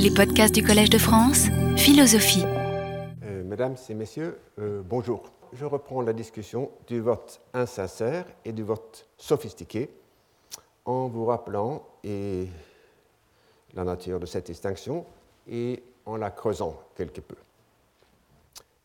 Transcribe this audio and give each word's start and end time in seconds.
Les 0.00 0.12
podcasts 0.12 0.54
du 0.54 0.62
Collège 0.62 0.90
de 0.90 0.98
France, 0.98 1.46
philosophie. 1.76 2.44
Euh, 3.24 3.42
mesdames 3.42 3.74
et 3.88 3.94
messieurs, 3.94 4.38
euh, 4.60 4.80
bonjour. 4.88 5.24
Je 5.52 5.64
reprends 5.64 6.02
la 6.02 6.12
discussion 6.12 6.70
du 6.86 7.00
vote 7.00 7.40
insincère 7.52 8.24
et 8.44 8.52
du 8.52 8.62
vote 8.62 9.08
sophistiqué 9.16 9.90
en 10.84 11.08
vous 11.08 11.24
rappelant 11.24 11.82
la 12.04 13.84
nature 13.84 14.20
de 14.20 14.26
cette 14.26 14.46
distinction 14.46 15.04
et 15.48 15.82
en 16.06 16.16
la 16.16 16.30
creusant 16.30 16.76
quelque 16.96 17.20
peu. 17.20 17.36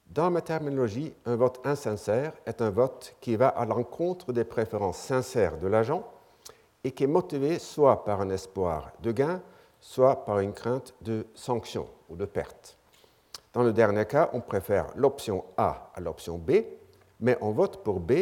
Dans 0.10 0.32
ma 0.32 0.42
terminologie, 0.42 1.14
un 1.28 1.36
vote 1.36 1.60
insincère 1.64 2.34
est 2.48 2.60
un 2.60 2.72
vote 2.72 3.16
qui 3.22 3.36
va 3.36 3.50
à 3.50 3.66
l'encontre 3.66 4.34
des 4.34 4.46
préférences 4.46 4.98
sincères 4.98 5.60
de 5.60 5.68
l'agent 5.68 6.04
et 6.84 6.92
qui 6.92 7.04
est 7.04 7.08
motivé 7.08 7.60
soit 7.60 8.04
par 8.04 8.20
un 8.20 8.32
espoir 8.32 8.92
de 9.04 9.12
gain, 9.12 9.42
soit 9.84 10.24
par 10.24 10.40
une 10.40 10.54
crainte 10.54 10.96
de 11.02 11.28
sanction 11.36 11.88
ou 12.10 12.16
de 12.16 12.24
perte. 12.24 12.78
Dans 13.52 13.64
le 13.64 13.74
dernier 13.74 14.06
cas, 14.06 14.30
on 14.32 14.40
préfère 14.40 14.88
l'option 14.96 15.44
A 15.58 15.92
à 15.94 16.00
l'option 16.00 16.38
B, 16.38 16.52
mais 17.20 17.38
on 17.42 17.52
vote 17.52 17.84
pour 17.84 18.00
B 18.00 18.14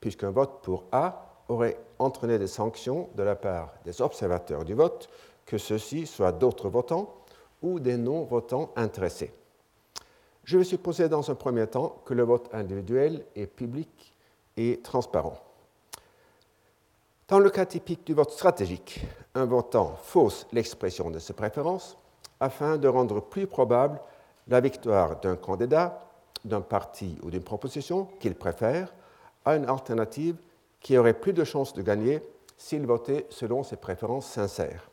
puisqu'un 0.00 0.32
vote 0.32 0.60
pour 0.60 0.84
A 0.90 1.40
aurait 1.48 1.78
entraîné 2.00 2.36
des 2.38 2.48
sanctions 2.48 3.08
de 3.14 3.22
la 3.22 3.36
part 3.36 3.72
des 3.84 4.02
observateurs 4.02 4.64
du 4.64 4.74
vote, 4.74 5.08
que 5.46 5.56
ceux-ci 5.56 6.04
soient 6.04 6.32
d'autres 6.32 6.68
votants 6.68 7.14
ou 7.62 7.78
des 7.78 7.96
non-votants 7.96 8.72
intéressés. 8.74 9.32
Je 10.42 10.58
vais 10.58 10.64
supposer 10.64 11.08
dans 11.08 11.30
un 11.30 11.36
premier 11.36 11.68
temps 11.68 12.02
que 12.04 12.12
le 12.12 12.24
vote 12.24 12.52
individuel 12.52 13.24
est 13.36 13.46
public 13.46 14.14
et 14.56 14.80
transparent. 14.82 15.38
Dans 17.26 17.38
le 17.38 17.48
cas 17.48 17.64
typique 17.64 18.06
du 18.06 18.12
vote 18.12 18.32
stratégique, 18.32 19.00
un 19.34 19.46
votant 19.46 19.96
fausse 20.02 20.46
l'expression 20.52 21.10
de 21.10 21.18
ses 21.18 21.32
préférences 21.32 21.96
afin 22.38 22.76
de 22.76 22.86
rendre 22.86 23.22
plus 23.22 23.46
probable 23.46 23.98
la 24.46 24.60
victoire 24.60 25.18
d'un 25.20 25.36
candidat, 25.36 26.06
d'un 26.44 26.60
parti 26.60 27.16
ou 27.22 27.30
d'une 27.30 27.42
proposition 27.42 28.08
qu'il 28.20 28.34
préfère 28.34 28.92
à 29.46 29.56
une 29.56 29.64
alternative 29.64 30.36
qui 30.80 30.98
aurait 30.98 31.18
plus 31.18 31.32
de 31.32 31.44
chances 31.44 31.72
de 31.72 31.80
gagner 31.80 32.22
s'il 32.58 32.84
votait 32.86 33.26
selon 33.30 33.62
ses 33.62 33.76
préférences 33.76 34.26
sincères. 34.26 34.90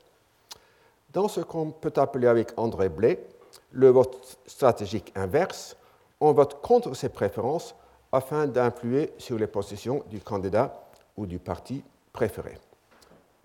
Dans 1.11 1.27
ce 1.27 1.41
qu'on 1.41 1.71
peut 1.71 1.93
appeler 1.97 2.27
avec 2.27 2.53
André 2.55 2.87
Blais 2.87 3.27
le 3.71 3.89
vote 3.89 4.39
stratégique 4.45 5.11
inverse, 5.15 5.75
on 6.21 6.31
vote 6.31 6.61
contre 6.61 6.93
ses 6.93 7.09
préférences 7.09 7.75
afin 8.13 8.47
d'influer 8.47 9.11
sur 9.17 9.37
les 9.37 9.47
positions 9.47 10.05
du 10.09 10.21
candidat 10.21 10.81
ou 11.17 11.25
du 11.25 11.37
parti 11.37 11.83
préféré. 12.13 12.57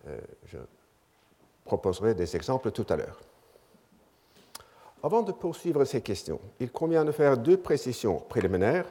Euh, 0.08 0.18
je 0.46 0.58
proposerai 1.64 2.14
des 2.14 2.36
exemples 2.36 2.70
tout 2.70 2.86
à 2.88 2.96
l'heure. 2.96 3.20
Avant 5.02 5.22
de 5.22 5.32
poursuivre 5.32 5.84
ces 5.84 6.00
questions, 6.00 6.40
il 6.58 6.70
convient 6.70 7.04
de 7.04 7.12
faire 7.12 7.36
deux 7.36 7.56
précisions 7.56 8.18
préliminaires, 8.18 8.86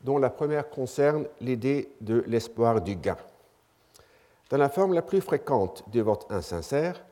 dont 0.00 0.18
la 0.18 0.30
première 0.30 0.68
concerne 0.68 1.26
l'idée 1.40 1.92
de 2.00 2.24
l'espoir 2.26 2.80
du 2.80 2.96
gain. 2.96 3.16
Dans 4.50 4.56
la 4.56 4.68
forme 4.68 4.94
la 4.94 5.02
plus 5.02 5.20
fréquente 5.20 5.84
du 5.88 6.00
vote 6.00 6.26
insincère, 6.30 7.04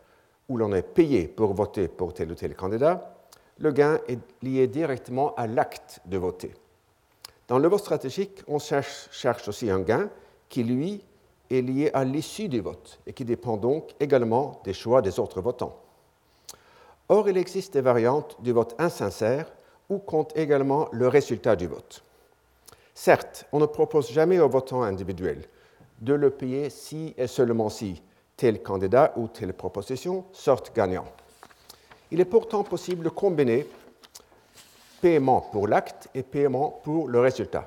où 0.48 0.56
l'on 0.56 0.72
est 0.74 0.82
payé 0.82 1.28
pour 1.28 1.54
voter 1.54 1.86
pour 1.86 2.12
tel 2.12 2.32
ou 2.32 2.34
tel 2.34 2.54
candidat, 2.56 3.14
le 3.58 3.70
gain 3.70 4.00
est 4.08 4.18
lié 4.42 4.66
directement 4.66 5.34
à 5.36 5.46
l'acte 5.46 6.00
de 6.06 6.18
voter. 6.18 6.52
Dans 7.46 7.58
le 7.58 7.68
vote 7.68 7.80
stratégique, 7.80 8.42
on 8.48 8.58
cherche, 8.58 9.48
aussi 9.48 9.70
un 9.70 9.80
gain 9.80 10.10
qui, 10.48 10.64
lui, 10.64 11.04
est 11.50 11.62
lié 11.62 11.90
à 11.92 12.04
l'issue 12.04 12.48
du 12.48 12.60
vote 12.60 13.00
et 13.06 13.12
qui 13.12 13.24
dépend 13.24 13.56
donc 13.56 13.90
également 14.00 14.60
des 14.64 14.72
choix 14.72 15.02
des 15.02 15.18
autres 15.18 15.40
votants. 15.40 15.76
Or, 17.08 17.28
il 17.28 17.36
existe 17.36 17.72
des 17.72 17.80
variantes 17.80 18.36
du 18.40 18.52
vote 18.52 18.74
insincère 18.78 19.52
où 19.88 19.98
compte 19.98 20.36
également 20.36 20.88
le 20.92 21.08
résultat 21.08 21.56
du 21.56 21.66
vote. 21.66 22.02
Certes, 22.94 23.46
on 23.52 23.58
ne 23.58 23.66
propose 23.66 24.10
jamais 24.10 24.38
aux 24.38 24.48
votants 24.48 24.82
individuels 24.82 25.44
de 26.00 26.14
le 26.14 26.30
payer 26.30 26.70
si 26.70 27.14
et 27.16 27.26
seulement 27.26 27.68
si 27.68 28.00
tel 28.36 28.62
candidat 28.62 29.12
ou 29.16 29.28
telle 29.28 29.52
proposition 29.52 30.24
sortent 30.32 30.74
gagnant. 30.74 31.04
Il 32.10 32.20
est 32.20 32.24
pourtant 32.24 32.64
possible 32.64 33.04
de 33.04 33.08
combiner 33.08 33.66
paiement 35.00 35.40
pour 35.40 35.66
l'acte 35.66 36.08
et 36.14 36.22
paiement 36.22 36.80
pour 36.84 37.08
le 37.08 37.20
résultat. 37.20 37.66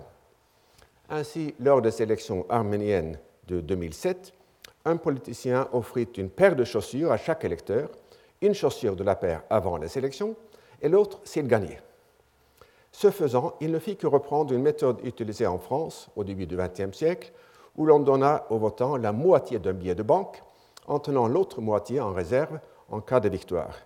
Ainsi, 1.09 1.53
lors 1.59 1.81
des 1.81 2.01
élections 2.01 2.45
arméniennes 2.49 3.19
de 3.47 3.61
2007, 3.61 4.33
un 4.85 4.97
politicien 4.97 5.67
offrit 5.71 6.07
une 6.17 6.29
paire 6.29 6.55
de 6.55 6.63
chaussures 6.63 7.11
à 7.11 7.17
chaque 7.17 7.45
électeur, 7.45 7.89
une 8.41 8.53
chaussure 8.53 8.95
de 8.95 9.03
la 9.03 9.15
paire 9.15 9.43
avant 9.49 9.77
les 9.77 9.97
élections 9.97 10.35
et 10.81 10.89
l'autre 10.89 11.21
s'il 11.23 11.47
gagnait. 11.47 11.81
Ce 12.91 13.09
faisant, 13.09 13.55
il 13.59 13.71
ne 13.71 13.79
fit 13.79 13.97
que 13.97 14.05
reprendre 14.05 14.53
une 14.53 14.61
méthode 14.61 14.99
utilisée 15.03 15.47
en 15.47 15.57
France 15.57 16.09
au 16.15 16.23
début 16.23 16.45
du 16.45 16.55
XXe 16.55 16.95
siècle, 16.95 17.31
où 17.75 17.85
l'on 17.85 17.99
donna 17.99 18.45
aux 18.51 18.59
votants 18.59 18.97
la 18.97 19.11
moitié 19.11 19.57
d'un 19.57 19.73
billet 19.73 19.95
de 19.95 20.03
banque, 20.03 20.43
en 20.85 20.99
tenant 20.99 21.27
l'autre 21.27 21.59
moitié 21.59 21.99
en 21.99 22.13
réserve 22.13 22.59
en 22.89 23.01
cas 23.01 23.19
de 23.19 23.29
victoire. 23.29 23.79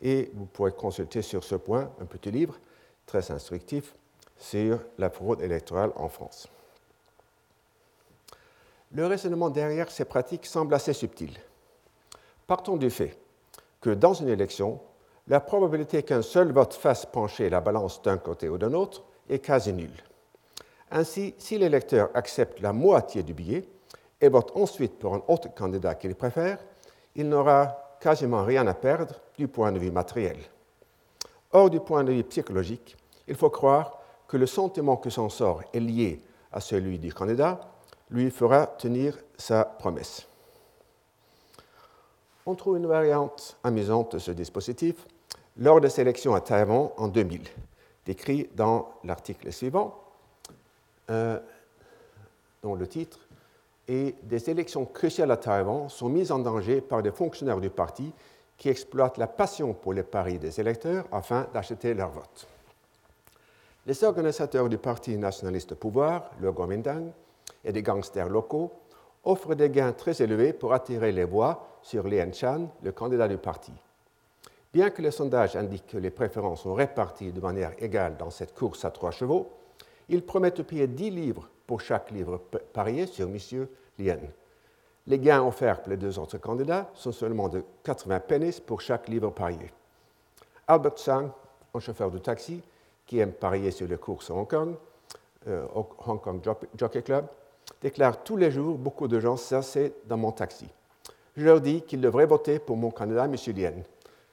Et 0.00 0.30
vous 0.34 0.46
pourrez 0.46 0.72
consulter 0.72 1.22
sur 1.22 1.42
ce 1.42 1.56
point 1.56 1.90
un 2.00 2.04
petit 2.04 2.30
livre 2.30 2.58
très 3.06 3.30
instructif 3.32 3.94
sur 4.36 4.78
la 4.98 5.10
fraude 5.10 5.40
électorale 5.40 5.92
en 5.96 6.08
France. 6.08 6.48
Le 8.94 9.06
raisonnement 9.06 9.50
derrière 9.50 9.90
ces 9.90 10.04
pratiques 10.04 10.46
semble 10.46 10.72
assez 10.72 10.92
subtil. 10.92 11.32
Partons 12.46 12.76
du 12.76 12.90
fait 12.90 13.18
que 13.80 13.90
dans 13.90 14.14
une 14.14 14.28
élection, 14.28 14.80
la 15.26 15.40
probabilité 15.40 16.04
qu'un 16.04 16.22
seul 16.22 16.52
vote 16.52 16.74
fasse 16.74 17.04
pencher 17.04 17.50
la 17.50 17.60
balance 17.60 18.00
d'un 18.02 18.18
côté 18.18 18.48
ou 18.48 18.56
d'un 18.56 18.72
autre 18.72 19.02
est 19.28 19.40
quasi 19.40 19.72
nulle. 19.72 20.02
Ainsi, 20.92 21.34
si 21.38 21.58
l'électeur 21.58 22.10
accepte 22.14 22.60
la 22.60 22.72
moitié 22.72 23.24
du 23.24 23.34
billet 23.34 23.68
et 24.20 24.28
vote 24.28 24.52
ensuite 24.54 24.98
pour 24.98 25.14
un 25.14 25.22
autre 25.26 25.52
candidat 25.52 25.96
qu'il 25.96 26.14
préfère, 26.14 26.58
il 27.16 27.28
n'aura 27.28 27.96
quasiment 28.00 28.44
rien 28.44 28.64
à 28.68 28.74
perdre 28.74 29.16
du 29.36 29.48
point 29.48 29.72
de 29.72 29.78
vue 29.80 29.90
matériel. 29.90 30.36
Or, 31.50 31.68
du 31.68 31.80
point 31.80 32.04
de 32.04 32.12
vue 32.12 32.24
psychologique, 32.24 32.96
il 33.26 33.34
faut 33.34 33.50
croire 33.50 33.98
que 34.28 34.36
le 34.36 34.46
sentiment 34.46 34.96
que 34.96 35.10
son 35.10 35.28
sort 35.30 35.62
est 35.72 35.80
lié 35.80 36.22
à 36.52 36.60
celui 36.60 36.98
du 36.98 37.12
candidat 37.12 37.73
lui 38.10 38.30
fera 38.30 38.66
tenir 38.66 39.16
sa 39.36 39.64
promesse. 39.64 40.26
On 42.46 42.54
trouve 42.54 42.76
une 42.76 42.86
variante 42.86 43.56
amusante 43.64 44.12
de 44.12 44.18
ce 44.18 44.30
dispositif 44.30 45.06
lors 45.56 45.80
des 45.80 46.00
élections 46.00 46.34
à 46.34 46.40
Taïwan 46.40 46.90
en 46.96 47.08
2000, 47.08 47.42
décrit 48.04 48.50
dans 48.54 48.90
l'article 49.04 49.52
suivant, 49.52 49.98
euh, 51.10 51.38
dont 52.62 52.74
le 52.74 52.86
titre 52.86 53.18
est 53.86 54.14
Des 54.24 54.48
élections 54.48 54.86
cruciales 54.86 55.30
à 55.30 55.36
Taïwan 55.36 55.88
sont 55.88 56.08
mises 56.08 56.32
en 56.32 56.38
danger 56.38 56.80
par 56.80 57.02
des 57.02 57.12
fonctionnaires 57.12 57.60
du 57.60 57.70
parti 57.70 58.12
qui 58.56 58.68
exploitent 58.68 59.18
la 59.18 59.26
passion 59.26 59.74
pour 59.74 59.92
les 59.92 60.02
paris 60.02 60.38
des 60.38 60.60
électeurs 60.60 61.06
afin 61.12 61.46
d'acheter 61.52 61.92
leur 61.94 62.10
vote. 62.10 62.46
Les 63.86 64.02
organisateurs 64.04 64.68
du 64.68 64.78
Parti 64.78 65.18
nationaliste 65.18 65.72
au 65.72 65.76
pouvoir, 65.76 66.30
le 66.40 66.50
Kuomintang, 66.52 67.12
et 67.64 67.72
des 67.72 67.82
gangsters 67.82 68.28
locaux 68.28 68.72
offrent 69.24 69.54
des 69.54 69.70
gains 69.70 69.92
très 69.92 70.22
élevés 70.22 70.52
pour 70.52 70.72
attirer 70.72 71.12
les 71.12 71.24
voix 71.24 71.78
sur 71.82 72.06
Lien 72.06 72.32
Chan, 72.32 72.68
le 72.82 72.92
candidat 72.92 73.28
du 73.28 73.38
parti. 73.38 73.72
Bien 74.72 74.90
que 74.90 75.02
les 75.02 75.10
sondages 75.10 75.56
indiquent 75.56 75.86
que 75.86 75.98
les 75.98 76.10
préférences 76.10 76.62
sont 76.62 76.74
réparties 76.74 77.32
de 77.32 77.40
manière 77.40 77.72
égale 77.78 78.16
dans 78.16 78.30
cette 78.30 78.54
course 78.54 78.84
à 78.84 78.90
trois 78.90 79.12
chevaux, 79.12 79.48
ils 80.08 80.24
promettent 80.24 80.58
de 80.58 80.62
payer 80.62 80.86
10 80.86 81.10
livres 81.10 81.48
pour 81.66 81.80
chaque 81.80 82.10
livre 82.10 82.40
parié 82.72 83.06
sur 83.06 83.28
M. 83.28 83.66
Lien. 83.98 84.18
Les 85.06 85.18
gains 85.18 85.42
offerts 85.42 85.82
pour 85.82 85.90
les 85.90 85.96
deux 85.96 86.18
autres 86.18 86.38
candidats 86.38 86.90
sont 86.94 87.12
seulement 87.12 87.48
de 87.48 87.62
80 87.84 88.20
pennies 88.20 88.60
pour 88.66 88.80
chaque 88.80 89.08
livre 89.08 89.30
parié. 89.30 89.70
Albert 90.66 90.98
Sang, 90.98 91.30
un 91.74 91.78
chauffeur 91.78 92.10
de 92.10 92.18
taxi 92.18 92.62
qui 93.06 93.18
aime 93.18 93.32
parier 93.32 93.70
sur 93.70 93.86
les 93.86 93.98
courses 93.98 94.30
à 94.30 94.34
Hong 94.34 94.48
Kong, 94.48 94.74
euh, 95.46 95.66
au 95.74 95.88
Hong 96.06 96.20
Kong 96.20 96.40
Jockey 96.76 97.02
Club, 97.02 97.26
déclare 97.80 98.22
tous 98.22 98.36
les 98.36 98.50
jours 98.50 98.78
beaucoup 98.78 99.08
de 99.08 99.20
gens 99.20 99.36
s'asseoir 99.36 99.90
dans 100.06 100.16
mon 100.16 100.32
taxi. 100.32 100.68
Je 101.36 101.44
leur 101.44 101.60
dis 101.60 101.82
qu'ils 101.82 102.00
devraient 102.00 102.26
voter 102.26 102.58
pour 102.58 102.76
mon 102.76 102.90
candidat. 102.90 103.26
Lien. 103.26 103.72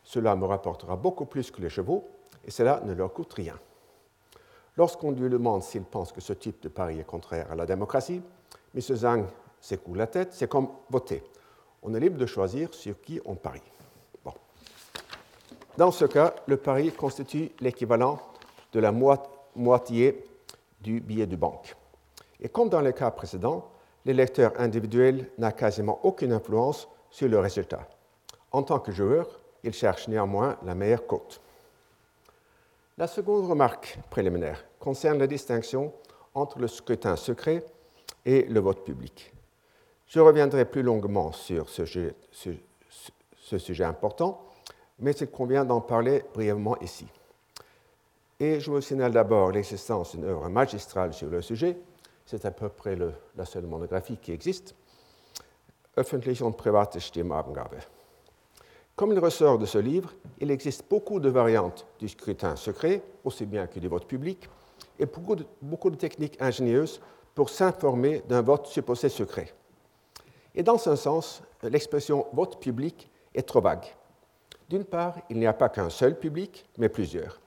Cela 0.04 0.36
me 0.36 0.46
rapportera 0.46 0.96
beaucoup 0.96 1.26
plus 1.26 1.52
que 1.52 1.62
les 1.62 1.70
chevaux 1.70 2.08
et 2.46 2.52
cela 2.52 2.82
ne 2.86 2.94
leur 2.94 3.14
coûte 3.14 3.34
rien. 3.34 3.58
Lorsqu'on 4.78 5.12
lui 5.12 5.30
demande 5.30 5.64
s'il 5.64 5.84
pense 5.84 6.12
que 6.12 6.22
ce 6.22 6.34
type 6.34 6.62
de 6.64 6.70
pari 6.70 7.00
est 7.00 7.04
contraire 7.04 7.52
à 7.52 7.56
la 7.56 7.66
démocratie, 7.66 8.22
M. 8.74 8.82
Zhang 8.82 9.26
s'écoule 9.60 9.98
la 9.98 10.08
tête, 10.08 10.34
c'est 10.34 10.50
comme 10.50 10.70
voter. 10.90 11.24
On 11.84 11.94
est 11.94 12.00
libre 12.00 12.18
de 12.18 12.26
choisir 12.26 12.74
sur 12.74 13.00
qui 13.02 13.20
on 13.26 13.36
parie. 13.36 13.62
Bon. 14.24 14.34
Dans 15.78 15.92
ce 15.92 16.06
cas, 16.06 16.34
le 16.48 16.58
pari 16.58 16.92
constitue 16.92 17.52
l'équivalent 17.60 18.20
de 18.72 18.80
la 18.80 18.92
moitié 19.56 20.24
du 20.80 21.02
billet 21.02 21.28
de 21.28 21.36
banque. 21.36 21.76
Et 22.42 22.50
comme 22.50 22.70
dans 22.70 22.82
le 22.82 22.92
cas 22.92 23.12
précédent, 23.12 23.70
l'électeur 24.06 24.54
individuel 24.58 25.30
n'a 25.38 25.52
quasiment 25.52 26.00
aucune 26.04 26.34
influence 26.34 26.88
sur 27.10 27.28
le 27.28 27.40
résultat. 27.40 27.88
En 28.52 28.64
tant 28.64 28.80
que 28.80 28.92
joueur, 28.92 29.28
il 29.64 29.74
cherche 29.74 30.08
néanmoins 30.08 30.58
la 30.64 30.76
meilleure 30.76 31.06
côte. 31.06 31.40
La 32.98 33.08
seconde 33.08 33.50
remarque 33.50 33.98
préliminaire 34.10 34.64
concerne 34.80 35.20
la 35.20 35.28
distinction 35.28 35.94
entre 36.34 36.60
le 36.60 36.68
scrutin 36.68 37.16
secret 37.16 37.64
et 38.26 38.44
le 38.44 38.60
vote 38.60 38.84
public. 38.84 39.32
Je 40.08 40.20
reviendrai 40.20 40.66
plus 40.66 40.84
longuement 40.84 41.32
sur 41.32 41.70
ce 41.70 41.86
sujet, 41.86 42.14
important, 43.84 44.44
mais 45.00 45.12
il 45.14 45.30
convient 45.30 45.64
d'en 45.64 45.82
parler 45.82 46.24
brièvement 46.34 46.78
ici. 46.80 47.08
Et 48.40 48.60
je 48.60 48.70
vous 48.70 48.82
signale 48.82 49.14
d'abord 49.14 49.52
l'existence 49.52 50.16
d'une 50.16 50.26
œuvre 50.26 50.50
magistrale 50.50 51.14
sur 51.14 51.30
le 51.30 51.42
sujet. 51.42 51.78
C'est 52.32 52.46
à 52.46 52.52
peu 52.52 52.70
près 52.70 52.98
la 53.36 53.44
seule 53.44 53.66
monographie 53.66 54.16
qui 54.16 54.32
existe. 54.32 54.74
Öffentliche 55.98 56.42
und 56.42 56.54
private 56.54 56.98
Stimmabgabe. 56.98 57.76
Comme 58.96 59.12
il 59.12 59.20
ressort 59.20 59.58
de 59.58 59.66
ce 59.66 59.80
livre, 59.80 60.14
il 60.40 60.50
existe 60.50 60.86
beaucoup 60.90 61.20
de 61.20 61.28
variantes 61.28 61.86
du 62.00 62.08
scrutin 62.08 62.56
secret, 62.56 63.04
aussi 63.26 63.46
bien 63.46 63.68
que 63.68 63.82
du 63.82 63.90
vote 63.90 64.08
public, 64.08 64.48
et 64.98 65.06
beaucoup 65.08 65.36
de, 65.36 65.46
beaucoup 65.62 65.90
de 65.90 65.98
techniques 65.98 66.42
ingénieuses 66.42 67.02
pour 67.36 67.50
s'informer 67.50 68.24
d'un 68.30 68.42
vote 68.42 68.66
supposé 68.68 69.10
secret. 69.10 69.54
Et 70.56 70.64
dans 70.64 70.78
ce 70.78 70.96
sens, 70.96 71.44
l'expression 71.62 72.28
vote 72.32 72.62
public 72.62 73.10
est 73.36 73.46
trop 73.46 73.60
vague. 73.60 73.94
D'une 74.70 74.86
part, 74.86 75.18
il 75.30 75.38
n'y 75.38 75.48
a 75.48 75.54
pas 75.54 75.68
qu'un 75.68 75.90
seul 75.90 76.18
public, 76.18 76.66
mais 76.78 76.88
plusieurs. 76.88 77.42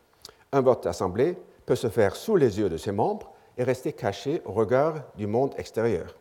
Un 0.52 0.60
vote 0.60 0.84
assemblé 0.84 1.38
peut 1.64 1.74
se 1.74 1.88
faire 1.88 2.14
sous 2.14 2.36
les 2.36 2.58
yeux 2.58 2.68
de 2.68 2.76
ses 2.76 2.92
membres 2.92 3.33
et 3.56 3.64
rester 3.64 3.92
caché 3.92 4.42
au 4.44 4.52
regard 4.52 4.94
du 5.16 5.26
monde 5.26 5.54
extérieur. 5.56 6.14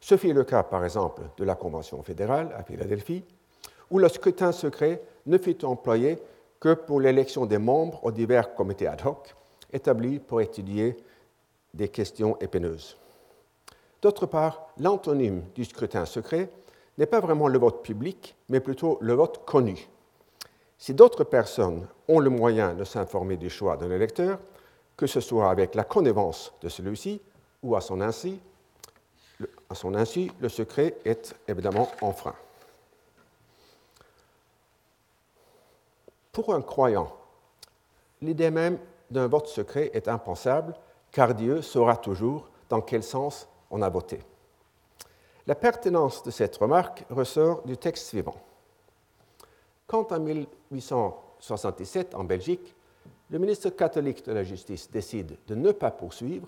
Ce 0.00 0.16
fut 0.16 0.32
le 0.32 0.44
cas, 0.44 0.62
par 0.62 0.84
exemple, 0.84 1.22
de 1.36 1.44
la 1.44 1.54
Convention 1.54 2.02
fédérale 2.02 2.52
à 2.56 2.62
Philadelphie, 2.62 3.24
où 3.90 3.98
le 3.98 4.08
scrutin 4.08 4.52
secret 4.52 5.02
ne 5.26 5.38
fut 5.38 5.64
employé 5.64 6.18
que 6.58 6.74
pour 6.74 7.00
l'élection 7.00 7.46
des 7.46 7.58
membres 7.58 8.04
aux 8.04 8.12
divers 8.12 8.54
comités 8.54 8.86
ad 8.86 9.02
hoc 9.04 9.34
établis 9.72 10.18
pour 10.18 10.40
étudier 10.40 10.96
des 11.74 11.88
questions 11.88 12.36
épineuses. 12.40 12.96
D'autre 14.00 14.26
part, 14.26 14.68
l'antonyme 14.78 15.42
du 15.54 15.64
scrutin 15.64 16.04
secret 16.04 16.50
n'est 16.98 17.06
pas 17.06 17.20
vraiment 17.20 17.48
le 17.48 17.58
vote 17.58 17.82
public, 17.82 18.36
mais 18.48 18.60
plutôt 18.60 18.98
le 19.00 19.14
vote 19.14 19.44
connu. 19.44 19.88
Si 20.76 20.94
d'autres 20.94 21.24
personnes 21.24 21.86
ont 22.08 22.18
le 22.18 22.28
moyen 22.28 22.74
de 22.74 22.84
s'informer 22.84 23.36
du 23.36 23.48
choix 23.48 23.76
d'un 23.76 23.90
électeur, 23.90 24.38
que 25.02 25.08
ce 25.08 25.18
soit 25.18 25.50
avec 25.50 25.74
la 25.74 25.82
connivence 25.82 26.52
de 26.62 26.68
celui-ci 26.68 27.20
ou 27.60 27.74
à 27.74 27.80
son 27.80 28.00
insu, 28.00 28.38
à 29.68 29.74
son 29.74 29.96
insu, 29.96 30.30
le 30.38 30.48
secret 30.48 30.96
est 31.04 31.34
évidemment 31.48 31.88
enfreint. 32.00 32.36
Pour 36.30 36.54
un 36.54 36.62
croyant, 36.62 37.12
l'idée 38.20 38.52
même 38.52 38.78
d'un 39.10 39.26
vote 39.26 39.48
secret 39.48 39.90
est 39.92 40.06
impensable, 40.06 40.72
car 41.10 41.34
Dieu 41.34 41.62
saura 41.62 41.96
toujours 41.96 42.48
dans 42.68 42.80
quel 42.80 43.02
sens 43.02 43.48
on 43.72 43.82
a 43.82 43.88
voté. 43.88 44.20
La 45.48 45.56
pertinence 45.56 46.22
de 46.22 46.30
cette 46.30 46.56
remarque 46.58 47.04
ressort 47.10 47.62
du 47.62 47.76
texte 47.76 48.06
suivant. 48.06 48.36
Quand 49.88 50.12
en 50.12 50.20
1867, 50.20 52.14
en 52.14 52.22
Belgique, 52.22 52.76
le 53.32 53.38
ministre 53.38 53.70
catholique 53.70 54.26
de 54.26 54.32
la 54.32 54.44
Justice 54.44 54.90
décide 54.90 55.38
de 55.46 55.54
ne 55.54 55.72
pas 55.72 55.90
poursuivre, 55.90 56.46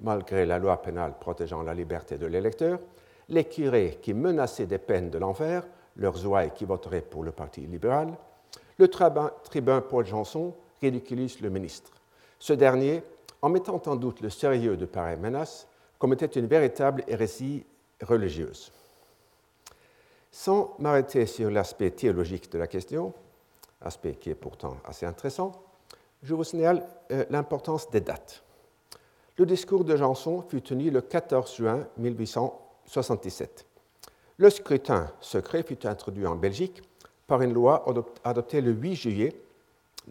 malgré 0.00 0.44
la 0.44 0.58
loi 0.58 0.82
pénale 0.82 1.14
protégeant 1.18 1.62
la 1.62 1.72
liberté 1.72 2.18
de 2.18 2.26
l'électeur, 2.26 2.78
les 3.30 3.44
curés 3.44 3.98
qui 4.02 4.12
menaçaient 4.12 4.66
des 4.66 4.76
peines 4.76 5.08
de 5.08 5.16
l'enfer, 5.16 5.66
leurs 5.96 6.26
ouailles 6.26 6.52
qui 6.54 6.66
voteraient 6.66 7.00
pour 7.00 7.24
le 7.24 7.32
Parti 7.32 7.62
libéral, 7.62 8.12
le 8.76 8.88
tribun 8.88 9.80
Paul 9.80 10.04
Janson 10.04 10.52
ridiculise 10.82 11.40
le 11.40 11.48
ministre. 11.48 11.90
Ce 12.38 12.52
dernier, 12.52 13.02
en 13.40 13.48
mettant 13.48 13.80
en 13.86 13.96
doute 13.96 14.20
le 14.20 14.28
sérieux 14.28 14.76
de 14.76 14.84
pareilles 14.84 15.18
menaces, 15.18 15.66
commettait 15.98 16.26
une 16.26 16.46
véritable 16.46 17.02
hérésie 17.08 17.64
religieuse. 18.02 18.70
Sans 20.30 20.74
m'arrêter 20.80 21.24
sur 21.24 21.50
l'aspect 21.50 21.92
théologique 21.92 22.52
de 22.52 22.58
la 22.58 22.66
question, 22.66 23.14
aspect 23.80 24.16
qui 24.16 24.28
est 24.28 24.34
pourtant 24.34 24.76
assez 24.84 25.06
intéressant, 25.06 25.65
je 26.26 26.34
vous 26.34 26.44
signale 26.44 26.84
euh, 27.12 27.24
l'importance 27.30 27.88
des 27.90 28.00
dates. 28.00 28.42
Le 29.36 29.46
discours 29.46 29.84
de 29.84 29.96
Janson 29.96 30.42
fut 30.42 30.60
tenu 30.60 30.90
le 30.90 31.00
14 31.00 31.56
juin 31.56 31.86
1877. 31.98 33.64
Le 34.38 34.50
scrutin 34.50 35.12
secret 35.20 35.62
fut 35.62 35.86
introduit 35.86 36.26
en 36.26 36.34
Belgique 36.34 36.82
par 37.28 37.42
une 37.42 37.52
loi 37.52 37.84
adoptée 38.24 38.60
le 38.60 38.72
8 38.72 38.94
juillet, 38.96 39.40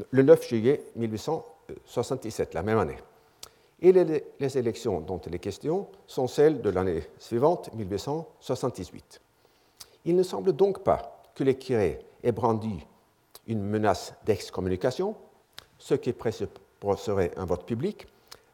le 0.10 0.24
9 0.24 0.48
juillet 0.48 0.86
1877, 0.96 2.54
la 2.54 2.64
même 2.64 2.78
année. 2.78 2.98
Et 3.82 3.92
les, 3.92 4.58
élections 4.58 5.02
dont 5.02 5.18
il 5.20 5.36
est 5.36 5.40
question 5.40 5.88
sont 6.08 6.28
celles 6.28 6.62
de 6.62 6.70
l'année 6.70 7.04
suivante, 7.20 7.74
1878. 7.74 9.22
Il 10.06 10.16
ne 10.16 10.24
semble 10.24 10.54
donc 10.54 10.84
pas 10.84 11.24
que 11.36 11.44
les 11.44 11.58
curés 11.58 12.00
aient 12.24 12.32
brandi 12.32 12.86
une 13.48 13.62
menace 13.62 14.14
d'excommunication, 14.26 15.16
ce 15.80 15.96
qui 15.96 16.14
présupposerait 16.14 17.32
un 17.38 17.46
vote 17.46 17.66
public, 17.66 18.08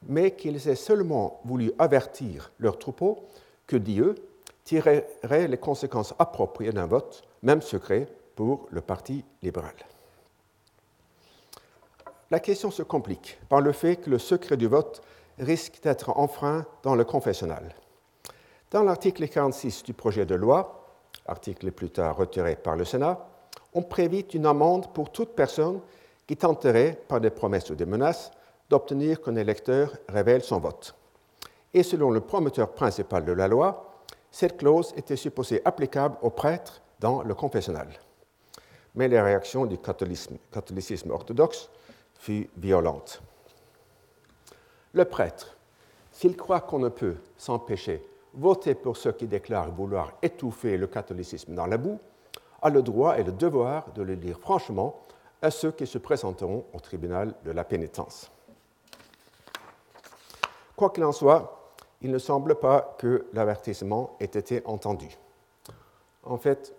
mais 0.08 0.32
qu'ils 0.32 0.68
aient 0.68 0.76
seulement 0.76 1.42
voulu 1.46 1.72
avertir 1.78 2.52
leurs 2.60 2.80
troupeaux 2.80 3.26
que 3.68 3.78
Dieu 3.78 4.16
tirerait 4.64 5.48
les 5.48 5.58
conséquences 5.58 6.14
appropriées 6.20 6.72
d'un 6.72 6.88
vote, 6.88 7.24
même 7.44 7.62
secret, 7.62 8.08
pour 8.36 8.68
le 8.72 8.82
Parti 8.82 9.24
libéral. 9.42 9.74
La 12.30 12.40
question 12.40 12.72
se 12.72 12.84
complique 12.84 13.38
par 13.50 13.60
le 13.60 13.74
fait 13.74 13.98
que 13.98 14.10
le 14.10 14.18
secret 14.18 14.56
du 14.56 14.68
vote 14.68 15.02
risque 15.38 15.82
d'être 15.84 16.18
enfreint 16.18 16.66
dans 16.84 16.96
le 16.96 17.04
confessionnal. 17.04 17.76
Dans 18.72 18.84
l'article 18.84 19.28
46 19.28 19.84
du 19.84 19.94
projet 19.94 20.26
de 20.26 20.36
loi, 20.36 20.88
article 21.26 21.72
plus 21.72 21.90
tard 21.90 22.16
retiré 22.16 22.56
par 22.56 22.78
le 22.78 22.86
Sénat, 22.86 23.28
on 23.74 23.82
prévit 23.82 24.22
une 24.34 24.46
amende 24.46 24.94
pour 24.94 25.12
toute 25.12 25.36
personne 25.36 25.82
qui 26.28 26.38
tenterait, 26.38 27.00
par 27.08 27.20
des 27.20 27.30
promesses 27.30 27.70
ou 27.70 27.76
des 27.76 27.86
menaces, 27.86 28.32
d'obtenir 28.70 29.22
qu'un 29.22 29.36
électeur 29.36 29.92
révèle 30.08 30.44
son 30.44 30.60
vote. 30.60 30.96
Et 31.74 31.84
selon 31.84 32.12
le 32.12 32.22
promoteur 32.22 32.72
principal 32.72 33.26
de 33.26 33.32
la 33.32 33.48
loi, 33.48 33.94
cette 34.32 34.58
clause 34.58 34.94
était 34.96 35.16
supposée 35.16 35.62
applicable 35.66 36.18
aux 36.22 36.30
prêtres 36.30 36.82
dans 37.00 37.22
le 37.24 37.34
confessionnal 37.34 37.88
mais 38.96 39.08
les 39.08 39.22
réactions 39.22 39.66
du 39.66 39.78
catholicisme, 39.78 41.12
orthodoxe 41.12 41.70
furent 42.16 42.48
violentes. 42.58 43.22
Le 44.94 45.06
prêtre, 45.06 45.58
s'il 46.12 46.36
croit 46.36 46.62
qu'on 46.62 46.80
ne 46.80 46.90
peut, 46.90 47.16
sans 47.38 47.60
péché, 47.60 48.06
voter 48.34 48.76
pour 48.76 48.98
ceux 48.98 49.14
qui 49.14 49.28
déclarent 49.28 49.72
vouloir 49.72 50.14
étouffer 50.22 50.78
le 50.78 50.88
catholicisme 50.88 51.54
dans 51.54 51.66
la 51.66 51.78
boue, 51.78 52.00
a 52.62 52.70
le 52.70 52.82
droit 52.82 53.18
et 53.18 53.24
le 53.24 53.32
devoir 53.32 53.92
de 53.94 54.04
le 54.04 54.16
dire 54.16 54.40
franchement 54.40 55.02
à 55.42 55.52
ceux 55.52 55.72
qui 55.72 55.88
se 55.88 55.98
présenteront 55.98 56.66
au 56.74 56.80
tribunal 56.80 57.34
de 57.44 57.52
la 57.52 57.64
pénitence. 57.64 58.32
Quoi 60.76 60.90
qu'il 60.90 61.04
en 61.04 61.12
soit, 61.12 61.76
il 62.02 62.12
ne 62.12 62.20
semble 62.20 62.56
pas 62.56 62.96
que 62.98 63.26
l'avertissement 63.34 64.16
ait 64.20 64.26
été 64.26 64.62
entendu. 64.66 65.10
En 66.24 66.38
fait, 66.38 66.74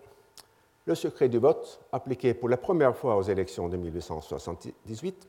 le 0.86 0.94
secret 0.94 1.28
du 1.28 1.38
vote, 1.38 1.80
appliqué 1.92 2.34
pour 2.34 2.48
la 2.48 2.56
première 2.56 2.96
fois 2.96 3.16
aux 3.16 3.22
élections 3.22 3.68
de 3.68 3.76
1878, 3.76 5.28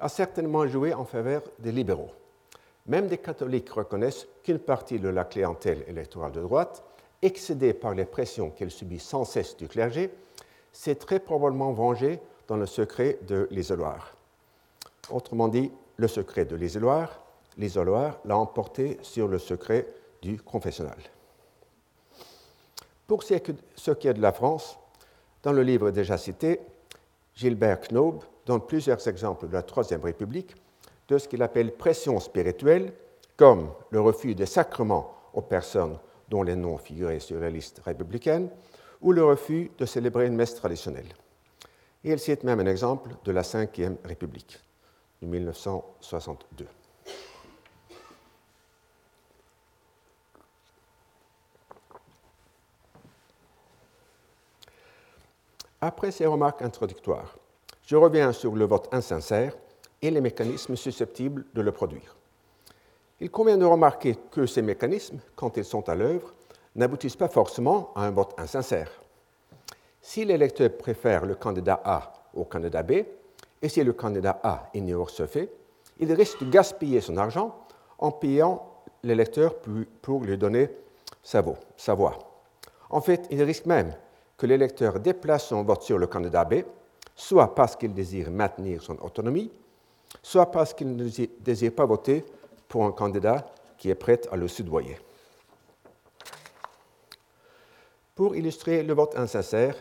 a 0.00 0.08
certainement 0.08 0.66
joué 0.66 0.94
en 0.94 1.04
faveur 1.04 1.42
des 1.58 1.72
libéraux. 1.72 2.10
Même 2.86 3.06
des 3.06 3.18
catholiques 3.18 3.68
reconnaissent 3.68 4.26
qu'une 4.42 4.58
partie 4.58 4.98
de 4.98 5.08
la 5.08 5.24
clientèle 5.24 5.84
électorale 5.88 6.32
de 6.32 6.40
droite, 6.40 6.82
excédée 7.20 7.74
par 7.74 7.94
les 7.94 8.06
pressions 8.06 8.50
qu'elle 8.50 8.70
subit 8.70 8.98
sans 8.98 9.24
cesse 9.24 9.56
du 9.56 9.68
clergé, 9.68 10.10
s'est 10.72 10.94
très 10.94 11.20
probablement 11.20 11.72
vengée 11.72 12.20
dans 12.48 12.56
le 12.56 12.66
secret 12.66 13.18
de 13.28 13.46
l'isoloir. 13.50 14.14
Autrement 15.10 15.48
dit, 15.48 15.70
le 15.96 16.08
secret 16.08 16.44
de 16.44 16.56
l'isoloir, 16.56 17.20
l'isoloir 17.56 18.18
l'a 18.24 18.36
emporté 18.36 18.98
sur 19.02 19.28
le 19.28 19.38
secret 19.38 19.86
du 20.22 20.40
confessionnal. 20.40 20.98
Pour 23.06 23.22
ce 23.22 23.90
qui 23.92 24.08
est 24.08 24.14
de 24.14 24.22
la 24.22 24.32
France, 24.32 24.78
dans 25.42 25.52
le 25.52 25.62
livre 25.62 25.90
déjà 25.90 26.18
cité, 26.18 26.60
Gilbert 27.34 27.80
Knob 27.88 28.24
donne 28.44 28.60
plusieurs 28.60 29.06
exemples 29.06 29.48
de 29.48 29.52
la 29.52 29.62
Troisième 29.62 30.02
République 30.02 30.54
de 31.08 31.18
ce 31.18 31.28
qu'il 31.28 31.42
appelle 31.42 31.72
pression 31.72 32.18
spirituelle, 32.20 32.92
comme 33.36 33.70
le 33.90 34.00
refus 34.00 34.34
des 34.34 34.46
sacrements 34.46 35.14
aux 35.32 35.42
personnes 35.42 35.98
dont 36.28 36.42
les 36.42 36.56
noms 36.56 36.76
figuraient 36.76 37.20
sur 37.20 37.40
la 37.40 37.48
liste 37.48 37.80
républicaine, 37.84 38.50
ou 39.00 39.12
le 39.12 39.24
refus 39.24 39.70
de 39.78 39.86
célébrer 39.86 40.26
une 40.26 40.34
messe 40.34 40.54
traditionnelle. 40.54 41.14
Et 42.04 42.12
il 42.12 42.18
cite 42.18 42.44
même 42.44 42.60
un 42.60 42.66
exemple 42.66 43.10
de 43.24 43.32
la 43.32 43.42
Cinquième 43.42 43.96
République, 44.04 44.58
de 45.20 45.26
1962. 45.26 46.66
Après 55.80 56.10
ces 56.10 56.26
remarques 56.26 56.62
introductoires, 56.62 57.36
je 57.86 57.94
reviens 57.94 58.32
sur 58.32 58.54
le 58.54 58.64
vote 58.64 58.88
insincère 58.92 59.56
et 60.02 60.10
les 60.10 60.20
mécanismes 60.20 60.76
susceptibles 60.76 61.44
de 61.54 61.62
le 61.62 61.72
produire. 61.72 62.16
Il 63.20 63.30
convient 63.30 63.58
de 63.58 63.64
remarquer 63.64 64.16
que 64.30 64.46
ces 64.46 64.62
mécanismes, 64.62 65.20
quand 65.36 65.56
ils 65.56 65.64
sont 65.64 65.88
à 65.88 65.94
l'œuvre, 65.94 66.34
n'aboutissent 66.74 67.16
pas 67.16 67.28
forcément 67.28 67.92
à 67.94 68.02
un 68.02 68.10
vote 68.10 68.34
insincère. 68.38 68.90
Si 70.08 70.24
l'électeur 70.24 70.70
préfère 70.70 71.26
le 71.26 71.34
candidat 71.34 71.82
A 71.84 72.14
au 72.32 72.44
candidat 72.44 72.82
B, 72.82 72.92
et 73.60 73.68
si 73.68 73.84
le 73.84 73.92
candidat 73.92 74.40
A 74.42 74.70
ignore 74.72 75.10
ce 75.10 75.26
fait, 75.26 75.52
il 75.98 76.10
risque 76.14 76.42
de 76.42 76.48
gaspiller 76.50 77.02
son 77.02 77.18
argent 77.18 77.54
en 77.98 78.10
payant 78.10 78.66
l'électeur 79.02 79.56
pour 80.00 80.24
lui 80.24 80.38
donner 80.38 80.70
sa 81.22 81.42
voix. 81.42 82.18
En 82.88 83.02
fait, 83.02 83.26
il 83.30 83.42
risque 83.42 83.66
même 83.66 83.94
que 84.38 84.46
l'électeur 84.46 84.98
déplace 84.98 85.48
son 85.48 85.62
vote 85.62 85.82
sur 85.82 85.98
le 85.98 86.06
candidat 86.06 86.46
B, 86.46 86.62
soit 87.14 87.54
parce 87.54 87.76
qu'il 87.76 87.92
désire 87.92 88.30
maintenir 88.30 88.82
son 88.82 88.96
autonomie, 89.02 89.52
soit 90.22 90.50
parce 90.50 90.72
qu'il 90.72 90.96
ne 90.96 91.06
désire 91.40 91.74
pas 91.74 91.84
voter 91.84 92.24
pour 92.66 92.82
un 92.86 92.92
candidat 92.92 93.44
qui 93.76 93.90
est 93.90 93.94
prêt 93.94 94.22
à 94.32 94.36
le 94.36 94.48
soudoyer. 94.48 94.96
Pour 98.14 98.34
illustrer 98.34 98.82
le 98.82 98.94
vote 98.94 99.14
insincère, 99.14 99.76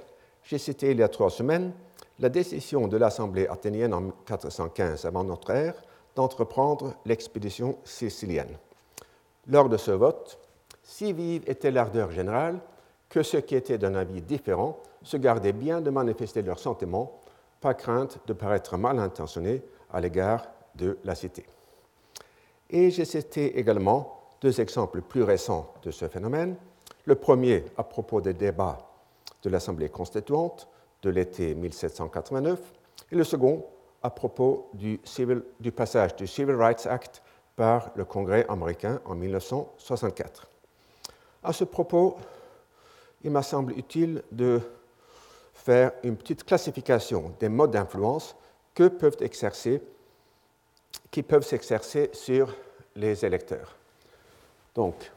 j'ai 0.48 0.58
cité 0.58 0.92
il 0.92 1.00
y 1.00 1.04
a 1.04 1.10
trois 1.10 1.30
semaines 1.30 1.74
la 2.20 2.30
décision 2.30 2.88
de 2.88 2.98
l'Assemblée 2.98 3.48
athénienne 3.48 3.94
en 3.94 4.10
415 4.26 5.06
avant 5.06 5.24
notre 5.24 5.52
ère 5.52 5.76
d'entreprendre 6.16 6.96
l'expédition 7.06 7.78
sicilienne. 7.84 8.58
Lors 9.48 9.70
de 9.70 9.78
ce 9.78 9.92
vote, 9.92 10.40
si 10.82 11.14
vive 11.14 11.44
était 11.48 11.70
l'ardeur 11.70 12.12
générale 12.12 12.60
que 13.10 13.22
ceux 13.22 13.42
qui 13.42 13.56
étaient 13.56 13.78
d'un 13.78 13.94
avis 13.94 14.22
différent 14.22 14.80
se 15.04 15.18
gardaient 15.18 15.54
bien 15.54 15.80
de 15.80 15.90
manifester 15.90 16.42
leurs 16.42 16.60
sentiments, 16.60 17.20
par 17.62 17.76
crainte 17.76 18.20
de 18.26 18.34
paraître 18.34 18.78
mal 18.78 19.00
intentionnés 19.00 19.62
à 19.92 20.00
l'égard 20.00 20.48
de 20.76 20.98
la 21.04 21.16
cité. 21.16 21.46
Et 22.70 22.90
j'ai 22.90 23.06
cité 23.06 23.60
également 23.60 24.22
deux 24.42 24.62
exemples 24.62 25.02
plus 25.02 25.24
récents 25.24 25.74
de 25.84 25.92
ce 25.92 26.08
phénomène. 26.08 26.56
Le 27.06 27.16
premier 27.16 27.66
à 27.78 27.84
propos 27.84 28.22
des 28.22 28.34
débats 28.34 28.87
de 29.44 29.50
l'Assemblée 29.50 29.90
constituante 29.90 30.68
de 31.02 31.10
l'été 31.10 31.56
1789 31.56 32.60
et 33.12 33.16
le 33.16 33.24
second 33.24 33.66
à 34.04 34.10
propos 34.10 34.70
du, 34.74 35.00
passage 35.72 36.16
du 36.16 36.28
Civil 36.28 36.56
Rights 36.56 36.86
Act 36.86 37.22
par 37.56 37.92
le 37.96 38.06
Congrès 38.06 38.46
américain 38.48 39.02
en 39.06 39.16
1964. 39.16 40.48
À 41.44 41.54
ce 41.54 41.64
propos, 41.64 42.18
il 43.24 43.32
m'a 43.32 43.42
semblé 43.42 43.76
utile 43.76 44.22
de 44.32 44.62
faire 45.54 45.92
une 46.04 46.16
petite 46.16 46.44
classification 46.44 47.34
des 47.40 47.50
modes 47.50 47.72
d'influence 47.72 48.36
que 48.74 48.88
peuvent 48.88 49.18
exercer, 49.22 49.82
qui 51.10 51.24
peuvent 51.24 51.46
s'exercer 51.46 52.12
sur 52.14 52.56
les 52.96 53.26
électeurs. 53.26 53.76
Donc, 54.76 55.12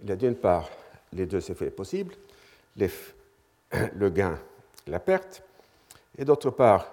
il 0.00 0.08
y 0.08 0.12
a 0.12 0.16
d'une 0.16 0.34
part 0.34 0.68
les 1.12 1.26
deux 1.26 1.50
effets 1.50 1.70
possibles, 1.70 2.14
le 3.94 4.10
gain 4.10 4.38
la 4.86 5.00
perte, 5.00 5.42
et 6.18 6.24
d'autre 6.24 6.50
part 6.50 6.86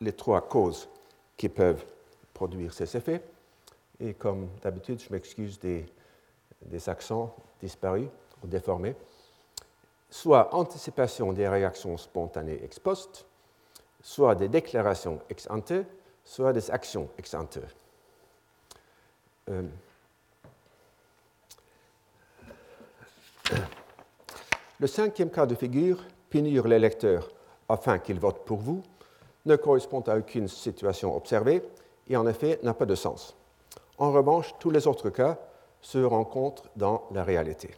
les 0.00 0.12
trois 0.12 0.42
causes 0.42 0.88
qui 1.36 1.48
peuvent 1.48 1.84
produire 2.34 2.72
ces 2.72 2.96
effets. 2.96 3.22
Et 4.00 4.14
comme 4.14 4.48
d'habitude, 4.62 5.00
je 5.00 5.12
m'excuse 5.12 5.58
des, 5.58 5.86
des 6.62 6.88
accents 6.88 7.34
disparus 7.60 8.08
ou 8.44 8.46
déformés 8.46 8.94
soit 10.10 10.54
anticipation 10.54 11.32
des 11.32 11.48
réactions 11.48 11.96
spontanées 11.96 12.62
ex 12.64 12.78
post, 12.78 13.26
soit 14.02 14.34
des 14.34 14.48
déclarations 14.48 15.20
ex 15.28 15.46
ante, 15.50 15.72
soit 16.24 16.52
des 16.52 16.70
actions 16.70 17.08
ex 17.18 17.34
ante. 17.34 17.58
Euh, 19.50 19.62
le 24.80 24.86
cinquième 24.86 25.30
cas 25.30 25.46
de 25.46 25.54
figure, 25.54 26.02
punir 26.30 26.66
l'électeur 26.66 27.30
afin 27.68 27.98
qu'il 27.98 28.18
vote 28.18 28.44
pour 28.44 28.58
vous, 28.58 28.82
ne 29.46 29.56
correspond 29.56 30.00
à 30.00 30.16
aucune 30.16 30.48
situation 30.48 31.16
observée 31.16 31.62
et 32.08 32.16
en 32.16 32.26
effet 32.26 32.58
n'a 32.62 32.74
pas 32.74 32.86
de 32.86 32.94
sens. 32.94 33.36
En 33.98 34.12
revanche, 34.12 34.54
tous 34.58 34.70
les 34.70 34.86
autres 34.86 35.10
cas 35.10 35.38
se 35.80 35.98
rencontrent 35.98 36.68
dans 36.76 37.04
la 37.12 37.24
réalité. 37.24 37.70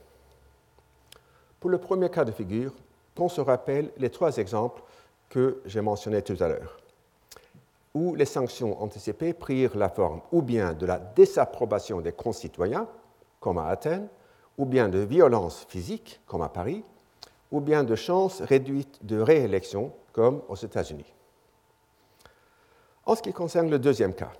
Pour 1.58 1.70
le 1.70 1.78
premier 1.78 2.08
cas 2.08 2.24
de 2.24 2.32
figure, 2.32 2.72
on 3.20 3.28
se 3.28 3.40
rappelle 3.40 3.90
les 3.98 4.10
trois 4.10 4.38
exemples 4.38 4.82
que 5.28 5.60
j'ai 5.66 5.82
mentionnés 5.82 6.22
tout 6.22 6.36
à 6.40 6.48
l'heure, 6.48 6.78
où 7.94 8.14
les 8.14 8.24
sanctions 8.24 8.82
anticipées 8.82 9.34
prirent 9.34 9.76
la 9.76 9.90
forme 9.90 10.22
ou 10.32 10.42
bien 10.42 10.72
de 10.72 10.86
la 10.86 10.98
désapprobation 10.98 12.00
des 12.00 12.12
concitoyens, 12.12 12.88
comme 13.38 13.58
à 13.58 13.66
Athènes, 13.66 14.08
ou 14.56 14.64
bien 14.64 14.88
de 14.88 14.98
violence 14.98 15.66
physique, 15.68 16.20
comme 16.26 16.42
à 16.42 16.48
Paris, 16.48 16.82
ou 17.50 17.60
bien 17.60 17.84
de 17.84 17.94
chances 17.94 18.40
réduites 18.42 19.04
de 19.04 19.20
réélection, 19.20 19.92
comme 20.12 20.42
aux 20.48 20.56
États-Unis. 20.56 21.12
En 23.06 23.14
ce 23.14 23.22
qui 23.22 23.32
concerne 23.32 23.70
le 23.70 23.78
deuxième 23.78 24.14
cas, 24.14 24.32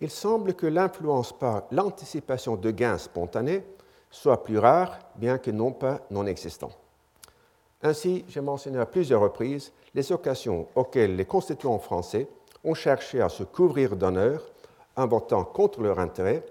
il 0.00 0.10
semble 0.10 0.54
que 0.54 0.66
l'influence 0.66 1.32
par 1.32 1.64
l'anticipation 1.70 2.56
de 2.56 2.70
gains 2.70 2.98
spontanés 2.98 3.64
soit 4.10 4.44
plus 4.44 4.58
rare, 4.58 4.98
bien 5.16 5.38
que 5.38 5.50
non 5.50 5.72
pas 5.72 6.00
non 6.10 6.26
existant. 6.26 6.70
Ainsi, 7.82 8.24
j'ai 8.28 8.40
mentionné 8.40 8.78
à 8.78 8.86
plusieurs 8.86 9.20
reprises 9.20 9.72
les 9.94 10.10
occasions 10.12 10.68
auxquelles 10.74 11.16
les 11.16 11.24
constituants 11.24 11.78
français 11.78 12.28
ont 12.64 12.74
cherché 12.74 13.20
à 13.20 13.28
se 13.28 13.42
couvrir 13.42 13.96
d'honneur 13.96 14.42
en 14.96 15.06
votant 15.06 15.44
contre 15.44 15.82
leur 15.82 15.98
intérêt, 15.98 16.44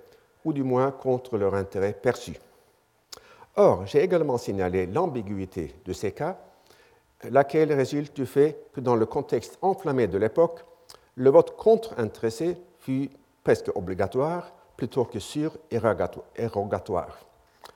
ou 0.45 0.51
du 0.53 0.63
moins 0.63 0.91
contre 0.91 1.37
leur 1.37 1.55
intérêt 1.55 1.93
perçu. 1.93 2.37
Or, 3.55 3.85
j'ai 3.85 4.01
également 4.01 4.37
signalé 4.37 4.87
l'ambiguïté 4.87 5.75
de 5.85 5.93
ces 5.93 6.11
cas, 6.11 6.39
laquelle 7.29 7.71
résulte 7.71 8.15
du 8.15 8.25
fait 8.25 8.65
que 8.73 8.81
dans 8.81 8.95
le 8.95 9.05
contexte 9.05 9.57
enflammé 9.61 10.07
de 10.07 10.17
l'époque, 10.17 10.65
le 11.15 11.29
vote 11.29 11.55
contre-intéressé 11.55 12.57
fut 12.79 13.11
presque 13.43 13.69
obligatoire 13.75 14.51
plutôt 14.75 15.05
que 15.05 15.19
sur-érogatoire. 15.19 17.19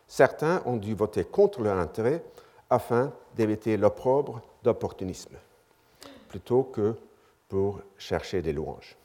Certains 0.08 0.64
ont 0.66 0.78
dû 0.78 0.96
voter 0.96 1.26
contre 1.26 1.62
leur 1.62 1.78
intérêt 1.78 2.24
afin 2.70 3.14
d'éviter 3.36 3.78
l'opprobre 3.78 4.42
d'opportunisme, 4.64 5.36
plutôt 6.28 6.64
que 6.64 6.96
pour 7.48 7.82
chercher 7.98 8.42
des 8.42 8.52
louanges. 8.52 8.98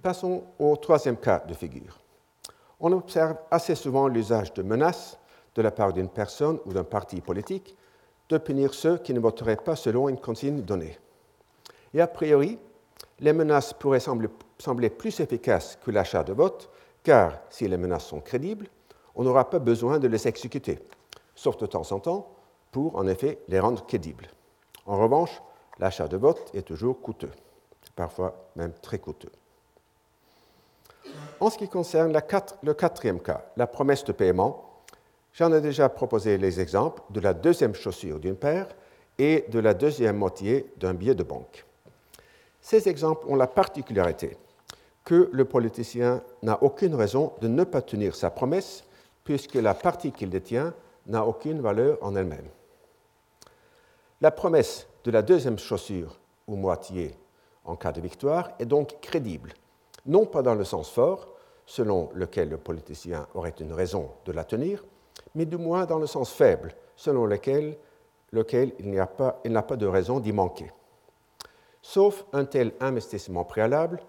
Passons 0.00 0.44
au 0.58 0.76
troisième 0.76 1.16
cas 1.16 1.40
de 1.40 1.52
figure. 1.52 2.01
On 2.84 2.90
observe 2.92 3.36
assez 3.52 3.76
souvent 3.76 4.08
l'usage 4.08 4.52
de 4.54 4.62
menaces 4.62 5.16
de 5.54 5.62
la 5.62 5.70
part 5.70 5.92
d'une 5.92 6.08
personne 6.08 6.58
ou 6.66 6.72
d'un 6.72 6.82
parti 6.82 7.20
politique 7.20 7.76
de 8.28 8.38
punir 8.38 8.74
ceux 8.74 8.98
qui 8.98 9.14
ne 9.14 9.20
voteraient 9.20 9.56
pas 9.56 9.76
selon 9.76 10.08
une 10.08 10.18
consigne 10.18 10.62
donnée. 10.62 10.98
Et 11.94 12.00
a 12.00 12.08
priori, 12.08 12.58
les 13.20 13.32
menaces 13.32 13.72
pourraient 13.72 14.00
sembler, 14.00 14.90
plus 14.90 15.20
efficaces 15.20 15.78
que 15.84 15.92
l'achat 15.92 16.24
de 16.24 16.32
vote, 16.32 16.70
car 17.04 17.38
si 17.50 17.68
les 17.68 17.76
menaces 17.76 18.06
sont 18.06 18.20
crédibles, 18.20 18.66
on 19.14 19.22
n'aura 19.22 19.48
pas 19.48 19.60
besoin 19.60 20.00
de 20.00 20.08
les 20.08 20.26
exécuter, 20.26 20.80
sauf 21.36 21.56
de 21.58 21.66
temps 21.66 21.92
en 21.92 22.00
temps 22.00 22.34
pour, 22.72 22.96
en 22.96 23.06
effet, 23.06 23.38
les 23.46 23.60
rendre 23.60 23.86
crédibles. 23.86 24.28
En 24.86 24.98
revanche, 24.98 25.40
l'achat 25.78 26.08
de 26.08 26.16
vote 26.16 26.50
est 26.52 26.62
toujours 26.62 27.00
coûteux, 27.00 27.30
parfois 27.94 28.48
même 28.56 28.72
très 28.82 28.98
coûteux. 28.98 29.30
En 31.40 31.50
ce 31.50 31.58
qui 31.58 31.68
concerne 31.68 32.12
le 32.62 32.74
quatrième 32.74 33.20
cas, 33.20 33.44
la 33.56 33.66
promesse 33.66 34.04
de 34.04 34.12
paiement, 34.12 34.80
j'en 35.32 35.52
ai 35.52 35.60
déjà 35.60 35.88
proposé 35.88 36.38
les 36.38 36.60
exemples 36.60 37.02
de 37.10 37.20
la 37.20 37.34
deuxième 37.34 37.74
chaussure 37.74 38.20
d'une 38.20 38.36
paire 38.36 38.68
et 39.18 39.44
de 39.48 39.58
la 39.58 39.74
deuxième 39.74 40.16
moitié 40.16 40.72
d'un 40.76 40.94
billet 40.94 41.14
de 41.14 41.22
banque. 41.22 41.64
Ces 42.60 42.88
exemples 42.88 43.26
ont 43.28 43.34
la 43.34 43.48
particularité 43.48 44.36
que 45.04 45.28
le 45.32 45.44
politicien 45.44 46.22
n'a 46.42 46.62
aucune 46.62 46.94
raison 46.94 47.32
de 47.40 47.48
ne 47.48 47.64
pas 47.64 47.82
tenir 47.82 48.14
sa 48.14 48.30
promesse 48.30 48.84
puisque 49.24 49.54
la 49.54 49.74
partie 49.74 50.12
qu'il 50.12 50.30
détient 50.30 50.72
n'a 51.06 51.26
aucune 51.26 51.60
valeur 51.60 51.98
en 52.02 52.14
elle-même. 52.14 52.48
La 54.20 54.30
promesse 54.30 54.86
de 55.04 55.10
la 55.10 55.22
deuxième 55.22 55.58
chaussure 55.58 56.20
ou 56.46 56.54
moitié 56.54 57.16
en 57.64 57.74
cas 57.76 57.92
de 57.92 58.00
victoire 58.00 58.50
est 58.58 58.66
donc 58.66 59.00
crédible, 59.00 59.54
non 60.06 60.26
pas 60.26 60.42
dans 60.42 60.54
le 60.54 60.64
sens 60.64 60.90
fort, 60.90 61.28
selon 61.66 62.10
lequel 62.14 62.48
le 62.48 62.58
politicien 62.58 63.26
aurait 63.34 63.54
une 63.60 63.72
raison 63.72 64.10
de 64.24 64.32
la 64.32 64.44
tenir, 64.44 64.84
mais 65.34 65.46
du 65.46 65.56
moins 65.56 65.86
dans 65.86 65.98
le 65.98 66.06
sens 66.06 66.32
faible, 66.32 66.74
selon 66.96 67.26
lequel, 67.26 67.76
lequel 68.32 68.72
il 68.78 68.90
n'a 68.90 69.06
pas, 69.06 69.40
pas 69.42 69.76
de 69.76 69.86
raison 69.86 70.20
d'y 70.20 70.32
manquer. 70.32 70.70
Sauf 71.80 72.24
un 72.32 72.44
tel 72.44 72.72
investissement 72.80 73.44
préalable, 73.44 74.00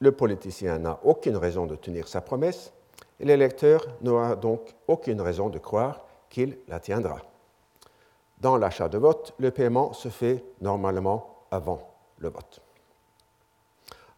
le 0.00 0.12
politicien 0.12 0.78
n'a 0.78 0.98
aucune 1.04 1.36
raison 1.36 1.66
de 1.66 1.76
tenir 1.76 2.08
sa 2.08 2.20
promesse, 2.20 2.72
l'électeur 3.20 3.86
n'aura 4.00 4.36
donc 4.36 4.74
aucune 4.86 5.20
raison 5.20 5.48
de 5.48 5.58
croire 5.58 6.04
qu'il 6.28 6.58
la 6.68 6.78
tiendra. 6.78 7.18
Dans 8.40 8.56
l'achat 8.56 8.88
de 8.88 8.98
vote, 8.98 9.34
le 9.38 9.50
paiement 9.50 9.92
se 9.92 10.08
fait 10.08 10.44
normalement 10.60 11.44
avant 11.50 11.80
le 12.18 12.28
vote. 12.28 12.60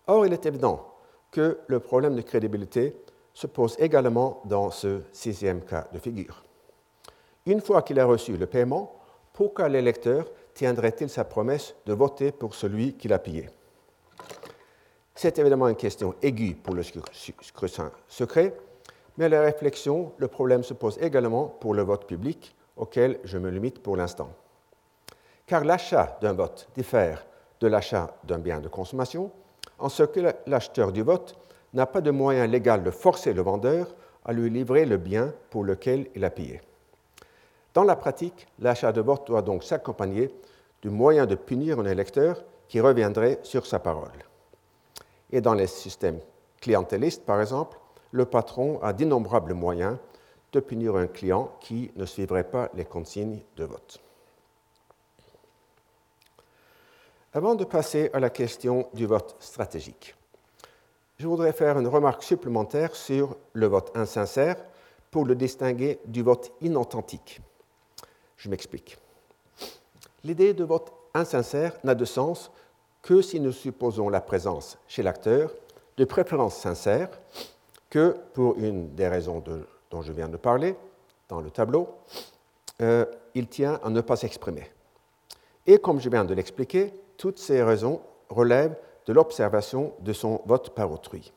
Or, 0.06 0.26
il 0.26 0.32
est 0.32 0.44
évident 0.44 0.89
que 1.30 1.58
le 1.66 1.80
problème 1.80 2.16
de 2.16 2.22
crédibilité 2.22 2.96
se 3.34 3.46
pose 3.46 3.76
également 3.78 4.42
dans 4.44 4.70
ce 4.70 5.02
sixième 5.12 5.62
cas 5.62 5.86
de 5.92 5.98
figure. 5.98 6.42
Une 7.46 7.60
fois 7.60 7.82
qu'il 7.82 8.00
a 8.00 8.04
reçu 8.04 8.36
le 8.36 8.46
paiement, 8.46 8.96
pourquoi 9.32 9.68
l'électeur 9.68 10.26
tiendrait-il 10.54 11.08
sa 11.08 11.24
promesse 11.24 11.74
de 11.86 11.92
voter 11.92 12.32
pour 12.32 12.54
celui 12.54 12.94
qu'il 12.94 13.12
a 13.12 13.18
payé? 13.18 13.48
C'est 15.14 15.38
évidemment 15.38 15.68
une 15.68 15.76
question 15.76 16.14
aiguë 16.22 16.54
pour 16.54 16.74
le 16.74 16.82
scrutin 16.82 17.92
secret, 18.08 18.54
mais 19.16 19.26
à 19.26 19.28
la 19.28 19.42
réflexion, 19.42 20.12
le 20.18 20.28
problème 20.28 20.62
se 20.62 20.74
pose 20.74 20.98
également 21.00 21.46
pour 21.46 21.74
le 21.74 21.82
vote 21.82 22.06
public, 22.06 22.54
auquel 22.76 23.20
je 23.24 23.38
me 23.38 23.50
limite 23.50 23.82
pour 23.82 23.96
l'instant. 23.96 24.30
Car 25.46 25.64
l'achat 25.64 26.18
d'un 26.20 26.32
vote 26.32 26.68
diffère 26.74 27.26
de 27.60 27.68
l'achat 27.68 28.16
d'un 28.24 28.38
bien 28.38 28.60
de 28.60 28.68
consommation, 28.68 29.30
en 29.80 29.88
ce 29.88 30.02
que 30.02 30.20
l'acheteur 30.46 30.92
du 30.92 31.02
vote 31.02 31.36
n'a 31.74 31.86
pas 31.86 32.00
de 32.00 32.10
moyen 32.10 32.46
légal 32.46 32.82
de 32.82 32.90
forcer 32.90 33.32
le 33.32 33.42
vendeur 33.42 33.94
à 34.24 34.32
lui 34.32 34.50
livrer 34.50 34.84
le 34.84 34.96
bien 34.96 35.32
pour 35.50 35.64
lequel 35.64 36.08
il 36.14 36.24
a 36.24 36.30
payé. 36.30 36.60
Dans 37.74 37.84
la 37.84 37.96
pratique, 37.96 38.46
l'achat 38.58 38.92
de 38.92 39.00
vote 39.00 39.26
doit 39.26 39.42
donc 39.42 39.64
s'accompagner 39.64 40.34
du 40.82 40.90
moyen 40.90 41.26
de 41.26 41.34
punir 41.34 41.78
un 41.78 41.86
électeur 41.86 42.44
qui 42.68 42.80
reviendrait 42.80 43.38
sur 43.42 43.66
sa 43.66 43.78
parole. 43.78 44.24
Et 45.30 45.40
dans 45.40 45.54
les 45.54 45.66
systèmes 45.66 46.20
clientélistes, 46.60 47.24
par 47.24 47.40
exemple, 47.40 47.78
le 48.10 48.24
patron 48.24 48.80
a 48.82 48.92
d'innombrables 48.92 49.54
moyens 49.54 49.96
de 50.52 50.60
punir 50.60 50.96
un 50.96 51.06
client 51.06 51.52
qui 51.60 51.92
ne 51.94 52.04
suivrait 52.04 52.44
pas 52.44 52.68
les 52.74 52.84
consignes 52.84 53.40
de 53.56 53.64
vote. 53.64 54.00
Avant 57.32 57.54
de 57.54 57.62
passer 57.62 58.10
à 58.12 58.18
la 58.18 58.28
question 58.28 58.88
du 58.92 59.06
vote 59.06 59.36
stratégique, 59.38 60.16
je 61.16 61.28
voudrais 61.28 61.52
faire 61.52 61.78
une 61.78 61.86
remarque 61.86 62.24
supplémentaire 62.24 62.96
sur 62.96 63.36
le 63.52 63.68
vote 63.68 63.92
insincère 63.94 64.56
pour 65.12 65.24
le 65.24 65.36
distinguer 65.36 66.00
du 66.06 66.22
vote 66.22 66.50
inauthentique. 66.60 67.40
Je 68.36 68.48
m'explique. 68.48 68.98
L'idée 70.24 70.54
de 70.54 70.64
vote 70.64 70.92
insincère 71.14 71.78
n'a 71.84 71.94
de 71.94 72.04
sens 72.04 72.50
que 73.00 73.22
si 73.22 73.38
nous 73.38 73.52
supposons 73.52 74.08
la 74.08 74.20
présence 74.20 74.76
chez 74.88 75.04
l'acteur 75.04 75.52
de 75.98 76.04
préférences 76.04 76.56
sincères 76.56 77.10
que, 77.90 78.16
pour 78.34 78.58
une 78.58 78.92
des 78.96 79.06
raisons 79.06 79.40
dont 79.90 80.02
je 80.02 80.12
viens 80.12 80.28
de 80.28 80.36
parler 80.36 80.74
dans 81.28 81.40
le 81.40 81.52
tableau, 81.52 81.90
euh, 82.82 83.06
il 83.36 83.46
tient 83.46 83.78
à 83.84 83.88
ne 83.88 84.00
pas 84.00 84.16
s'exprimer. 84.16 84.68
Et 85.64 85.78
comme 85.78 86.00
je 86.00 86.08
viens 86.08 86.24
de 86.24 86.34
l'expliquer, 86.34 86.92
toutes 87.20 87.38
ces 87.38 87.62
raisons 87.62 88.00
relèvent 88.30 88.78
de 89.04 89.12
l'observation 89.12 89.92
de 90.00 90.14
son 90.14 90.40
vote 90.46 90.70
par 90.70 90.90
autrui. 90.90 91.30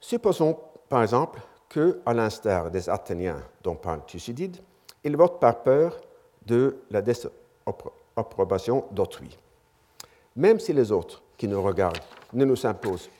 Supposons, 0.00 0.56
par 0.88 1.02
exemple, 1.02 1.40
que, 1.68 2.00
à 2.06 2.14
l'instar 2.14 2.70
des 2.70 2.88
Athéniens 2.88 3.42
dont 3.64 3.74
parle 3.74 4.06
Thucydide, 4.06 4.58
il 5.02 5.16
vote 5.16 5.40
par 5.40 5.64
peur 5.64 6.00
de 6.46 6.76
la 6.92 7.02
désapprobation 7.02 8.84
d'autrui. 8.92 9.36
Même 10.36 10.60
si 10.60 10.72
les 10.72 10.92
autres 10.92 11.20
qui 11.36 11.48
nous 11.48 11.60
regardent 11.60 11.98
ne 12.32 12.44
nous 12.44 12.64
imposent 12.64 13.10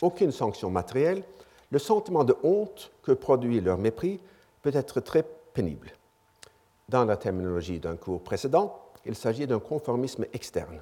aucune 0.00 0.30
sanction 0.30 0.70
matérielle, 0.70 1.24
le 1.72 1.80
sentiment 1.80 2.22
de 2.22 2.36
honte 2.44 2.92
que 3.02 3.10
produit 3.10 3.60
leur 3.60 3.78
mépris 3.78 4.20
peut 4.62 4.70
être 4.72 5.00
très 5.00 5.24
pénible. 5.52 5.95
Dans 6.88 7.04
la 7.04 7.16
terminologie 7.16 7.80
d'un 7.80 7.96
cours 7.96 8.22
précédent, 8.22 8.78
il 9.04 9.16
s'agit 9.16 9.46
d'un 9.46 9.58
conformisme 9.58 10.24
externe. 10.32 10.80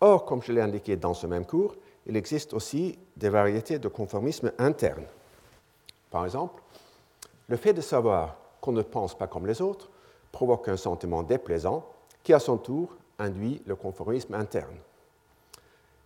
Or, 0.00 0.24
comme 0.24 0.42
je 0.42 0.52
l'ai 0.52 0.60
indiqué 0.60 0.96
dans 0.96 1.12
ce 1.12 1.26
même 1.26 1.44
cours, 1.44 1.74
il 2.06 2.16
existe 2.16 2.54
aussi 2.54 2.96
des 3.16 3.28
variétés 3.28 3.80
de 3.80 3.88
conformisme 3.88 4.52
interne. 4.58 5.04
Par 6.08 6.24
exemple, 6.24 6.62
le 7.48 7.56
fait 7.56 7.72
de 7.72 7.80
savoir 7.80 8.36
qu'on 8.60 8.70
ne 8.70 8.82
pense 8.82 9.18
pas 9.18 9.26
comme 9.26 9.46
les 9.46 9.60
autres 9.60 9.90
provoque 10.30 10.68
un 10.68 10.76
sentiment 10.76 11.24
déplaisant 11.24 11.84
qui, 12.22 12.32
à 12.32 12.38
son 12.38 12.56
tour, 12.56 12.96
induit 13.18 13.60
le 13.66 13.74
conformisme 13.74 14.34
interne. 14.34 14.76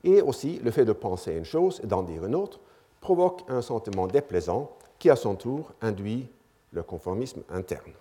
Et 0.04 0.22
aussi, 0.22 0.58
le 0.60 0.70
fait 0.70 0.86
de 0.86 0.92
penser 0.92 1.34
une 1.34 1.44
chose 1.44 1.80
et 1.84 1.86
d'en 1.86 2.02
dire 2.02 2.24
une 2.24 2.34
autre 2.34 2.60
provoque 3.02 3.42
un 3.48 3.60
sentiment 3.60 4.06
déplaisant 4.06 4.70
qui, 4.98 5.10
à 5.10 5.16
son 5.16 5.34
tour, 5.34 5.72
induit 5.82 6.28
le 6.72 6.82
conformisme 6.82 7.42
interne. 7.50 7.92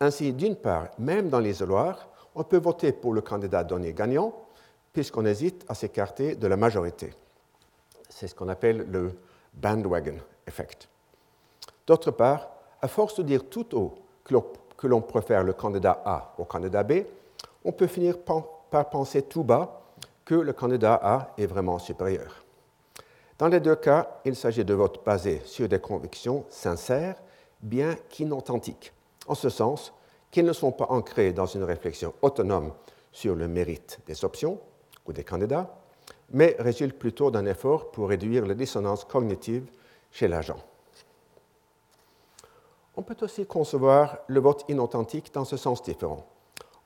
Ainsi, 0.00 0.32
d'une 0.32 0.56
part, 0.56 0.88
même 0.98 1.28
dans 1.28 1.40
l'isoloir, 1.40 2.08
on 2.34 2.42
peut 2.42 2.58
voter 2.58 2.92
pour 2.92 3.12
le 3.12 3.20
candidat 3.20 3.64
donné 3.64 3.92
gagnant, 3.92 4.32
puisqu'on 4.94 5.26
hésite 5.26 5.64
à 5.68 5.74
s'écarter 5.74 6.34
de 6.36 6.46
la 6.46 6.56
majorité. 6.56 7.12
C'est 8.08 8.26
ce 8.26 8.34
qu'on 8.34 8.48
appelle 8.48 8.86
le 8.90 9.12
bandwagon 9.52 10.16
effect. 10.46 10.88
D'autre 11.86 12.10
part, 12.12 12.48
à 12.80 12.88
force 12.88 13.16
de 13.16 13.22
dire 13.24 13.48
tout 13.50 13.76
haut 13.76 13.94
que 14.24 14.86
l'on 14.86 15.02
préfère 15.02 15.44
le 15.44 15.52
candidat 15.52 16.00
A 16.04 16.34
au 16.38 16.44
candidat 16.44 16.82
B, 16.82 17.02
on 17.64 17.72
peut 17.72 17.86
finir 17.86 18.16
par 18.18 18.88
penser 18.88 19.22
tout 19.22 19.44
bas 19.44 19.82
que 20.24 20.34
le 20.34 20.54
candidat 20.54 20.98
A 21.02 21.34
est 21.36 21.46
vraiment 21.46 21.78
supérieur. 21.78 22.42
Dans 23.38 23.48
les 23.48 23.60
deux 23.60 23.76
cas, 23.76 24.20
il 24.24 24.34
s'agit 24.34 24.64
de 24.64 24.74
votes 24.74 25.04
basés 25.04 25.42
sur 25.44 25.68
des 25.68 25.78
convictions 25.78 26.44
sincères, 26.48 27.16
bien 27.60 27.96
qu'inauthentiques 28.08 28.92
en 29.30 29.34
ce 29.34 29.48
sens 29.48 29.92
qu'ils 30.32 30.44
ne 30.44 30.52
sont 30.52 30.72
pas 30.72 30.86
ancrés 30.88 31.32
dans 31.32 31.46
une 31.46 31.62
réflexion 31.62 32.12
autonome 32.20 32.72
sur 33.12 33.36
le 33.36 33.46
mérite 33.46 34.00
des 34.06 34.24
options 34.24 34.58
ou 35.06 35.12
des 35.12 35.22
candidats, 35.22 35.78
mais 36.30 36.56
résultent 36.58 36.98
plutôt 36.98 37.30
d'un 37.30 37.46
effort 37.46 37.92
pour 37.92 38.08
réduire 38.08 38.44
la 38.44 38.54
dissonance 38.54 39.04
cognitive 39.04 39.70
chez 40.10 40.26
l'agent. 40.26 40.58
On 42.96 43.02
peut 43.02 43.16
aussi 43.20 43.46
concevoir 43.46 44.18
le 44.26 44.40
vote 44.40 44.64
inauthentique 44.68 45.32
dans 45.32 45.44
ce 45.44 45.56
sens 45.56 45.80
différent, 45.82 46.26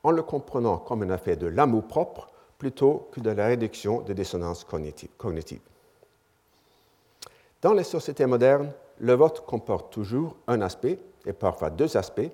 en 0.03 0.11
le 0.11 0.23
comprenant 0.23 0.77
comme 0.77 1.03
un 1.03 1.15
effet 1.15 1.37
de 1.37 1.47
l'amour 1.47 1.89
propre 1.89 2.29
plutôt 2.59 3.09
que 3.11 3.21
de 3.21 3.31
la 3.31 3.47
réduction 3.47 4.03
de 4.03 4.13
dissonance 4.13 4.65
cognitive. 4.65 5.61
Dans 7.63 7.73
les 7.73 7.85
sociétés 7.85 8.27
modernes, 8.27 8.71
le 8.99 9.15
vote 9.15 9.45
comporte 9.47 9.91
toujours 9.91 10.37
un 10.47 10.61
aspect, 10.61 10.99
et 11.27 11.33
parfois 11.33 11.71
deux 11.71 11.97
aspects, 11.97 12.31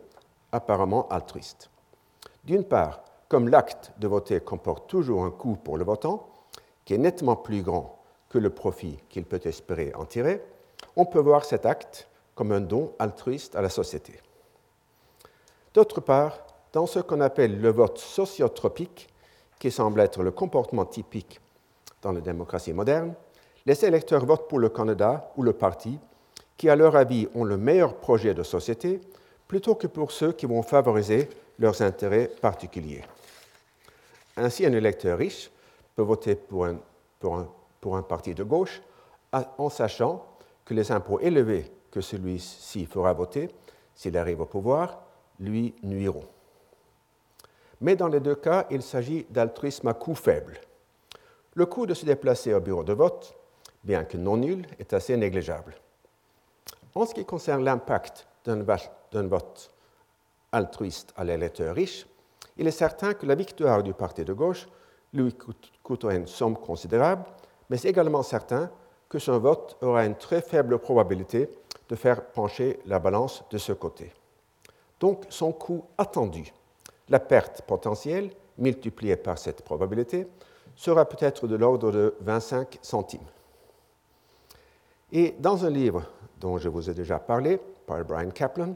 apparemment 0.52 1.08
altruistes. 1.08 1.70
D'une 2.44 2.64
part, 2.64 3.02
comme 3.28 3.48
l'acte 3.48 3.92
de 3.98 4.08
voter 4.08 4.40
comporte 4.40 4.88
toujours 4.88 5.24
un 5.24 5.30
coût 5.30 5.56
pour 5.56 5.78
le 5.78 5.84
votant, 5.84 6.28
qui 6.84 6.94
est 6.94 6.98
nettement 6.98 7.36
plus 7.36 7.62
grand 7.62 8.02
que 8.28 8.38
le 8.38 8.50
profit 8.50 8.98
qu'il 9.08 9.24
peut 9.24 9.40
espérer 9.44 9.92
en 9.94 10.04
tirer, 10.04 10.42
on 10.96 11.04
peut 11.04 11.20
voir 11.20 11.44
cet 11.44 11.66
acte 11.66 12.08
comme 12.34 12.52
un 12.52 12.60
don 12.60 12.92
altruiste 12.98 13.54
à 13.54 13.62
la 13.62 13.68
société. 13.68 14.20
D'autre 15.74 16.00
part, 16.00 16.38
dans 16.72 16.86
ce 16.86 17.00
qu'on 17.00 17.20
appelle 17.20 17.60
le 17.60 17.70
vote 17.70 17.98
sociotropique, 17.98 19.08
qui 19.58 19.70
semble 19.70 20.00
être 20.00 20.22
le 20.22 20.30
comportement 20.30 20.86
typique 20.86 21.40
dans 22.02 22.12
la 22.12 22.20
démocratie 22.20 22.72
moderne, 22.72 23.14
les 23.66 23.84
électeurs 23.84 24.24
votent 24.24 24.48
pour 24.48 24.58
le 24.58 24.70
candidat 24.70 25.30
ou 25.36 25.42
le 25.42 25.52
parti 25.52 25.98
qui, 26.60 26.68
à 26.68 26.76
leur 26.76 26.94
avis, 26.94 27.26
ont 27.34 27.44
le 27.44 27.56
meilleur 27.56 27.94
projet 27.94 28.34
de 28.34 28.42
société, 28.42 29.00
plutôt 29.48 29.76
que 29.76 29.86
pour 29.86 30.12
ceux 30.12 30.32
qui 30.32 30.44
vont 30.44 30.62
favoriser 30.62 31.30
leurs 31.58 31.80
intérêts 31.80 32.28
particuliers. 32.28 33.02
Ainsi, 34.36 34.66
un 34.66 34.72
électeur 34.74 35.16
riche 35.16 35.50
peut 35.96 36.02
voter 36.02 36.34
pour 36.34 36.66
un, 36.66 36.76
pour 37.18 37.96
un, 37.96 38.02
parti 38.02 38.34
de 38.34 38.44
gauche 38.44 38.82
en 39.32 39.70
sachant 39.70 40.26
que 40.66 40.74
les 40.74 40.92
impôts 40.92 41.18
élevés 41.20 41.64
que 41.90 42.02
celui-ci 42.02 42.84
fera 42.84 43.14
voter, 43.14 43.48
s'il 43.94 44.18
arrive 44.18 44.42
au 44.42 44.44
pouvoir, 44.44 45.00
lui 45.38 45.74
nuiront. 45.82 46.28
Mais 47.80 47.96
dans 47.96 48.08
les 48.08 48.20
deux 48.20 48.34
cas, 48.34 48.66
il 48.70 48.82
s'agit 48.82 49.24
d'altruisme 49.30 49.88
à 49.88 49.94
coût 49.94 50.14
faible. 50.14 50.60
Le 51.54 51.64
coût 51.64 51.86
de 51.86 51.94
se 51.94 52.04
déplacer 52.04 52.52
au 52.52 52.60
bureau 52.60 52.84
de 52.84 52.92
vote, 52.92 53.34
bien 53.82 54.04
que 54.04 54.18
non 54.18 54.36
nul, 54.36 54.66
est 54.78 54.92
assez 54.92 55.16
négligeable. 55.16 55.74
En 56.94 57.06
ce 57.06 57.14
qui 57.14 57.24
concerne 57.24 57.64
l'impact 57.64 58.26
d'un 58.44 58.62
vote 59.26 59.70
altruiste 60.52 61.12
à 61.16 61.24
l'électeur 61.24 61.74
riche, 61.74 62.06
il 62.56 62.66
est 62.66 62.72
certain 62.72 63.14
que 63.14 63.26
la 63.26 63.34
victoire 63.34 63.82
du 63.82 63.94
parti 63.94 64.24
de 64.24 64.32
gauche 64.32 64.66
lui 65.12 65.34
coûtera 65.82 66.14
une 66.14 66.26
somme 66.26 66.56
considérable, 66.56 67.24
mais 67.68 67.76
c'est 67.76 67.88
également 67.88 68.22
certain 68.22 68.70
que 69.08 69.18
son 69.18 69.38
vote 69.38 69.76
aura 69.82 70.04
une 70.04 70.16
très 70.16 70.40
faible 70.40 70.78
probabilité 70.78 71.48
de 71.88 71.96
faire 71.96 72.26
pencher 72.26 72.78
la 72.86 72.98
balance 72.98 73.44
de 73.50 73.58
ce 73.58 73.72
côté. 73.72 74.12
Donc 75.00 75.24
son 75.28 75.52
coût 75.52 75.84
attendu, 75.98 76.52
la 77.08 77.18
perte 77.18 77.62
potentielle 77.62 78.30
multipliée 78.58 79.16
par 79.16 79.38
cette 79.38 79.62
probabilité, 79.62 80.26
sera 80.76 81.04
peut-être 81.04 81.46
de 81.46 81.56
l'ordre 81.56 81.90
de 81.90 82.14
25 82.20 82.78
centimes. 82.82 83.26
Et 85.12 85.34
dans 85.38 85.64
un 85.64 85.70
livre 85.70 86.04
dont 86.40 86.58
je 86.58 86.68
vous 86.68 86.88
ai 86.88 86.94
déjà 86.94 87.18
parlé 87.18 87.60
par 87.86 88.04
Brian 88.04 88.30
Kaplan, 88.30 88.74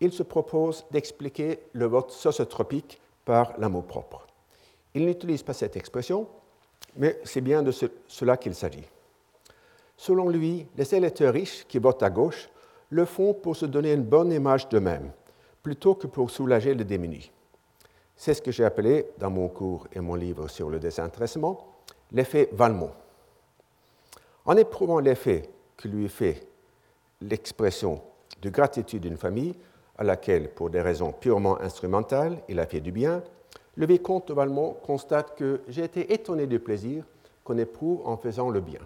il 0.00 0.12
se 0.12 0.24
propose 0.24 0.84
d'expliquer 0.90 1.60
le 1.72 1.86
vote 1.86 2.10
sociotropique 2.10 3.00
par 3.24 3.52
l'amour 3.58 3.84
propre. 3.84 4.26
Il 4.94 5.06
n'utilise 5.06 5.42
pas 5.42 5.52
cette 5.52 5.76
expression, 5.76 6.26
mais 6.96 7.20
c'est 7.24 7.40
bien 7.40 7.62
de 7.62 7.72
cela 8.08 8.36
qu'il 8.36 8.54
s'agit. 8.54 8.84
Selon 9.96 10.28
lui, 10.28 10.66
les 10.76 10.94
électeurs 10.94 11.32
riches 11.32 11.64
qui 11.68 11.78
votent 11.78 12.02
à 12.02 12.10
gauche 12.10 12.48
le 12.90 13.04
font 13.04 13.32
pour 13.32 13.56
se 13.56 13.64
donner 13.64 13.92
une 13.92 14.02
bonne 14.02 14.32
image 14.32 14.68
d'eux-mêmes, 14.68 15.12
plutôt 15.62 15.94
que 15.94 16.08
pour 16.08 16.30
soulager 16.30 16.74
les 16.74 16.84
démunis. 16.84 17.30
C'est 18.16 18.34
ce 18.34 18.42
que 18.42 18.50
j'ai 18.50 18.64
appelé, 18.64 19.06
dans 19.18 19.30
mon 19.30 19.48
cours 19.48 19.86
et 19.92 20.00
mon 20.00 20.16
livre 20.16 20.48
sur 20.48 20.68
le 20.68 20.78
désintéressement, 20.78 21.66
l'effet 22.10 22.48
Valmont. 22.52 22.90
En 24.44 24.56
éprouvant 24.56 24.98
l'effet 24.98 25.48
que 25.76 25.88
lui 25.88 26.08
fait 26.08 26.42
l'expression 27.28 28.00
de 28.42 28.50
gratitude 28.50 29.02
d'une 29.02 29.16
famille 29.16 29.54
à 29.96 30.04
laquelle, 30.04 30.50
pour 30.50 30.70
des 30.70 30.80
raisons 30.80 31.12
purement 31.12 31.60
instrumentales, 31.60 32.38
il 32.48 32.58
a 32.60 32.66
fait 32.66 32.80
du 32.80 32.92
bien, 32.92 33.22
le 33.76 33.86
vicomte 33.86 34.28
de 34.28 34.34
Valmont 34.34 34.76
constate 34.82 35.36
que 35.36 35.60
j'ai 35.68 35.84
été 35.84 36.12
étonné 36.12 36.46
du 36.46 36.58
plaisir 36.58 37.04
qu'on 37.44 37.58
éprouve 37.58 38.06
en 38.06 38.16
faisant 38.16 38.50
le 38.50 38.60
bien. 38.60 38.80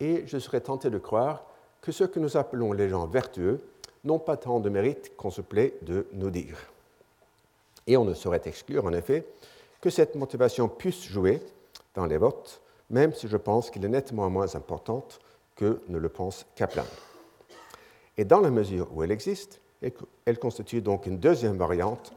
Et 0.00 0.24
je 0.26 0.38
serais 0.38 0.60
tenté 0.60 0.90
de 0.90 0.98
croire 0.98 1.44
que 1.80 1.92
ceux 1.92 2.06
que 2.06 2.20
nous 2.20 2.36
appelons 2.36 2.72
les 2.72 2.88
gens 2.88 3.06
vertueux 3.06 3.60
n'ont 4.04 4.18
pas 4.18 4.36
tant 4.36 4.60
de 4.60 4.68
mérite 4.68 5.16
qu'on 5.16 5.30
se 5.30 5.40
plaît 5.40 5.74
de 5.82 6.06
nous 6.12 6.30
dire. 6.30 6.56
Et 7.86 7.96
on 7.96 8.04
ne 8.04 8.14
saurait 8.14 8.42
exclure, 8.44 8.84
en 8.84 8.92
effet, 8.92 9.26
que 9.80 9.90
cette 9.90 10.14
motivation 10.14 10.68
puisse 10.68 11.04
jouer 11.04 11.42
dans 11.94 12.06
les 12.06 12.18
votes, 12.18 12.60
même 12.90 13.12
si 13.12 13.28
je 13.28 13.36
pense 13.36 13.70
qu'il 13.70 13.84
est 13.84 13.88
nettement 13.88 14.28
moins 14.30 14.54
importante 14.54 15.20
que 15.56 15.80
ne 15.88 15.98
le 15.98 16.08
pense 16.08 16.46
Kaplan. 16.54 16.84
Et 18.18 18.24
dans 18.24 18.40
la 18.40 18.50
mesure 18.50 18.88
où 18.92 19.02
elle 19.02 19.10
existe, 19.10 19.60
elle 20.24 20.38
constitue 20.38 20.80
donc 20.80 21.06
une 21.06 21.18
deuxième 21.18 21.56
variante 21.56 22.12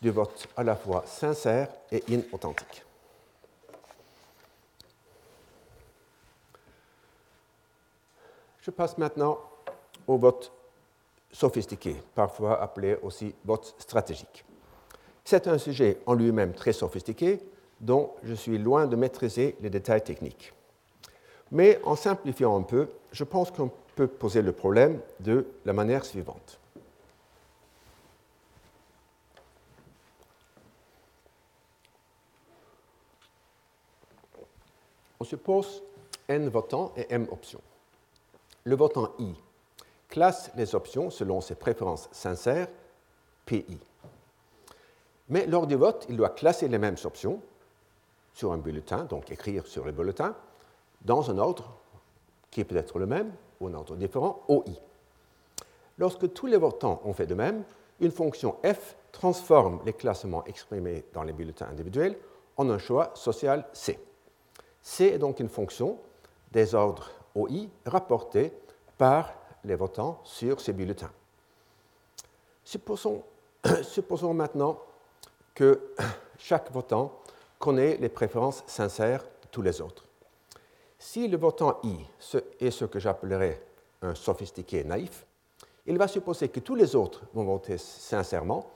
du 0.00 0.10
vote 0.10 0.48
à 0.56 0.64
la 0.64 0.74
fois 0.74 1.04
sincère 1.06 1.68
et 1.90 2.02
inauthentique. 2.08 2.84
Je 8.60 8.70
passe 8.70 8.96
maintenant 8.96 9.38
au 10.06 10.16
vote 10.16 10.52
sophistiqué, 11.32 11.96
parfois 12.14 12.60
appelé 12.62 12.96
aussi 13.02 13.34
vote 13.44 13.74
stratégique. 13.78 14.44
C'est 15.24 15.46
un 15.46 15.58
sujet 15.58 15.98
en 16.06 16.14
lui-même 16.14 16.52
très 16.52 16.72
sophistiqué 16.72 17.40
dont 17.80 18.12
je 18.22 18.34
suis 18.34 18.58
loin 18.58 18.86
de 18.86 18.96
maîtriser 18.96 19.56
les 19.60 19.70
détails 19.70 20.02
techniques. 20.02 20.52
Mais 21.50 21.80
en 21.84 21.96
simplifiant 21.96 22.56
un 22.56 22.62
peu, 22.62 22.88
je 23.12 23.24
pense 23.24 23.50
qu'on 23.50 23.70
peut 23.94 24.06
poser 24.06 24.42
le 24.42 24.52
problème 24.52 25.00
de 25.20 25.46
la 25.64 25.72
manière 25.72 26.04
suivante. 26.04 26.58
On 35.20 35.24
suppose 35.24 35.82
n 36.28 36.48
votants 36.48 36.92
et 36.96 37.06
m 37.10 37.28
options. 37.30 37.60
Le 38.64 38.74
votant 38.74 39.12
I 39.18 39.34
classe 40.08 40.50
les 40.56 40.74
options 40.74 41.10
selon 41.10 41.40
ses 41.40 41.54
préférences 41.54 42.08
sincères, 42.12 42.68
PI. 43.46 43.78
Mais 45.28 45.46
lors 45.46 45.66
du 45.66 45.76
vote, 45.76 46.06
il 46.08 46.16
doit 46.16 46.30
classer 46.30 46.68
les 46.68 46.78
mêmes 46.78 46.96
options 47.04 47.40
sur 48.34 48.52
un 48.52 48.58
bulletin, 48.58 49.04
donc 49.04 49.30
écrire 49.30 49.66
sur 49.66 49.84
le 49.84 49.92
bulletin, 49.92 50.34
dans 51.02 51.30
un 51.30 51.38
ordre 51.38 51.72
qui 52.50 52.64
peut 52.64 52.76
être 52.76 52.98
le 52.98 53.06
même 53.06 53.32
un 53.68 53.74
ordre 53.74 53.96
différent, 53.96 54.42
OI. 54.48 54.64
Lorsque 55.98 56.32
tous 56.32 56.46
les 56.46 56.56
votants 56.56 57.00
ont 57.04 57.12
fait 57.12 57.26
de 57.26 57.34
même, 57.34 57.64
une 58.00 58.10
fonction 58.10 58.56
f 58.64 58.96
transforme 59.12 59.80
les 59.84 59.92
classements 59.92 60.44
exprimés 60.44 61.04
dans 61.12 61.22
les 61.22 61.32
bulletins 61.32 61.68
individuels 61.68 62.16
en 62.56 62.68
un 62.70 62.78
choix 62.78 63.12
social 63.14 63.66
C. 63.72 63.98
C 64.82 65.06
est 65.06 65.18
donc 65.18 65.40
une 65.40 65.48
fonction 65.48 65.98
des 66.50 66.74
ordres 66.74 67.10
OI 67.34 67.68
rapportés 67.86 68.52
par 68.98 69.32
les 69.64 69.76
votants 69.76 70.20
sur 70.24 70.60
ces 70.60 70.72
bulletins. 70.72 71.12
Supposons, 72.64 73.22
supposons 73.82 74.34
maintenant 74.34 74.78
que 75.54 75.92
chaque 76.38 76.70
votant 76.72 77.20
connaît 77.58 77.96
les 77.98 78.08
préférences 78.08 78.64
sincères 78.66 79.22
de 79.22 79.48
tous 79.50 79.62
les 79.62 79.80
autres. 79.80 80.04
Si 81.02 81.26
le 81.26 81.36
votant 81.36 81.80
I 81.82 82.06
est 82.60 82.70
ce 82.70 82.84
que 82.84 83.00
j'appellerais 83.00 83.60
un 84.02 84.14
sophistiqué 84.14 84.84
naïf, 84.84 85.26
il 85.84 85.98
va 85.98 86.06
supposer 86.06 86.48
que 86.48 86.60
tous 86.60 86.76
les 86.76 86.94
autres 86.94 87.24
vont 87.34 87.42
voter 87.42 87.76
sincèrement 87.76 88.70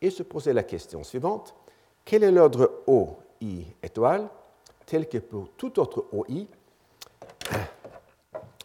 et 0.00 0.08
se 0.08 0.22
poser 0.22 0.54
la 0.54 0.62
question 0.62 1.04
suivante. 1.04 1.54
Quel 2.02 2.24
est 2.24 2.30
l'ordre 2.30 2.82
OI 2.86 3.66
étoile 3.82 4.26
tel 4.86 5.06
que 5.06 5.18
pour 5.18 5.50
tout 5.50 5.78
autre 5.78 6.06
OI 6.12 6.46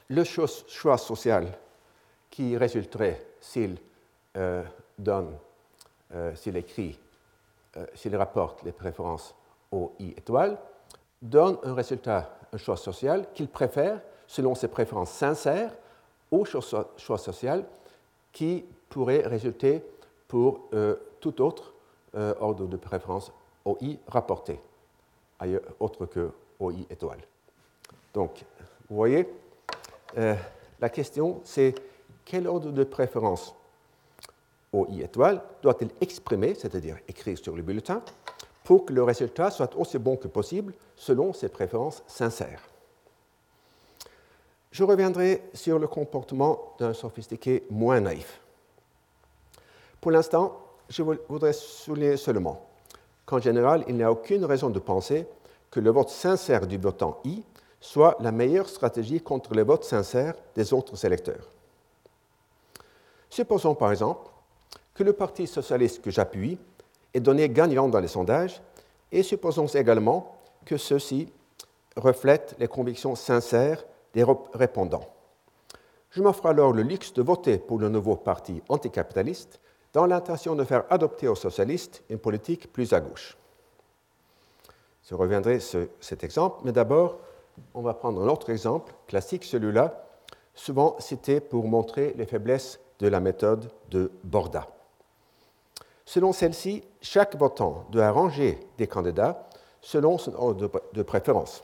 le 0.08 0.24
choix 0.24 0.97
social 0.97 1.47
qui 2.30 2.56
résulterait 2.56 3.28
s'il 3.41 3.76
euh, 4.38 4.63
donne, 4.97 5.36
euh, 6.15 6.34
s'il 6.36 6.56
écrit, 6.56 6.97
euh, 7.76 7.86
s'il 7.93 8.15
rapporte 8.15 8.63
les 8.63 8.71
préférences 8.71 9.36
OI 9.69 10.13
étoile, 10.15 10.58
donne 11.21 11.58
un 11.63 11.74
résultat, 11.74 12.38
un 12.54 12.58
choix 12.58 12.78
social 12.78 13.28
qu'il 13.34 13.48
préfère 13.48 14.02
selon 14.28 14.56
ses 14.56 14.68
préférences 14.68 15.12
sincères 15.12 15.74
au 16.30 16.46
choix 16.46 17.18
social 17.18 17.66
qui 18.32 18.66
pourrait 18.90 19.22
résulter 19.28 19.84
pour 20.28 20.70
tout 21.20 21.42
autre 21.42 21.74
ordre 22.14 22.68
de 22.68 22.78
préférence 22.78 23.32
OI 23.66 23.98
rapporté, 24.08 24.60
ailleurs, 25.40 25.62
autre 25.80 26.06
que 26.06 26.32
OI 26.60 26.74
étoile. 26.90 27.20
Donc, 28.14 28.44
vous 28.90 28.96
voyez, 28.96 29.28
euh, 30.18 30.36
la 30.80 30.90
question 30.90 31.42
c'est 31.44 31.76
quel 32.26 32.48
ordre 32.48 32.72
de 32.72 32.84
préférence 32.84 33.56
OI 34.74 35.02
étoile 35.02 35.42
doit-il 35.62 35.90
exprimer, 36.02 36.56
c'est-à-dire 36.56 36.98
écrire 37.08 37.38
sur 37.38 37.56
le 37.56 37.62
bulletin, 37.62 38.02
pour 38.72 38.86
que 38.86 38.94
le 38.94 39.04
résultat 39.04 39.52
soit 39.52 39.76
aussi 39.76 40.00
bon 40.00 40.16
que 40.16 40.30
possible 40.30 40.74
selon 40.96 41.34
ses 41.34 41.50
préférences 41.50 42.04
sincères 42.08 42.62
Je 44.72 44.86
reviendrai 44.86 45.44
sur 45.54 45.78
le 45.78 45.90
comportement 45.90 46.74
d'un 46.80 46.94
sophistiqué 46.94 47.66
moins 47.70 48.00
naïf. 48.00 48.40
Pour 50.00 50.12
l'instant, 50.12 50.58
je 50.88 51.04
voudrais 51.04 51.52
souligner 51.52 52.16
seulement 52.16 52.66
qu'en 53.26 53.42
général, 53.42 53.84
il 53.90 53.96
n'y 53.96 54.04
a 54.04 54.12
aucune 54.14 54.46
raison 54.46 54.70
de 54.70 54.80
penser 54.80 55.28
que 55.70 55.82
le 55.82 55.90
vote 55.90 56.08
sincère 56.08 56.66
du 56.66 56.78
votant 56.78 57.20
I 57.26 57.44
soit 57.82 58.16
la 58.22 58.32
meilleure 58.32 58.70
stratégie 58.70 59.20
contre 59.20 59.54
les 59.54 59.64
votes 59.64 59.84
sincères 59.84 60.36
des 60.56 60.72
autres 60.72 61.04
électeurs. 61.06 61.46
Supposons 63.30 63.76
par 63.76 63.92
exemple 63.92 64.30
que 64.94 65.04
le 65.04 65.12
Parti 65.12 65.46
socialiste 65.46 66.02
que 66.02 66.10
j'appuie 66.10 66.58
est 67.13 67.19
donné 67.19 67.50
gagnant 67.50 67.88
dans 67.88 68.00
les 68.00 68.08
sondages 68.08 68.62
et 69.12 69.24
supposons 69.24 69.67
également 69.67 70.36
que 70.65 70.78
ceux-ci 70.78 71.32
reflètent 71.95 72.56
les 72.60 72.67
convictions 72.67 73.15
sincères 73.15 73.84
des 74.13 74.26
répondants. 74.54 75.10
Je 76.12 76.21
m'offre 76.21 76.45
alors 76.45 76.74
le 76.74 76.84
luxe 76.84 77.13
de 77.13 77.21
voter 77.21 77.58
pour 77.58 77.80
le 77.80 77.89
nouveau 77.89 78.15
parti 78.15 78.62
anticapitaliste 78.69 79.60
dans 79.93 80.06
l'intention 80.06 80.56
de 80.56 80.63
faire 80.63 80.84
adopter 80.89 81.28
aux 81.28 81.36
socialistes 81.36 82.04
une 82.10 82.19
politique 82.19 82.71
plus 82.71 82.93
à 82.93 83.00
gauche. 83.00 83.38
Je 85.10 85.15
reviendrai 85.15 85.60
sur 85.60 85.88
cet 86.00 86.24
exemple, 86.24 86.62
mais 86.63 86.71
d'abord, 86.71 87.17
on 87.74 87.82
va 87.82 87.93
prendre 87.93 88.21
un 88.21 88.30
autre 88.30 88.50
exemple 88.50 88.93
classique, 89.08 89.43
celui-là, 89.43 90.06
souvent 90.54 90.95
cité 91.00 91.39
pour 91.39 91.65
montrer 91.65 92.13
les 92.17 92.26
faiblesses 92.26 92.80
de 93.00 93.08
la 93.08 93.19
méthode 93.19 93.69
de 93.89 94.12
Borda. 94.24 94.67
Selon 96.12 96.34
celle-ci, 96.34 96.84
chaque 97.02 97.38
votant 97.38 97.86
doit 97.89 98.08
arranger 98.08 98.60
des 98.78 98.86
candidats 98.86 99.47
selon 99.80 100.17
son 100.17 100.36
ordre 100.36 100.69
de 100.91 101.04
préférence. 101.04 101.63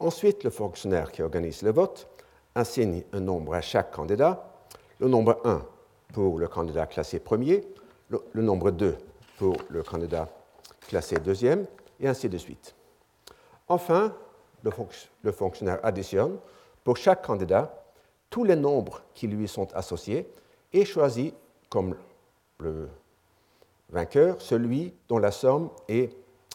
Ensuite, 0.00 0.44
le 0.44 0.50
fonctionnaire 0.50 1.10
qui 1.10 1.22
organise 1.22 1.62
le 1.62 1.72
vote 1.72 2.08
assigne 2.54 3.04
un 3.14 3.20
nombre 3.20 3.54
à 3.54 3.62
chaque 3.62 3.90
candidat, 3.90 4.52
le 4.98 5.08
nombre 5.08 5.40
1 5.44 5.64
pour 6.12 6.38
le 6.38 6.46
candidat 6.46 6.86
classé 6.86 7.20
premier, 7.20 7.66
le 8.10 8.42
nombre 8.42 8.70
2 8.70 8.98
pour 9.38 9.56
le 9.70 9.82
candidat 9.82 10.28
classé 10.86 11.16
deuxième, 11.16 11.64
et 12.00 12.06
ainsi 12.06 12.28
de 12.28 12.36
suite. 12.36 12.74
Enfin, 13.66 14.14
le, 14.62 15.32
fonctionnaire 15.32 15.80
additionne 15.82 16.36
pour 16.84 16.98
chaque 16.98 17.24
candidat 17.24 17.82
tous 18.28 18.44
les 18.44 18.56
nombres 18.56 19.00
qui 19.14 19.26
lui 19.26 19.48
sont 19.48 19.72
associés 19.74 20.30
et 20.74 20.84
choisit 20.84 21.34
comme 21.70 21.96
le 22.58 22.90
vainqueur 23.90 24.40
celui 24.40 24.94
dont 25.08 25.18
la 25.18 25.30
somme 25.30 25.70
est 25.88 26.10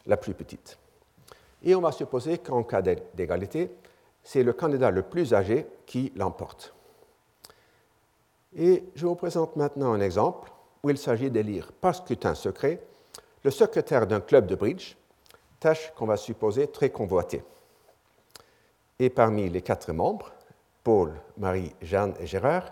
la 0.05 0.17
plus 0.17 0.33
petite. 0.33 0.77
Et 1.63 1.75
on 1.75 1.81
va 1.81 1.91
supposer 1.91 2.37
qu'en 2.37 2.63
cas 2.63 2.81
d'égalité, 2.81 3.71
c'est 4.23 4.43
le 4.43 4.53
candidat 4.53 4.91
le 4.91 5.03
plus 5.03 5.33
âgé 5.33 5.67
qui 5.85 6.11
l'emporte. 6.15 6.73
Et 8.55 8.83
je 8.95 9.05
vous 9.05 9.15
présente 9.15 9.55
maintenant 9.55 9.93
un 9.93 10.01
exemple 10.01 10.51
où 10.83 10.89
il 10.89 10.97
s'agit 10.97 11.31
d'élire 11.31 11.71
par 11.71 11.95
scrutin 11.95 12.35
secret 12.35 12.81
le 13.43 13.51
secrétaire 13.51 14.07
d'un 14.07 14.21
club 14.21 14.47
de 14.47 14.55
bridge, 14.55 14.95
tâche 15.59 15.91
qu'on 15.95 16.05
va 16.05 16.17
supposer 16.17 16.67
très 16.67 16.89
convoitée. 16.89 17.43
Et 18.99 19.09
parmi 19.09 19.49
les 19.49 19.61
quatre 19.61 19.91
membres, 19.91 20.31
Paul, 20.83 21.13
Marie, 21.37 21.73
Jeanne 21.81 22.13
et 22.19 22.27
Gérard, 22.27 22.71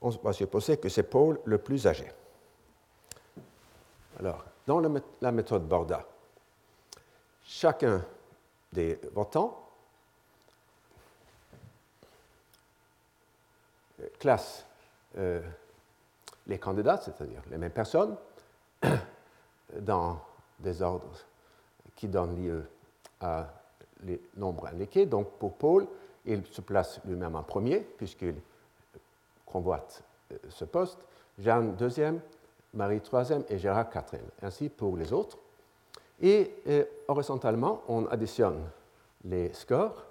on 0.00 0.10
va 0.10 0.32
supposer 0.32 0.76
que 0.76 0.88
c'est 0.88 1.04
Paul 1.04 1.40
le 1.44 1.58
plus 1.58 1.86
âgé. 1.86 2.06
Alors, 4.18 4.44
dans 4.66 4.80
la 5.20 5.32
méthode 5.32 5.66
Borda, 5.66 6.06
chacun 7.44 8.04
des 8.72 8.98
votants 9.12 9.64
classe 14.18 14.66
euh, 15.16 15.40
les 16.46 16.58
candidats, 16.58 16.98
c'est-à-dire 16.98 17.42
les 17.50 17.58
mêmes 17.58 17.72
personnes, 17.72 18.16
dans 19.80 20.20
des 20.58 20.82
ordres 20.82 21.18
qui 21.96 22.08
donnent 22.08 22.42
lieu 22.42 22.64
à 23.20 23.46
les 24.02 24.20
nombres 24.36 24.66
indiqués. 24.66 25.06
Donc 25.06 25.30
pour 25.38 25.54
Paul, 25.56 25.86
il 26.24 26.44
se 26.46 26.60
place 26.60 27.00
lui-même 27.04 27.36
en 27.36 27.42
premier, 27.42 27.80
puisqu'il 27.80 28.36
convoite 29.46 30.02
euh, 30.32 30.36
ce 30.48 30.64
poste. 30.64 30.98
Jeanne 31.38 31.74
deuxième, 31.76 32.20
Marie 32.74 33.00
troisième 33.00 33.44
et 33.48 33.58
Gérard 33.58 33.88
quatrième. 33.88 34.26
Ainsi 34.42 34.68
pour 34.68 34.96
les 34.96 35.12
autres. 35.12 35.38
Et 36.20 36.54
euh, 36.68 36.84
horizontalement, 37.08 37.82
on 37.88 38.06
additionne 38.06 38.60
les 39.24 39.52
scores 39.52 40.04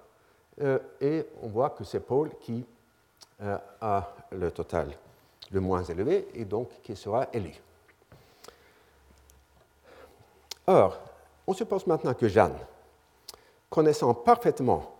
et 1.00 1.26
on 1.42 1.48
voit 1.48 1.70
que 1.70 1.82
c'est 1.82 1.98
Paul 1.98 2.30
qui 2.40 2.64
a 3.40 4.14
le 4.30 4.50
total 4.52 4.88
le 5.50 5.60
moins 5.60 5.82
élevé 5.84 6.28
et 6.34 6.44
donc 6.44 6.68
qui 6.82 6.96
sera 6.96 7.26
élu. 7.32 7.54
Or, 10.66 10.98
on 11.46 11.52
suppose 11.52 11.86
maintenant 11.86 12.14
que 12.14 12.28
Jeanne, 12.28 12.56
connaissant 13.68 14.14
parfaitement 14.14 14.94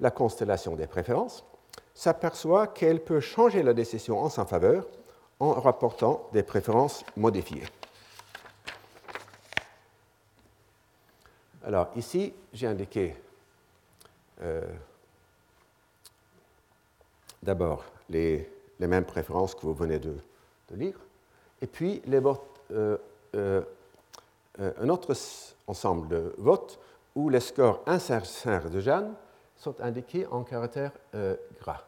la 0.00 0.10
constellation 0.10 0.74
des 0.76 0.86
préférences, 0.86 1.44
s'aperçoit 1.94 2.68
qu'elle 2.68 3.02
peut 3.02 3.20
changer 3.20 3.62
la 3.62 3.74
décision 3.74 4.18
en 4.20 4.30
sa 4.30 4.44
faveur 4.46 4.86
en 5.40 5.54
rapportant 5.54 6.28
des 6.32 6.42
préférences 6.42 7.04
modifiées. 7.16 7.66
Alors 11.64 11.90
ici, 11.96 12.32
j'ai 12.52 12.66
indiqué 12.66 13.16
euh, 14.42 14.62
d'abord 17.42 17.84
les 18.08 18.48
les 18.80 18.86
mêmes 18.86 19.04
préférences 19.04 19.54
que 19.54 19.60
vous 19.60 19.74
venez 19.74 19.98
de, 19.98 20.16
lire. 20.72 20.98
Et 21.60 21.66
puis 21.66 22.00
les 22.06 22.18
votes, 22.18 22.40
euh, 22.72 22.96
euh, 23.34 23.62
un 24.58 24.88
autre 24.88 25.14
ensemble 25.66 26.08
de 26.08 26.34
votes 26.38 26.78
où 27.14 27.28
les 27.28 27.40
scores 27.40 27.82
insincères 27.86 28.70
de 28.70 28.80
Jeanne 28.80 29.12
sont 29.56 29.78
indiqués 29.80 30.26
en 30.30 30.42
caractère 30.42 30.92
gras. 31.60 31.84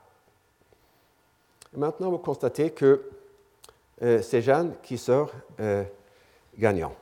maintenant, 1.74 2.10
vous 2.10 2.18
constatez 2.18 2.70
que 2.72 3.08
c'est 4.00 4.42
Jeanne 4.42 4.74
qui 4.82 4.98
sort 4.98 5.30
gagnant. 6.58 6.92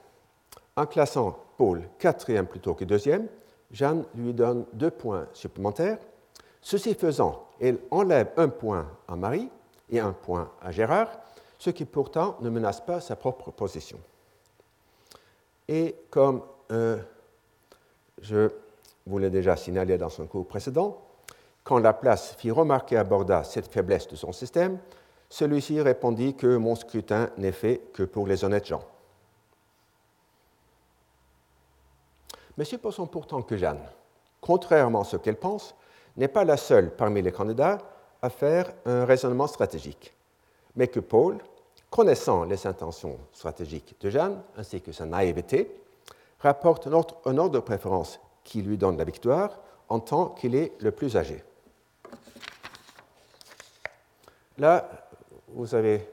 En 0.76 0.87
classant 0.87 1.38
Paul 1.57 1.83
quatrième 1.98 2.46
plutôt 2.46 2.74
que 2.74 2.85
deuxième, 2.85 3.29
Jeanne 3.70 4.05
lui 4.14 4.33
donne 4.33 4.64
deux 4.72 4.90
points 4.90 5.26
supplémentaires. 5.33 5.98
Ceci 6.61 6.94
faisant, 6.94 7.46
elle 7.61 7.79
enlève 7.90 8.31
un 8.37 8.48
point 8.48 8.87
à 9.09 9.16
Marie 9.16 9.48
et 9.90 10.00
un 10.00 10.12
point 10.12 10.50
à 10.61 10.70
Gérard, 10.70 11.11
ce 11.59 11.70
qui 11.70 11.85
pourtant 11.85 12.37
ne 12.40 12.50
menace 12.50 12.81
pas 12.81 13.00
sa 13.00 13.16
propre 13.16 13.50
position. 13.50 13.98
Et 15.68 15.94
comme 16.11 16.42
euh, 16.72 16.98
je 18.20 18.50
vous 19.07 19.18
l'ai 19.18 19.31
déjà 19.31 19.57
signalé 19.57 19.98
dans 19.98 20.09
son 20.09 20.26
cours 20.26 20.46
précédent, 20.46 21.00
quand 21.62 21.79
Laplace 21.79 22.35
fit 22.37 22.50
remarquer 22.50 22.96
à 22.96 23.05
Borda 23.05 23.44
cette 23.44 23.70
faiblesse 23.70 24.09
de 24.09 24.16
son 24.16 24.33
système, 24.33 24.79
celui-ci 25.31 25.81
répondit 25.81 26.35
que 26.35 26.57
mon 26.57 26.75
scrutin 26.75 27.31
n'est 27.38 27.53
fait 27.53 27.81
que 27.95 28.03
pour 28.03 28.27
les 28.27 28.45
honnêtes 28.45 28.66
gens. 28.66 28.85
Mais 32.59 32.64
supposons 32.64 33.07
pourtant 33.07 33.40
que 33.40 33.57
Jeanne, 33.57 33.81
contrairement 34.40 35.03
à 35.03 35.05
ce 35.05 35.16
qu'elle 35.16 35.38
pense, 35.38 35.75
n'est 36.16 36.29
pas 36.29 36.45
la 36.45 36.57
seule 36.57 36.90
parmi 36.95 37.23
les 37.23 37.33
candidats 37.33 37.79
à 38.21 38.29
faire 38.29 38.71
un 38.85 39.05
raisonnement 39.05 39.47
stratégique, 39.47 40.12
mais 40.77 40.88
que 40.88 41.01
Paul, 41.01 41.38
connaissant 41.88 42.45
les 42.45 42.66
intentions 42.66 43.19
stratégiques 43.33 43.97
de 44.01 44.11
Jeanne 44.11 44.43
ainsi 44.57 44.81
que 44.81 44.93
sa 44.93 45.07
naïveté, 45.07 45.75
rapporte 46.40 46.88
un 46.88 46.93
ordre, 46.93 47.51
de 47.51 47.59
préférence 47.61 48.21
qui 48.43 48.62
lui 48.62 48.77
donne 48.77 48.99
la 48.99 49.05
victoire 49.05 49.59
en 49.88 50.01
tant 50.01 50.27
qu'il 50.27 50.55
est 50.55 50.73
le 50.81 50.90
plus 50.90 51.16
âgé. 51.16 51.43
Vous 55.54 55.74
avez 55.74 56.08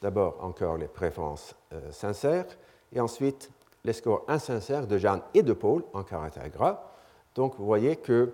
d'abord 0.00 0.36
encore 0.42 0.76
les 0.76 0.88
préférences 0.88 1.54
euh, 1.72 1.92
sincères 1.92 2.46
et 2.92 3.00
ensuite 3.00 3.50
les 3.84 3.92
scores 3.92 4.24
insincères 4.28 4.86
de 4.86 4.98
Jeanne 4.98 5.22
et 5.34 5.42
de 5.42 5.52
Paul 5.52 5.84
en 5.92 6.02
caractère 6.02 6.48
gras. 6.50 6.92
Donc 7.34 7.56
vous 7.56 7.64
voyez 7.64 7.96
qu'ils 7.96 8.32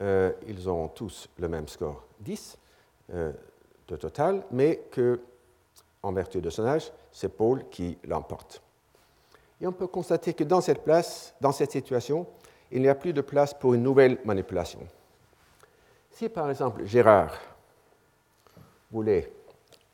euh, 0.00 0.32
ont 0.66 0.88
tous 0.88 1.28
le 1.38 1.48
même 1.48 1.68
score 1.68 2.02
10 2.20 2.58
euh, 3.12 3.32
de 3.88 3.96
total, 3.96 4.44
mais 4.50 4.82
que, 4.90 5.20
en 6.02 6.12
vertu 6.12 6.40
de 6.40 6.50
son 6.50 6.64
âge, 6.64 6.90
c'est 7.12 7.28
Paul 7.28 7.68
qui 7.70 7.98
l'emporte. 8.04 8.62
Et 9.60 9.66
on 9.66 9.72
peut 9.72 9.86
constater 9.86 10.34
que 10.34 10.44
dans 10.44 10.60
cette 10.60 10.82
place, 10.82 11.34
dans 11.40 11.52
cette 11.52 11.72
situation, 11.72 12.26
il 12.72 12.82
n'y 12.82 12.88
a 12.88 12.94
plus 12.94 13.12
de 13.12 13.20
place 13.20 13.54
pour 13.54 13.74
une 13.74 13.82
nouvelle 13.82 14.18
manipulation. 14.24 14.80
Si 16.10 16.28
par 16.28 16.50
exemple 16.50 16.84
Gérard 16.84 17.34
voulait 18.90 19.32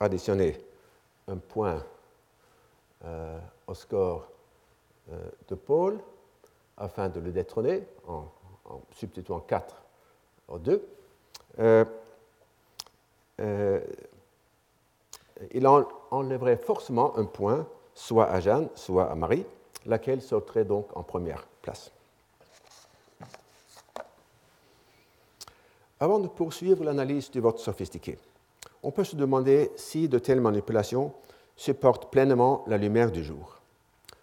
additionner 0.01 0.59
un 1.29 1.37
point 1.37 1.85
euh, 3.05 3.39
au 3.67 3.75
score 3.75 4.27
euh, 5.13 5.19
de 5.49 5.55
Paul 5.55 5.99
afin 6.77 7.09
de 7.09 7.21
le 7.21 7.31
détrôner 7.31 7.87
en, 8.09 8.25
substituant 8.93 9.41
4 9.41 9.75
au 10.49 10.59
2, 10.59 10.89
euh, 11.59 11.85
il 15.53 15.67
enlèverait 16.11 16.57
forcément 16.57 17.17
un 17.17 17.25
point, 17.25 17.67
soit 17.95 18.27
à 18.31 18.41
Jeanne, 18.41 18.69
soit 18.75 19.11
à 19.11 19.15
Marie, 19.15 19.45
laquelle 19.87 20.23
sauterait 20.23 20.65
donc 20.65 20.95
en 20.97 21.03
première 21.03 21.47
place? 21.63 21.91
Avant 25.99 26.19
de 26.19 26.29
poursuivre 26.29 26.85
l'analyse 26.85 27.31
du 27.31 27.41
vote 27.41 27.59
sophistiqué, 27.59 28.19
on 28.83 28.91
peut 28.91 29.05
se 29.05 29.17
demander 29.17 29.71
si 29.77 30.09
de 30.09 30.19
telles 30.19 30.41
manipulations 30.41 31.13
supportent 31.57 32.11
pleinement 32.11 32.65
la 32.67 32.79
lumière 32.79 33.11
du 33.11 33.23
jour. 33.23 33.61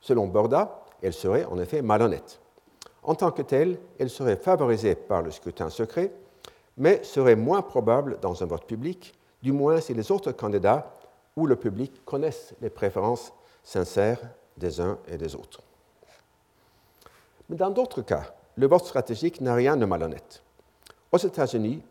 Selon 0.01 0.27
Borda, 0.27 0.83
elle 1.01 1.13
serait 1.13 1.45
en 1.45 1.59
effet 1.59 1.81
malhonnête. 1.81 2.39
En 3.03 3.15
tant 3.15 3.31
que 3.31 3.41
telle, 3.41 3.79
elle 3.99 4.09
serait 4.09 4.37
favorisée 4.37 4.95
par 4.95 5.21
le 5.21 5.31
scrutin 5.31 5.69
secret 5.69 6.11
mais 6.77 7.03
serait 7.03 7.35
moins 7.35 7.61
probable 7.61 8.19
dans 8.21 8.43
un 8.43 8.45
vote 8.45 8.65
public, 8.65 9.13
du 9.41 9.51
moins 9.51 9.81
si 9.81 9.93
les 9.93 10.11
autres 10.11 10.31
candidats 10.31 10.93
ou 11.35 11.47
le 11.47 11.55
public 11.55 12.05
connaissent 12.05 12.53
les 12.61 12.69
préférences 12.69 13.33
sincères 13.63 14.21
des 14.55 14.79
uns 14.79 14.97
et 15.07 15.17
des 15.17 15.35
autres. 15.35 15.61
Mais 17.49 17.55
dans 17.55 17.69
d'autres 17.69 18.01
cas, 18.01 18.33
le 18.55 18.67
vote 18.67 18.85
stratégique 18.85 19.41
n'a 19.41 19.55
rien 19.55 19.75
de 19.75 19.85
malhonnête. 19.85 20.41
Aux 21.11 21.17
États-Unis, 21.17 21.81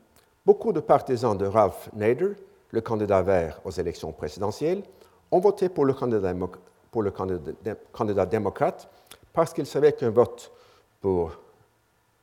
beaucoup 0.45 0.73
de 0.73 0.81
partisans 0.81 1.37
de 1.37 1.47
Ralph 1.47 1.89
Nader, 1.93 2.33
le 2.77 2.83
candidat 2.83 3.23
vert 3.23 3.59
aux 3.65 3.71
élections 3.71 4.13
présidentielles, 4.13 4.83
ont 5.31 5.41
voté 5.41 5.71
pour 5.71 5.87
le 5.87 5.95
candidat, 5.95 8.27
démocrate 8.27 8.89
parce 9.33 9.55
qu'ils 9.55 9.67
savaient 9.67 9.95
qu'un 9.95 10.11
vote 10.11 10.53
pour 11.01 11.33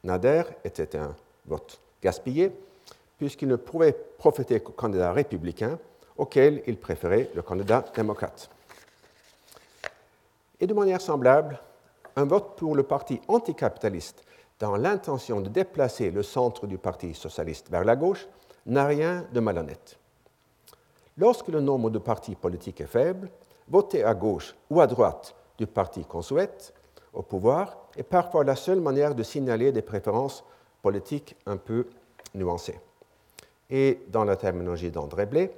Nader 0.04 0.44
était 0.64 0.96
un 0.96 1.16
vote 1.48 1.80
gaspillé, 2.04 2.52
puisqu'il 3.18 3.48
ne 3.48 3.56
pouvait 3.56 3.94
profiter 3.94 4.60
qu'au 4.60 4.74
candidat 4.74 5.12
républicain, 5.12 5.80
auquel 6.18 6.62
il 6.68 6.78
préférait 6.78 7.32
le 7.34 7.42
candidat 7.42 7.84
démocrate. 7.96 8.48
Et 10.60 10.68
de 10.68 10.74
manière 10.76 11.02
semblable, 11.02 11.60
un 12.16 12.26
vote 12.26 12.56
pour 12.58 12.76
le 12.76 12.84
parti 12.84 13.20
anticapitaliste 13.28 14.24
dans 14.60 14.76
l'intention 14.76 15.42
de 15.42 15.50
déplacer 15.50 16.12
le 16.12 16.22
centre 16.22 16.68
du 16.68 16.78
Parti 16.78 17.16
socialiste 17.16 17.72
vers 17.72 17.84
la 17.84 17.96
gauche 17.96 18.28
n'a 18.68 18.86
rien 18.86 19.26
de 19.34 19.40
malhonnête. 19.40 19.98
Lorsque 21.18 21.50
le 21.50 21.62
nombre 21.62 21.90
de 21.90 22.00
partis 22.00 22.36
politiques 22.36 22.82
est 22.82 22.88
faible, 22.88 23.30
voter 23.68 24.04
à 24.04 24.14
gauche 24.14 24.56
ou 24.70 24.82
à 24.82 24.88
droite 24.88 25.36
du 25.58 25.68
parti 25.68 26.06
qu'on 26.06 26.22
souhaite 26.22 26.74
au 27.14 27.22
pouvoir 27.22 27.78
est 27.96 28.04
parfois 28.04 28.44
la 28.44 28.56
seule 28.56 28.82
manière 28.82 29.14
de 29.14 29.24
signaler 29.24 29.72
des 29.72 29.84
préférences 29.84 30.44
politique 30.82 31.36
un 31.46 31.58
peu 31.58 31.88
nuancée. 32.36 32.80
Et 33.70 34.02
dans 34.10 34.26
la 34.26 34.36
terminologie 34.36 34.92
d'André 34.92 35.26
Blé, 35.26 35.52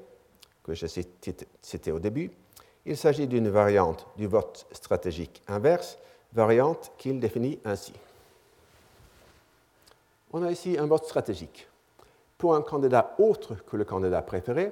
que 0.64 0.74
j'ai 0.74 0.88
cité 0.88 1.92
au 1.92 2.00
début, 2.00 2.32
il 2.86 2.96
s'agit 2.96 3.28
d'une 3.28 3.50
variante 3.50 4.08
du 4.16 4.28
vote 4.28 4.68
stratégique 4.72 5.42
inverse, 5.48 5.98
variante 6.34 6.92
qu'il 6.98 7.20
définit 7.20 7.60
ainsi. 7.66 7.94
On 10.32 10.44
a 10.44 10.52
ici 10.52 10.78
un 10.78 10.86
vote 10.86 11.06
stratégique 11.06 11.68
pour 12.38 12.56
un 12.56 12.62
candidat 12.62 13.16
autre 13.18 13.56
que 13.66 13.78
le 13.78 13.86
candidat 13.86 14.22
préféré, 14.22 14.72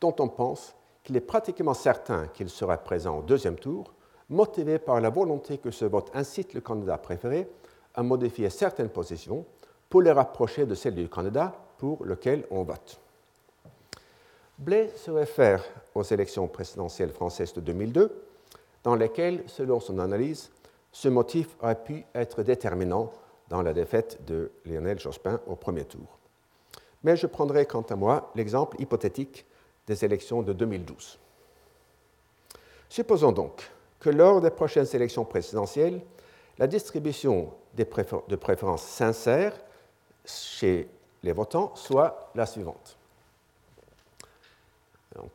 dont 0.00 0.14
on 0.18 0.28
pense 0.28 0.74
qu'il 1.02 1.16
est 1.16 1.20
pratiquement 1.20 1.74
certain 1.74 2.26
qu'il 2.28 2.50
sera 2.50 2.76
présent 2.78 3.18
au 3.18 3.22
deuxième 3.22 3.56
tour, 3.56 3.92
motivé 4.28 4.78
par 4.78 5.00
la 5.00 5.10
volonté 5.10 5.58
que 5.58 5.70
ce 5.70 5.84
vote 5.84 6.10
incite 6.14 6.54
le 6.54 6.60
candidat 6.60 6.98
préféré 6.98 7.48
à 7.94 8.02
modifier 8.02 8.50
certaines 8.50 8.88
positions 8.88 9.44
pour 9.88 10.02
les 10.02 10.12
rapprocher 10.12 10.66
de 10.66 10.74
celles 10.74 10.94
du 10.94 11.08
candidat 11.08 11.52
pour 11.78 12.04
lequel 12.04 12.44
on 12.50 12.62
vote. 12.62 13.00
Blais 14.58 14.92
se 14.94 15.10
réfère 15.10 15.64
aux 15.94 16.02
élections 16.02 16.46
présidentielles 16.46 17.10
françaises 17.10 17.54
de 17.54 17.60
2002, 17.60 18.22
dans 18.84 18.94
lesquelles, 18.94 19.42
selon 19.46 19.80
son 19.80 19.98
analyse, 19.98 20.50
ce 20.92 21.08
motif 21.08 21.56
aurait 21.60 21.82
pu 21.82 22.04
être 22.14 22.42
déterminant 22.42 23.10
dans 23.48 23.62
la 23.62 23.72
défaite 23.72 24.18
de 24.26 24.50
Lionel 24.64 24.98
Jospin 24.98 25.40
au 25.46 25.56
premier 25.56 25.84
tour. 25.84 26.18
Mais 27.02 27.16
je 27.16 27.26
prendrai 27.26 27.66
quant 27.66 27.82
à 27.82 27.96
moi 27.96 28.30
l'exemple 28.34 28.80
hypothétique 28.80 29.46
des 29.90 30.04
élections 30.04 30.42
de 30.42 30.52
2012. 30.52 31.18
Supposons 32.88 33.32
donc 33.32 33.68
que 33.98 34.08
lors 34.08 34.40
des 34.40 34.50
prochaines 34.50 34.86
élections 34.92 35.24
présidentielles, 35.24 36.00
la 36.58 36.68
distribution 36.68 37.52
de 37.74 38.36
préférences 38.36 38.84
sincères 38.84 39.52
chez 40.24 40.88
les 41.24 41.32
votants 41.32 41.74
soit 41.74 42.30
la 42.36 42.46
suivante. 42.46 42.96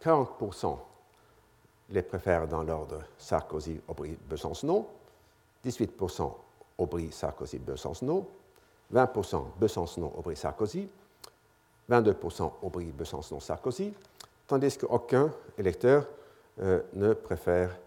40% 0.02 0.78
les 1.90 2.02
préfèrent 2.02 2.48
dans 2.48 2.64
l'ordre 2.64 3.02
Sarkozy, 3.18 3.82
Aubry, 3.90 4.18
Besancenot, 4.30 4.88
18% 5.66 6.34
Aubry, 6.78 7.12
Sarkozy, 7.12 7.60
Besancenot, 7.60 8.26
20% 8.94 9.44
Besancenot, 9.60 10.14
Aubry, 10.18 10.38
Sarkozy, 10.38 10.88
22% 11.90 12.52
Aubry, 12.62 12.86
Besancenot, 12.86 13.42
Sarkozy, 13.42 13.94
tandis 14.48 14.78
qu'aucun 14.78 15.32
électeur 15.58 16.08
euh, 16.60 16.82
ne 16.94 17.14
préfère 17.14 17.78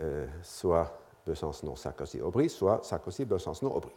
euh, 0.00 0.26
soit 0.42 0.98
Besancenot, 1.26 1.76
Sarkozy, 1.76 2.20
Aubry, 2.20 2.48
soit 2.48 2.84
Sarkozy, 2.84 3.24
Besancenot, 3.24 3.72
Aubry. 3.72 3.92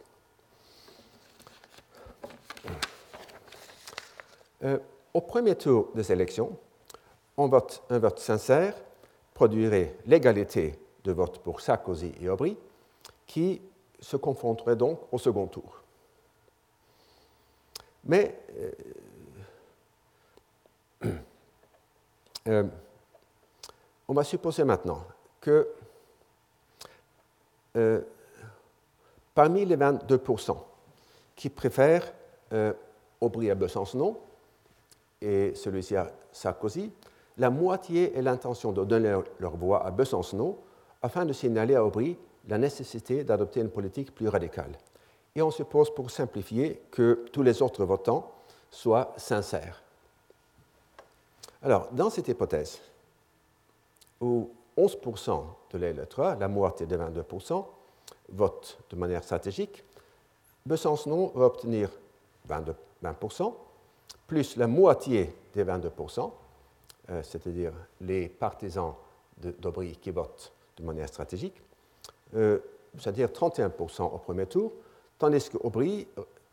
Euh, 4.62 4.78
au 5.14 5.20
premier 5.20 5.54
tour 5.56 5.90
des 5.94 6.10
élections, 6.12 6.56
un 7.38 7.46
vote, 7.48 8.18
sincère 8.18 8.74
produirait 9.32 9.96
l'égalité 10.06 10.78
de 11.04 11.12
vote 11.12 11.38
pour 11.38 11.60
Sarkozy 11.60 12.12
et 12.20 12.28
Aubry, 12.28 12.56
qui 13.26 13.62
se 14.00 14.16
confronteraient 14.16 14.76
donc 14.76 15.00
au 15.12 15.18
second 15.18 15.46
tour. 15.46 15.80
Mais 18.04 18.38
euh, 21.04 21.12
euh, 22.48 22.64
on 24.08 24.14
va 24.14 24.24
supposer 24.24 24.64
maintenant 24.64 25.04
que 25.40 25.68
euh, 27.76 28.00
parmi 29.34 29.64
les 29.64 29.76
22% 29.76 30.56
qui 31.36 31.48
préfèrent 31.48 32.12
Aubry 33.20 33.50
à 33.50 33.54
Besançon 33.54 34.16
et 35.22 35.54
celui-ci 35.54 35.94
à 35.96 36.10
Sarkozy, 36.32 36.92
la 37.38 37.50
moitié 37.50 38.16
ait 38.16 38.22
l'intention 38.22 38.72
de 38.72 38.84
donner 38.84 39.16
leur 39.38 39.56
voix 39.56 39.86
à 39.86 39.90
Besancenot 39.90 40.58
afin 41.02 41.24
de 41.24 41.32
signaler 41.32 41.74
à 41.74 41.84
Aubry 41.84 42.16
la 42.48 42.58
nécessité 42.58 43.24
d'adopter 43.24 43.60
une 43.60 43.70
politique 43.70 44.14
plus 44.14 44.28
radicale. 44.28 44.72
Et 45.34 45.42
on 45.42 45.50
suppose, 45.50 45.94
pour 45.94 46.10
simplifier, 46.10 46.82
que 46.90 47.26
tous 47.32 47.42
les 47.42 47.62
autres 47.62 47.84
votants 47.84 48.32
soient 48.70 49.14
sincères. 49.16 49.82
Alors, 51.62 51.88
dans 51.92 52.08
cette 52.08 52.28
hypothèse, 52.28 52.80
où 54.20 54.50
11% 54.76 55.44
de 55.72 55.78
l'électorat, 55.78 56.36
la 56.36 56.48
moitié 56.48 56.86
des 56.86 56.96
22%, 56.96 57.64
votent 58.30 58.78
de 58.88 58.96
manière 58.96 59.22
stratégique, 59.22 59.84
Besançon 60.64 61.32
va 61.34 61.46
obtenir 61.46 61.90
20%, 62.48 63.54
plus 64.26 64.56
la 64.56 64.66
moitié 64.66 65.34
des 65.54 65.64
22%, 65.64 66.30
euh, 67.10 67.22
c'est-à-dire 67.22 67.72
les 68.00 68.28
partisans 68.28 68.94
d'Aubry 69.36 69.96
qui 69.96 70.10
votent 70.10 70.52
de 70.76 70.84
manière 70.84 71.08
stratégique, 71.08 71.60
euh, 72.36 72.58
c'est-à-dire 72.98 73.28
31% 73.28 74.02
au 74.02 74.18
premier 74.18 74.46
tour, 74.46 74.72
tandis 75.18 75.50
qu'Aubry 75.50 76.06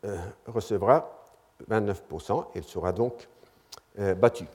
euh, 0.06 0.18
recevra 0.48 1.24
29%, 1.70 2.46
et 2.56 2.60
il 2.60 2.64
sera 2.64 2.92
donc 2.92 3.28
battu 4.18 4.46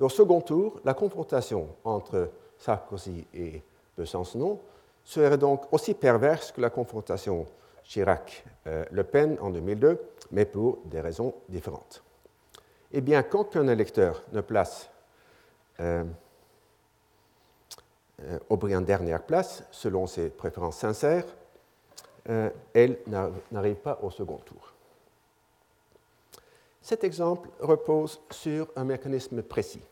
au 0.00 0.08
second 0.08 0.40
tour, 0.40 0.80
la 0.84 0.94
confrontation 0.94 1.68
entre 1.84 2.30
Sarkozy 2.58 3.26
et 3.34 3.62
Besançon 3.96 4.58
serait 5.04 5.38
donc 5.38 5.72
aussi 5.72 5.94
perverse 5.94 6.52
que 6.52 6.60
la 6.60 6.70
confrontation 6.70 7.46
Chirac-Le 7.84 9.04
Pen 9.04 9.38
en 9.40 9.50
2002, 9.50 9.98
mais 10.30 10.44
pour 10.44 10.78
des 10.84 11.00
raisons 11.00 11.34
différentes 11.48 12.02
eh 12.92 13.00
bien, 13.00 13.22
qu'aucun 13.22 13.68
électeur 13.68 14.22
ne 14.32 14.40
place 14.40 14.90
euh, 15.80 16.04
euh, 18.22 18.38
Aubry 18.48 18.74
en 18.74 18.80
dernière 18.80 19.22
place, 19.22 19.64
selon 19.70 20.06
ses 20.06 20.30
préférences 20.30 20.78
sincères, 20.78 21.24
euh, 22.28 22.50
elle 22.74 22.98
n'arrive 23.52 23.76
pas 23.76 23.98
au 24.02 24.10
second 24.10 24.38
tour. 24.38 24.72
Cet 26.88 27.04
exemple 27.04 27.50
repose 27.60 28.18
sur 28.30 28.66
un 28.74 28.84
mécanisme 28.84 29.42
précis 29.42 29.82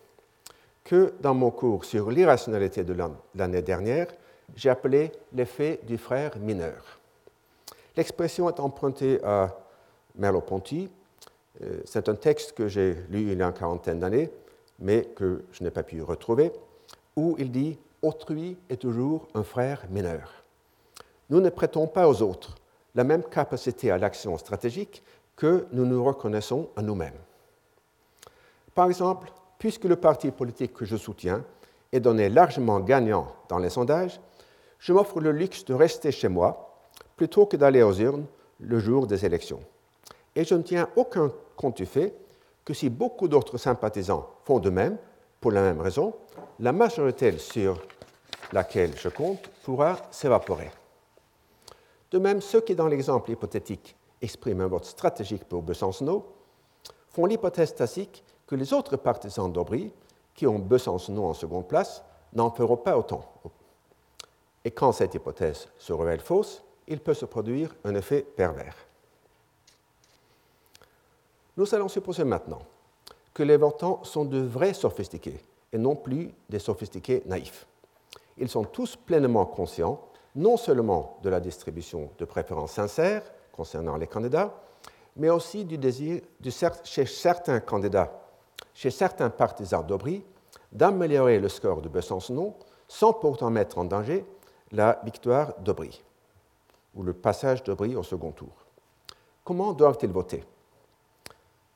que, 0.82 1.12
dans 1.20 1.34
mon 1.34 1.50
cours 1.50 1.84
sur 1.84 2.10
l'irrationalité 2.10 2.84
de 2.84 2.96
l'année 3.34 3.60
dernière, 3.60 4.06
j'ai 4.54 4.70
appelé 4.70 5.12
l'effet 5.34 5.78
du 5.82 5.98
frère 5.98 6.38
mineur. 6.38 6.98
L'expression 7.98 8.48
est 8.48 8.60
empruntée 8.60 9.22
à 9.22 9.54
Merleau-Ponty, 10.14 10.88
euh, 11.60 11.80
c'est 11.84 12.08
un 12.08 12.14
texte 12.14 12.52
que 12.52 12.66
j'ai 12.66 12.94
lu 13.10 13.20
il 13.20 13.28
y 13.28 13.42
a 13.42 13.46
une 13.46 13.52
quarantaine 13.52 13.98
d'années, 13.98 14.30
mais 14.78 15.04
que 15.04 15.44
je 15.52 15.64
n'ai 15.64 15.70
pas 15.70 15.82
pu 15.82 16.00
retrouver, 16.00 16.50
où 17.14 17.36
il 17.38 17.52
dit 17.52 17.78
Autrui 18.00 18.56
est 18.70 18.80
toujours 18.80 19.28
un 19.34 19.42
frère 19.42 19.84
mineur. 19.90 20.32
Nous 21.28 21.42
ne 21.42 21.50
prêtons 21.50 21.88
pas 21.88 22.08
aux 22.08 22.22
autres 22.22 22.54
la 22.94 23.04
même 23.04 23.22
capacité 23.22 23.90
à 23.90 23.98
l'action 23.98 24.38
stratégique 24.38 25.02
que 25.36 25.66
nous 25.72 25.84
nous 25.84 26.02
reconnaissons 26.02 26.70
à 26.76 26.82
nous-mêmes. 26.82 27.18
Par 28.74 28.86
exemple, 28.86 29.30
puisque 29.58 29.84
le 29.84 29.96
parti 29.96 30.30
politique 30.30 30.74
que 30.74 30.84
je 30.84 30.96
soutiens 30.96 31.44
est 31.92 32.00
donné 32.00 32.28
largement 32.28 32.80
gagnant 32.80 33.28
dans 33.48 33.58
les 33.58 33.70
sondages, 33.70 34.20
je 34.78 34.92
m'offre 34.92 35.20
le 35.20 35.32
luxe 35.32 35.64
de 35.64 35.74
rester 35.74 36.12
chez 36.12 36.28
moi 36.28 36.78
plutôt 37.16 37.46
que 37.46 37.56
d'aller 37.56 37.82
aux 37.82 37.94
urnes 37.94 38.26
le 38.60 38.78
jour 38.78 39.06
des 39.06 39.24
élections. 39.24 39.60
Et 40.34 40.44
je 40.44 40.54
ne 40.54 40.62
tiens 40.62 40.88
aucun 40.96 41.32
compte 41.56 41.76
du 41.76 41.86
fait 41.86 42.14
que 42.64 42.74
si 42.74 42.90
beaucoup 42.90 43.28
d'autres 43.28 43.58
sympathisants 43.58 44.28
font 44.44 44.58
de 44.58 44.70
même, 44.70 44.98
pour 45.40 45.52
la 45.52 45.62
même 45.62 45.80
raison, 45.80 46.14
la 46.60 46.72
majorité 46.72 47.38
sur 47.38 47.80
laquelle 48.52 48.96
je 48.96 49.08
compte 49.08 49.48
pourra 49.62 49.96
s'évaporer. 50.10 50.70
De 52.10 52.18
même, 52.18 52.40
ceux 52.40 52.60
qui, 52.60 52.74
dans 52.74 52.88
l'exemple 52.88 53.30
hypothétique, 53.30 53.96
expriment 54.22 54.62
un 54.62 54.68
vote 54.68 54.84
stratégique 54.84 55.44
pour 55.44 55.62
Besancenot 55.62 56.26
font 57.10 57.26
l'hypothèse 57.26 57.74
tacite 57.74 58.22
que 58.46 58.54
les 58.54 58.72
autres 58.72 58.96
partisans 58.96 59.52
d'Aubry, 59.52 59.92
qui 60.34 60.46
ont 60.46 60.58
Besancenot 60.58 61.24
en 61.24 61.34
seconde 61.34 61.66
place, 61.66 62.02
n'en 62.32 62.50
feront 62.50 62.76
pas 62.76 62.96
autant. 62.96 63.24
Et 64.64 64.70
quand 64.70 64.92
cette 64.92 65.14
hypothèse 65.14 65.68
se 65.78 65.92
révèle 65.92 66.20
fausse, 66.20 66.62
il 66.88 67.00
peut 67.00 67.14
se 67.14 67.24
produire 67.24 67.74
un 67.84 67.94
effet 67.94 68.22
pervers. 68.22 68.76
Nous 71.56 71.74
allons 71.74 71.88
supposer 71.88 72.24
maintenant 72.24 72.60
que 73.32 73.42
les 73.42 73.56
votants 73.56 74.04
sont 74.04 74.24
de 74.24 74.38
vrais 74.38 74.74
sophistiqués 74.74 75.40
et 75.72 75.78
non 75.78 75.96
plus 75.96 76.34
des 76.48 76.58
sophistiqués 76.58 77.22
naïfs. 77.26 77.66
Ils 78.38 78.48
sont 78.48 78.64
tous 78.64 78.96
pleinement 78.96 79.46
conscients 79.46 80.00
non 80.34 80.56
seulement 80.56 81.18
de 81.22 81.30
la 81.30 81.40
distribution 81.40 82.10
de 82.18 82.24
préférences 82.26 82.72
sincères 82.72 83.22
concernant 83.56 83.96
les 83.96 84.06
candidats, 84.06 84.54
mais 85.16 85.30
aussi 85.30 85.64
du 85.64 85.78
désir 85.78 86.20
chez 86.84 87.06
certains 87.06 87.60
candidats, 87.60 88.12
chez 88.74 88.90
certains 88.90 89.30
partisans 89.30 89.84
d'Aubry, 89.84 90.22
d'améliorer 90.70 91.38
le 91.38 91.48
score 91.48 91.80
de 91.80 91.88
Besançon 91.88 92.54
sans 92.86 93.12
pourtant 93.12 93.50
mettre 93.50 93.78
en 93.78 93.84
danger 93.84 94.24
la 94.72 95.00
victoire 95.04 95.54
d'Aubry 95.58 96.02
ou 96.94 97.02
le 97.02 97.12
passage 97.12 97.62
d'Aubry 97.62 97.96
au 97.96 98.02
second 98.02 98.32
tour. 98.32 98.52
Comment 99.44 99.72
doivent-ils 99.72 100.10
voter? 100.10 100.44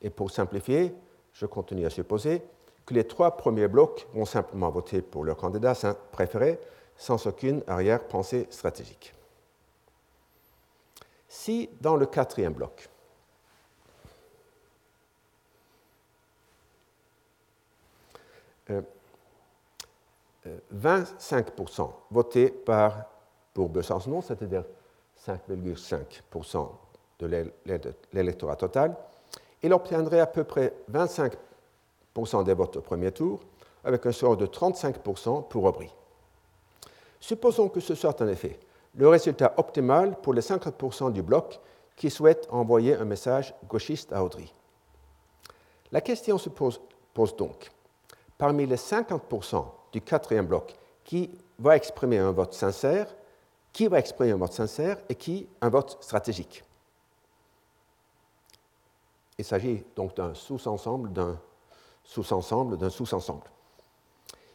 Et 0.01 0.09
pour 0.09 0.31
simplifier, 0.31 0.93
je 1.33 1.45
continue 1.45 1.85
à 1.85 1.89
supposer 1.89 2.41
que 2.85 2.93
les 2.93 3.05
trois 3.05 3.37
premiers 3.37 3.67
blocs 3.67 4.07
vont 4.13 4.25
simplement 4.25 4.69
voter 4.69 5.01
pour 5.01 5.23
leur 5.23 5.37
candidat 5.37 5.73
préféré 6.11 6.59
sans 6.97 7.25
aucune 7.27 7.63
arrière-pensée 7.67 8.47
stratégique. 8.49 9.13
Si 11.33 11.69
dans 11.79 11.95
le 11.95 12.07
quatrième 12.07 12.51
bloc, 12.51 12.89
euh, 18.69 18.81
25% 20.75 21.81
euh, 21.81 21.85
votaient 22.11 22.49
par, 22.49 23.05
pour 23.53 23.69
Besançon, 23.69 24.19
c'est-à-dire 24.19 24.65
5,5% 25.25 26.69
de 27.19 27.49
l'électorat 28.11 28.57
total, 28.57 28.97
il 29.63 29.71
obtiendrait 29.71 30.19
à 30.19 30.27
peu 30.27 30.43
près 30.43 30.73
25% 30.91 32.43
des 32.43 32.53
votes 32.53 32.75
au 32.75 32.81
premier 32.81 33.13
tour, 33.13 33.39
avec 33.85 34.05
un 34.05 34.11
score 34.11 34.35
de 34.35 34.47
35% 34.47 35.47
pour 35.47 35.63
Aubry. 35.63 35.89
Supposons 37.21 37.69
que 37.69 37.79
ce 37.79 37.95
soit 37.95 38.21
en 38.21 38.27
effet 38.27 38.59
le 38.95 39.07
résultat 39.07 39.53
optimal 39.57 40.19
pour 40.21 40.33
les 40.33 40.41
50% 40.41 41.11
du 41.11 41.21
bloc 41.21 41.59
qui 41.95 42.09
souhaitent 42.09 42.47
envoyer 42.49 42.95
un 42.95 43.05
message 43.05 43.53
gauchiste 43.67 44.11
à 44.11 44.23
Audry. 44.23 44.53
La 45.91 46.01
question 46.01 46.37
se 46.37 46.49
pose, 46.49 46.81
pose 47.13 47.35
donc, 47.35 47.71
parmi 48.37 48.65
les 48.65 48.77
50% 48.77 49.65
du 49.91 50.01
quatrième 50.01 50.47
bloc 50.47 50.73
qui 51.03 51.29
va 51.59 51.75
exprimer 51.75 52.17
un 52.17 52.31
vote 52.31 52.53
sincère, 52.53 53.13
qui 53.73 53.87
va 53.87 53.99
exprimer 53.99 54.31
un 54.31 54.37
vote 54.37 54.53
sincère 54.53 54.97
et 55.09 55.15
qui 55.15 55.47
un 55.61 55.69
vote 55.69 55.97
stratégique? 56.01 56.63
Il 59.37 59.45
s'agit 59.45 59.83
donc 59.95 60.15
d'un 60.15 60.33
sous-ensemble, 60.33 61.11
d'un 61.11 61.37
sous-ensemble, 62.03 62.77
d'un 62.77 62.89
sous-ensemble. 62.89 63.49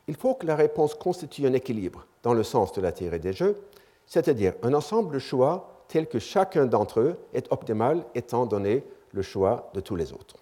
Il 0.09 0.17
faut 0.17 0.35
que 0.35 0.47
la 0.47 0.55
réponse 0.55 0.95
constitue 0.95 1.47
un 1.47 1.53
équilibre 1.53 2.07
dans 2.23 2.35
le 2.35 2.45
sens 2.45 2.73
de 2.73 2.81
la 2.81 2.93
théorie 2.93 3.19
des 3.19 3.33
jeux, 3.33 3.61
c'est-à-dire 4.07 4.55
un 4.63 4.75
ensemble 4.75 5.15
de 5.15 5.19
choix 5.19 5.85
tel 5.89 6.09
que 6.09 6.19
chacun 6.19 6.67
d'entre 6.67 7.01
eux 7.01 7.17
est 7.35 7.51
optimal 7.53 8.05
étant 8.15 8.47
donné 8.47 8.85
le 9.13 9.23
choix 9.23 9.71
de 9.75 9.81
tous 9.81 9.97
les 9.97 10.13
autres. 10.13 10.37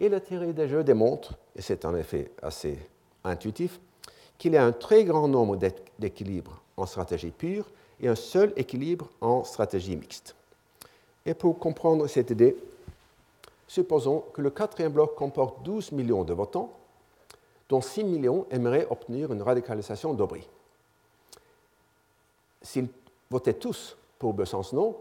Et 0.00 0.08
la 0.08 0.20
théorie 0.20 0.52
des 0.52 0.68
jeux 0.68 0.84
démontre, 0.84 1.34
et 1.56 1.62
c'est 1.62 1.84
en 1.84 1.94
effet 1.94 2.30
assez 2.42 2.78
intuitif, 3.22 3.80
qu'il 4.38 4.52
y 4.52 4.56
a 4.56 4.64
un 4.64 4.72
très 4.72 5.04
grand 5.04 5.28
nombre 5.28 5.56
d'équilibres 5.98 6.60
en 6.76 6.86
stratégie 6.86 7.30
pure 7.30 7.66
et 8.00 8.08
un 8.08 8.16
seul 8.16 8.52
équilibre 8.56 9.08
en 9.20 9.44
stratégie 9.44 9.96
mixte. 9.96 10.34
Et 11.24 11.34
pour 11.34 11.58
comprendre 11.58 12.06
cette 12.06 12.30
idée, 12.30 12.56
supposons 13.68 14.24
que 14.32 14.42
le 14.42 14.50
quatrième 14.50 14.92
bloc 14.92 15.14
comporte 15.14 15.62
12 15.62 15.92
millions 15.92 16.24
de 16.24 16.34
votants, 16.34 16.72
dont 17.68 17.80
6 17.80 18.04
millions 18.04 18.46
aimeraient 18.50 18.86
obtenir 18.90 19.32
une 19.32 19.42
radicalisation 19.42 20.12
d'Aubry. 20.12 20.46
S'ils 22.64 22.88
votaient 23.30 23.54
tous 23.54 23.96
pour 24.18 24.32
Besançon, 24.32 24.96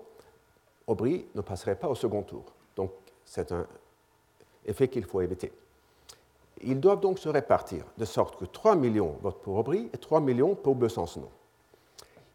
Aubry 0.86 1.26
ne 1.34 1.42
passerait 1.42 1.78
pas 1.78 1.88
au 1.88 1.96
second 1.96 2.22
tour. 2.22 2.44
Donc 2.76 2.92
c'est 3.24 3.52
un 3.54 3.66
effet 4.66 4.90
qu'il 4.90 5.06
faut 5.06 5.22
éviter. 5.22 5.52
Ils 6.62 6.80
doivent 6.80 7.00
donc 7.00 7.20
se 7.20 7.30
répartir 7.30 7.86
de 7.98 8.06
sorte 8.06 8.38
que 8.38 8.46
3 8.46 8.76
millions 8.76 9.16
votent 9.22 9.42
pour 9.42 9.58
Aubry 9.58 9.90
et 9.94 9.98
3 9.98 10.20
millions 10.20 10.56
pour 10.56 10.76
Besançon. 10.76 11.30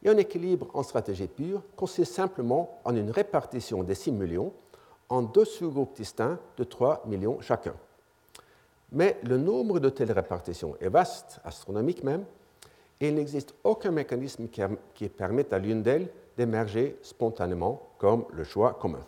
Et 0.02 0.08
un 0.08 0.16
équilibre 0.16 0.68
en 0.72 0.82
stratégie 0.82 1.26
pure 1.26 1.62
consiste 1.76 2.14
simplement 2.14 2.80
en 2.84 2.96
une 2.96 3.10
répartition 3.10 3.82
des 3.82 3.94
6 3.94 4.12
millions 4.12 4.52
en 5.10 5.22
deux 5.22 5.44
sous-groupes 5.44 5.94
distincts 5.94 6.38
de 6.56 6.64
3 6.64 7.02
millions 7.06 7.40
chacun. 7.40 7.74
Mais 8.92 9.18
le 9.24 9.36
nombre 9.36 9.78
de 9.78 9.90
telles 9.90 10.12
répartitions 10.12 10.74
est 10.80 10.88
vaste, 10.88 11.40
astronomique 11.44 12.02
même, 12.02 12.24
et 13.01 13.09
il 13.09 13.14
n'existe 13.14 13.55
aucun 13.64 13.90
mécanisme 13.90 14.49
qui 14.94 15.09
permette 15.09 15.53
à 15.53 15.59
l'une 15.59 15.82
d'elles 15.82 16.09
d'émerger 16.36 16.96
spontanément 17.03 17.90
comme 17.99 18.24
le 18.32 18.44
choix 18.44 18.74
commun. 18.74 19.05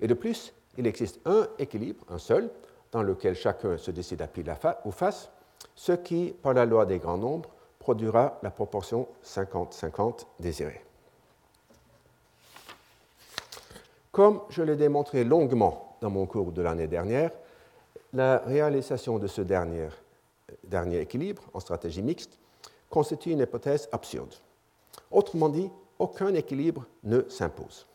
Et 0.00 0.06
de 0.06 0.14
plus, 0.14 0.52
il 0.76 0.86
existe 0.86 1.20
un 1.24 1.48
équilibre, 1.58 2.04
un 2.08 2.18
seul, 2.18 2.50
dans 2.92 3.02
lequel 3.02 3.34
chacun 3.34 3.76
se 3.76 3.90
décide 3.90 4.22
à 4.22 4.26
pile 4.26 4.52
ou 4.84 4.90
face, 4.90 5.30
ce 5.74 5.92
qui, 5.92 6.34
par 6.42 6.54
la 6.54 6.64
loi 6.64 6.86
des 6.86 6.98
grands 6.98 7.18
nombres, 7.18 7.50
produira 7.78 8.38
la 8.42 8.50
proportion 8.50 9.06
50-50 9.24 10.26
désirée. 10.38 10.84
Comme 14.12 14.40
je 14.48 14.62
l'ai 14.62 14.76
démontré 14.76 15.24
longuement 15.24 15.96
dans 16.00 16.10
mon 16.10 16.26
cours 16.26 16.52
de 16.52 16.62
l'année 16.62 16.88
dernière, 16.88 17.30
la 18.12 18.38
réalisation 18.38 19.18
de 19.18 19.28
ce 19.28 19.40
dernier, 19.40 19.88
dernier 20.64 21.00
équilibre 21.00 21.44
en 21.54 21.60
stratégie 21.60 22.02
mixte 22.02 22.38
constitue 22.90 23.30
une 23.30 23.40
hypothèse 23.40 23.88
absurde. 23.92 24.34
Autrement 25.10 25.48
dit, 25.48 25.70
aucun 25.98 26.34
équilibre 26.34 26.84
ne 27.04 27.22
s'impose. 27.28 27.86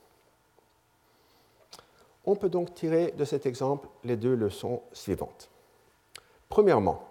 On 2.25 2.35
peut 2.35 2.49
donc 2.49 2.73
tirer 2.73 3.13
de 3.15 3.25
cet 3.25 3.45
exemple 3.45 3.87
les 4.03 4.15
deux 4.15 4.35
leçons 4.35 4.81
suivantes. 4.93 5.49
Premièrement, 6.49 7.03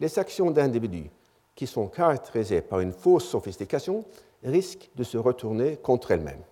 les 0.00 0.18
actions 0.18 0.50
d'individus 0.50 1.10
qui 1.54 1.66
sont 1.66 1.88
caractérisées 1.88 2.62
par 2.62 2.80
une 2.80 2.92
fausse 2.92 3.28
sophistication 3.28 4.04
risquent 4.42 4.90
de 4.96 5.04
se 5.04 5.18
retourner 5.18 5.76
contre 5.76 6.10
elles-mêmes. 6.10 6.42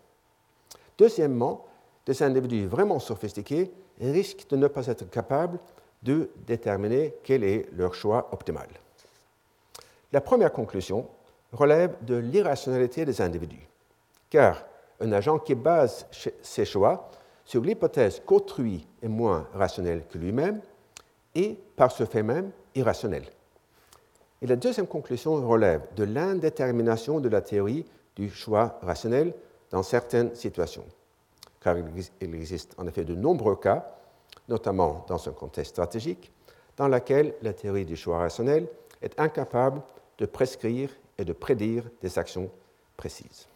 Deuxièmement, 0.98 1.66
des 2.06 2.22
individus 2.22 2.66
vraiment 2.66 2.98
sophistiqués 2.98 3.70
risquent 4.00 4.48
de 4.50 4.56
ne 4.56 4.68
pas 4.68 4.86
être 4.86 5.08
capables 5.08 5.58
de 6.02 6.30
déterminer 6.46 7.14
quel 7.22 7.44
est 7.44 7.68
leur 7.72 7.94
choix 7.94 8.28
optimal. 8.32 8.68
La 10.12 10.20
première 10.20 10.52
conclusion 10.52 11.06
relève 11.52 11.96
de 12.02 12.16
l'irrationalité 12.16 13.04
des 13.04 13.20
individus, 13.22 13.66
car 14.28 14.64
un 15.00 15.12
agent 15.12 15.38
qui 15.38 15.54
base 15.54 16.06
ses 16.42 16.64
choix 16.64 17.10
sur 17.44 17.62
l'hypothèse 17.62 18.20
qu'autrui 18.24 18.86
est 19.02 19.08
moins 19.08 19.48
rationnel 19.54 20.04
que 20.06 20.18
lui-même 20.18 20.60
est, 21.34 21.58
par 21.76 21.90
ce 21.90 22.04
fait 22.04 22.22
même, 22.22 22.50
irrationnel. 22.74 23.24
Et 24.42 24.46
la 24.46 24.56
deuxième 24.56 24.86
conclusion 24.86 25.46
relève 25.46 25.82
de 25.96 26.04
l'indétermination 26.04 27.20
de 27.20 27.28
la 27.28 27.40
théorie 27.40 27.86
du 28.16 28.28
choix 28.28 28.78
rationnel 28.82 29.34
dans 29.70 29.82
certaines 29.82 30.34
situations, 30.34 30.84
car 31.60 31.76
il 31.78 32.34
existe 32.34 32.74
en 32.76 32.86
effet 32.86 33.04
de 33.04 33.14
nombreux 33.14 33.56
cas, 33.56 33.96
notamment 34.48 35.06
dans 35.08 35.28
un 35.28 35.32
contexte 35.32 35.72
stratégique, 35.72 36.30
dans 36.76 36.88
lequel 36.88 37.34
la 37.42 37.52
théorie 37.52 37.84
du 37.84 37.96
choix 37.96 38.18
rationnel 38.18 38.66
est 39.00 39.18
incapable 39.18 39.80
de 40.22 40.26
prescrire 40.26 40.88
et 41.18 41.24
de 41.24 41.32
prédire 41.32 41.82
des 42.00 42.16
actions 42.16 42.48
précises. 42.96 43.48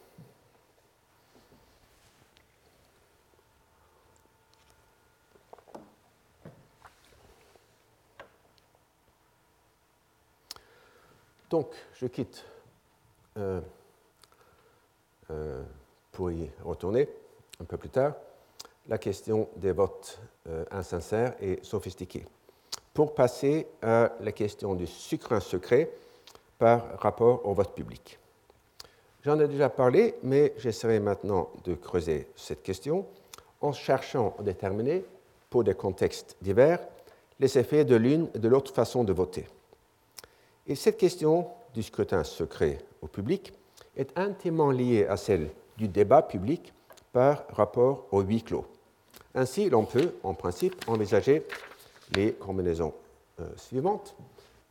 Donc, 11.49 11.73
je 11.93 12.07
quitte 12.07 12.43
euh, 13.37 13.61
euh, 15.31 15.63
pour 16.11 16.29
y 16.31 16.51
retourner 16.65 17.07
un 17.61 17.63
peu 17.63 17.77
plus 17.77 17.89
tard 17.89 18.13
la 18.89 18.97
question 18.97 19.47
des 19.55 19.71
votes 19.71 20.19
euh, 20.49 20.65
insincères 20.71 21.33
et 21.39 21.59
sophistiqués. 21.63 22.25
Pour 22.93 23.15
passer 23.15 23.67
à 23.81 24.11
la 24.19 24.33
question 24.33 24.75
du 24.75 24.85
sucre 24.85 25.39
secret 25.39 25.89
par 26.57 26.99
rapport 26.99 27.45
au 27.45 27.53
vote 27.53 27.73
public. 27.73 28.19
J'en 29.23 29.39
ai 29.39 29.47
déjà 29.47 29.69
parlé, 29.69 30.15
mais 30.23 30.53
j'essaierai 30.57 30.99
maintenant 30.99 31.49
de 31.63 31.75
creuser 31.75 32.27
cette 32.35 32.63
question 32.63 33.05
en 33.61 33.73
cherchant 33.73 34.35
à 34.39 34.43
déterminer, 34.43 35.03
pour 35.49 35.63
des 35.63 35.73
contextes 35.73 36.35
divers, 36.41 36.79
les 37.39 37.57
effets 37.57 37.85
de 37.85 37.95
l'une 37.95 38.27
et 38.33 38.39
de 38.39 38.47
l'autre 38.47 38.73
façon 38.73 39.03
de 39.03 39.13
voter. 39.13 39.47
Et 40.65 40.75
cette 40.75 40.97
question 40.97 41.47
du 41.73 41.83
scrutin 41.83 42.23
secret 42.23 42.79
au 43.01 43.07
public 43.07 43.53
est 43.95 44.17
intimement 44.17 44.71
liée 44.71 45.05
à 45.05 45.17
celle 45.17 45.49
du 45.77 45.87
débat 45.87 46.21
public 46.21 46.73
par 47.13 47.45
rapport 47.49 48.05
au 48.11 48.21
huis 48.21 48.43
clos. 48.43 48.65
Ainsi, 49.33 49.69
l'on 49.69 49.85
peut, 49.85 50.13
en 50.23 50.33
principe, 50.33 50.75
envisager 50.87 51.45
les 52.15 52.33
combinaisons 52.33 52.93
euh, 53.39 53.47
suivantes, 53.55 54.15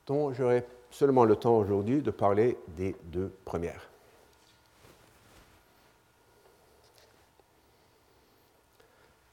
dont 0.07 0.32
j'aurai 0.32 0.64
seulement 0.91 1.24
le 1.24 1.37
temps 1.37 1.57
aujourd'hui 1.57 2.03
de 2.03 2.11
parler 2.11 2.57
des 2.68 2.95
deux 3.05 3.32
premières. 3.45 3.89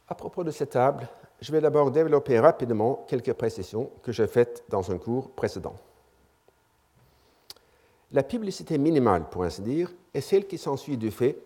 À 0.08 0.16
propos 0.16 0.44
de 0.44 0.52
cette 0.52 0.72
table, 0.72 1.08
je 1.42 1.52
vais 1.52 1.62
d'abord 1.62 1.92
développer 1.92 2.40
rapidement 2.40 3.06
quelques 3.08 3.34
précisions 3.34 3.90
que 4.02 4.12
j'ai 4.12 4.28
faites 4.28 4.64
dans 4.70 4.92
un 4.92 4.98
cours 4.98 5.32
précédent. 5.32 5.76
La 8.12 8.24
publicité 8.24 8.78
minimale, 8.78 9.28
pour 9.30 9.44
ainsi 9.44 9.62
dire, 9.62 9.92
est 10.14 10.22
celle 10.22 10.46
qui 10.46 10.58
s'ensuit 10.58 10.98
du 10.98 11.10
fait 11.10 11.38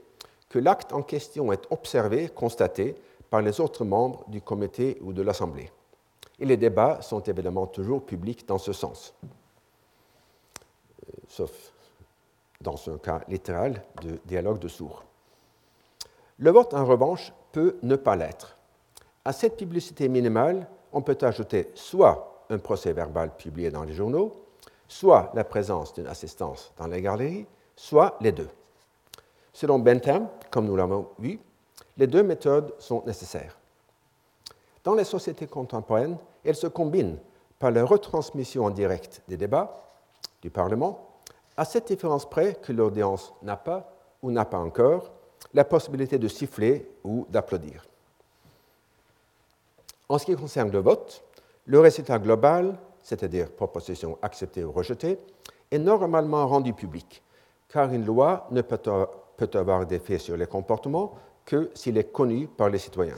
que 0.49 0.59
l'acte 0.59 0.91
en 0.91 1.01
question 1.01 1.51
est 1.51 1.65
observé, 1.71 2.29
constaté 2.29 2.95
par 3.29 3.41
les 3.41 3.59
autres 3.59 3.85
membres 3.85 4.25
du 4.27 4.41
comité 4.41 4.97
ou 5.01 5.13
de 5.13 5.21
l'Assemblée. 5.21 5.71
Et 6.39 6.45
les 6.45 6.57
débats 6.57 7.01
sont 7.01 7.21
évidemment 7.21 7.67
toujours 7.67 8.03
publics 8.05 8.47
dans 8.47 8.57
ce 8.57 8.73
sens, 8.73 9.13
sauf 11.27 11.73
dans 12.61 12.75
un 12.89 12.97
cas 12.97 13.21
littéral 13.27 13.83
de 14.01 14.19
dialogue 14.25 14.59
de 14.59 14.67
sourds. 14.67 15.03
Le 16.39 16.51
vote, 16.51 16.73
en 16.73 16.85
revanche, 16.85 17.33
peut 17.51 17.77
ne 17.83 17.95
pas 17.95 18.15
l'être. 18.15 18.57
À 19.25 19.33
cette 19.33 19.57
publicité 19.57 20.07
minimale, 20.07 20.67
on 20.93 21.01
peut 21.01 21.17
ajouter 21.21 21.71
soit 21.75 22.45
un 22.49 22.57
procès 22.59 22.93
verbal 22.93 23.35
publié 23.35 23.69
dans 23.69 23.83
les 23.83 23.93
journaux, 23.93 24.33
soit 24.87 25.31
la 25.33 25.43
présence 25.43 25.93
d'une 25.93 26.07
assistance 26.07 26.71
dans 26.77 26.87
les 26.87 27.01
galeries, 27.01 27.45
soit 27.75 28.15
les 28.21 28.31
deux. 28.31 28.49
Selon 29.53 29.79
Bentham, 29.79 30.29
comme 30.49 30.65
nous 30.65 30.75
l'avons 30.75 31.09
vu, 31.19 31.39
les 31.97 32.07
deux 32.07 32.23
méthodes 32.23 32.73
sont 32.79 33.03
nécessaires. 33.05 33.57
Dans 34.83 34.93
les 34.93 35.03
sociétés 35.03 35.47
contemporaines, 35.47 36.17
elles 36.45 36.55
se 36.55 36.67
combinent 36.67 37.17
par 37.59 37.71
la 37.71 37.83
retransmission 37.83 38.65
en 38.65 38.69
direct 38.69 39.21
des 39.27 39.35
débats 39.35 39.86
Parlement, 40.49 41.19
à 41.55 41.65
cette 41.65 41.87
différence 41.87 42.29
près 42.29 42.55
que 42.55 42.71
l'audience 42.71 43.33
n'a 43.41 43.57
pas 43.57 43.91
ou 44.21 44.31
n'a 44.31 44.45
pas 44.45 44.59
encore 44.59 45.11
la 45.53 45.63
possibilité 45.63 46.17
de 46.17 46.27
siffler 46.27 46.89
ou 47.03 47.25
d'applaudir. 47.29 47.85
En 50.09 50.17
ce 50.17 50.25
qui 50.25 50.35
concerne 50.35 50.71
le 50.71 50.79
vote, 50.79 51.23
le 51.65 51.79
résultat 51.79 52.19
global, 52.19 52.77
c'est-à-dire 53.01 53.51
proposition 53.51 54.17
acceptée 54.21 54.63
ou 54.63 54.71
rejetée, 54.71 55.19
est 55.71 55.79
normalement 55.79 56.47
rendu 56.47 56.73
public, 56.73 57.21
car 57.67 57.91
une 57.91 58.05
loi 58.05 58.47
ne 58.51 58.61
peut 58.61 59.49
avoir 59.53 59.85
d'effet 59.85 60.17
sur 60.17 60.37
les 60.37 60.47
comportements 60.47 61.15
que 61.45 61.71
s'il 61.73 61.97
est 61.97 62.11
connu 62.11 62.47
par 62.47 62.69
les 62.69 62.77
citoyens. 62.77 63.17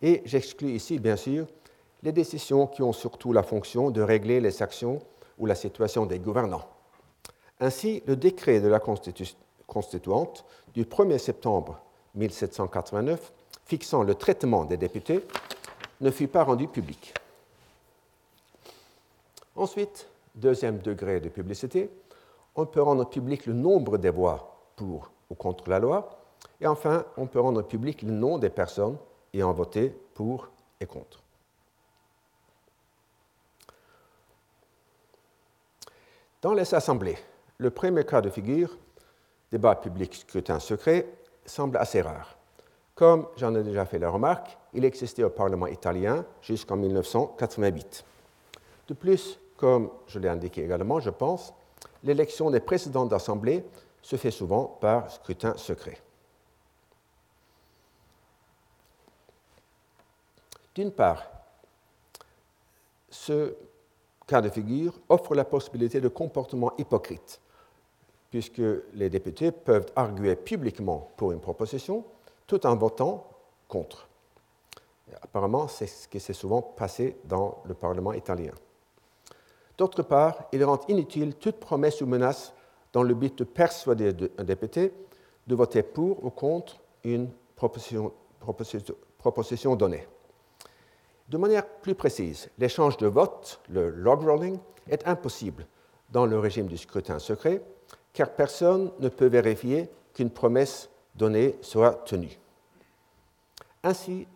Et 0.00 0.22
j'exclus 0.24 0.70
ici, 0.70 0.98
bien 0.98 1.16
sûr, 1.16 1.46
les 2.02 2.12
décisions 2.12 2.66
qui 2.66 2.82
ont 2.82 2.92
surtout 2.92 3.32
la 3.32 3.42
fonction 3.42 3.90
de 3.90 4.00
régler 4.00 4.40
les 4.40 4.62
actions 4.62 5.00
ou 5.38 5.46
la 5.46 5.54
situation 5.54 6.06
des 6.06 6.18
gouvernants. 6.18 6.66
Ainsi, 7.60 8.02
le 8.06 8.16
décret 8.16 8.60
de 8.60 8.68
la 8.68 8.80
constituante 9.66 10.44
du 10.74 10.84
1er 10.84 11.18
septembre 11.18 11.80
1789 12.14 13.32
fixant 13.64 14.02
le 14.02 14.14
traitement 14.14 14.64
des 14.64 14.76
députés 14.76 15.24
ne 16.00 16.10
fut 16.10 16.28
pas 16.28 16.44
rendu 16.44 16.68
public. 16.68 17.14
Ensuite, 19.56 20.08
deuxième 20.34 20.78
degré 20.78 21.20
de 21.20 21.28
publicité, 21.28 21.90
on 22.54 22.64
peut 22.66 22.82
rendre 22.82 23.08
public 23.08 23.46
le 23.46 23.52
nombre 23.52 23.98
des 23.98 24.10
voix 24.10 24.56
pour 24.76 25.10
ou 25.30 25.34
contre 25.34 25.68
la 25.68 25.78
loi, 25.78 26.08
et 26.60 26.66
enfin, 26.66 27.04
on 27.16 27.26
peut 27.26 27.40
rendre 27.40 27.62
public 27.62 28.02
le 28.02 28.10
nom 28.10 28.38
des 28.38 28.50
personnes 28.50 28.96
ayant 29.34 29.52
voté 29.52 29.94
pour 30.14 30.48
et 30.80 30.86
contre. 30.86 31.22
Dans 36.48 36.54
les 36.54 36.74
assemblées, 36.74 37.18
le 37.58 37.68
premier 37.68 38.06
cas 38.06 38.22
de 38.22 38.30
figure, 38.30 38.74
débat 39.52 39.74
public, 39.74 40.14
scrutin 40.14 40.58
secret, 40.58 41.06
semble 41.44 41.76
assez 41.76 42.00
rare. 42.00 42.38
Comme 42.94 43.28
j'en 43.36 43.54
ai 43.54 43.62
déjà 43.62 43.84
fait 43.84 43.98
la 43.98 44.08
remarque, 44.08 44.56
il 44.72 44.82
existait 44.86 45.24
au 45.24 45.28
Parlement 45.28 45.66
italien 45.66 46.24
jusqu'en 46.40 46.76
1988. 46.76 48.02
De 48.88 48.94
plus, 48.94 49.38
comme 49.58 49.90
je 50.06 50.18
l'ai 50.18 50.30
indiqué 50.30 50.64
également, 50.64 51.00
je 51.00 51.10
pense, 51.10 51.52
l'élection 52.02 52.50
des 52.50 52.60
présidents 52.60 53.04
d'Assemblée 53.04 53.62
se 54.00 54.16
fait 54.16 54.30
souvent 54.30 54.64
par 54.80 55.10
scrutin 55.10 55.54
secret. 55.58 56.00
D'une 60.74 60.92
part, 60.92 61.24
ce 63.10 63.54
cas 64.28 64.40
de 64.40 64.48
figure 64.50 64.92
offre 65.08 65.34
la 65.34 65.44
possibilité 65.44 66.00
de 66.00 66.08
comportements 66.08 66.72
hypocrites, 66.78 67.40
puisque 68.30 68.62
les 68.92 69.10
députés 69.10 69.50
peuvent 69.50 69.86
arguer 69.96 70.36
publiquement 70.36 71.10
pour 71.16 71.32
une 71.32 71.40
proposition 71.40 72.04
tout 72.46 72.64
en 72.66 72.76
votant 72.76 73.26
contre. 73.66 74.08
apparemment, 75.22 75.66
c'est 75.66 75.86
ce 75.86 76.06
qui 76.06 76.20
s'est 76.20 76.34
souvent 76.34 76.62
passé 76.62 77.16
dans 77.24 77.62
le 77.64 77.74
Parlement 77.74 78.12
italien. 78.12 78.52
D'autre 79.76 80.02
part, 80.02 80.44
il 80.52 80.64
rend 80.64 80.80
inutile 80.88 81.34
toute 81.34 81.56
promesse 81.56 82.00
ou 82.02 82.06
menace 82.06 82.52
dans 82.92 83.02
le 83.02 83.14
but 83.14 83.38
de 83.38 83.44
persuader 83.44 84.14
un 84.36 84.44
député 84.44 84.92
de 85.46 85.54
voter 85.54 85.82
pour 85.82 86.24
ou 86.24 86.30
contre 86.30 86.76
une 87.04 87.30
proposition, 87.56 88.12
proposition, 89.18 89.76
donnée. 89.76 90.06
De 91.28 91.36
manière 91.36 91.66
plus 91.66 91.94
précise, 91.94 92.48
l'échange 92.58 92.96
de 92.96 93.06
votes, 93.06 93.60
le 93.68 93.90
log 93.90 94.22
rolling, 94.22 94.58
est 94.88 95.06
impossible 95.06 95.66
dans 96.10 96.24
le 96.24 96.38
régime 96.38 96.66
du 96.66 96.78
scrutin 96.78 97.18
secret, 97.18 97.62
car 98.14 98.30
personne 98.30 98.90
ne 98.98 99.08
peut 99.10 99.26
vérifier 99.26 99.90
qu'une 100.14 100.30
promesse 100.30 100.88
donnée 101.14 101.56
soit 101.60 102.02
tenue. 102.06 102.38
Ainsi, 103.82 104.26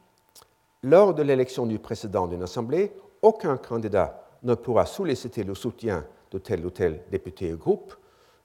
lors 0.82 1.14
de 1.14 1.22
l'élection 1.22 1.64
du 1.64 1.78
président 1.78 2.26
d'une 2.26 2.42
assemblée, 2.42 2.92
aucun 3.22 3.56
candidat 3.56 4.28
ne 4.42 4.54
pourra 4.54 4.84
solliciter 4.84 5.44
le 5.44 5.54
soutien 5.54 6.04
de 6.30 6.38
tel 6.38 6.66
ou 6.66 6.70
tel 6.70 7.02
député 7.10 7.54
ou 7.54 7.56
groupe 7.56 7.94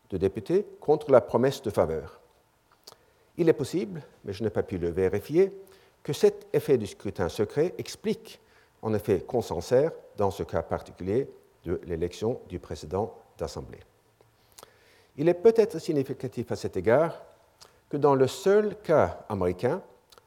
de 0.09 0.17
députés 0.17 0.65
contre 0.79 1.11
la 1.11 1.19
promesse 1.19 1.61
de 1.61 1.69
faveur. 1.69 2.21
Il 3.37 3.49
est 3.49 3.53
possible, 3.53 4.01
mais 4.23 4.33
je 4.33 4.43
n'ai 4.43 4.49
pas 4.49 4.63
pu 4.63 4.77
le 4.77 4.89
vérifier, 4.89 5.51
que 6.03 6.13
cet 6.13 6.47
effet 6.53 6.77
du 6.77 6.87
scrutin 6.87 7.29
secret 7.29 7.73
explique 7.77 8.39
en 8.81 8.93
effet 8.93 9.21
qu'on 9.21 9.41
s'en 9.41 9.61
sert 9.61 9.91
dans 10.15 10.31
ce 10.31 10.43
cas 10.43 10.61
particulier 10.61 11.29
de 11.63 11.81
l'élection 11.85 12.39
du 12.47 12.59
président 12.59 13.13
d'Assemblée. 13.37 13.79
Il 15.17 15.27
est 15.27 15.33
peut-être 15.33 15.79
significatif 15.79 16.51
à 16.51 16.55
cet 16.55 16.77
égard 16.77 17.21
que 17.89 17.97
dans 17.97 18.15
le 18.15 18.27
seul 18.27 18.75
cas 18.83 19.25
américain 19.29 19.81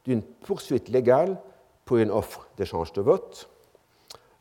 d'une 0.04 0.22
poursuite 0.22 0.88
légale 0.88 1.38
pour 1.84 1.98
une 1.98 2.10
offre 2.10 2.48
d'échange 2.56 2.92
de 2.92 3.00
vote, 3.00 3.48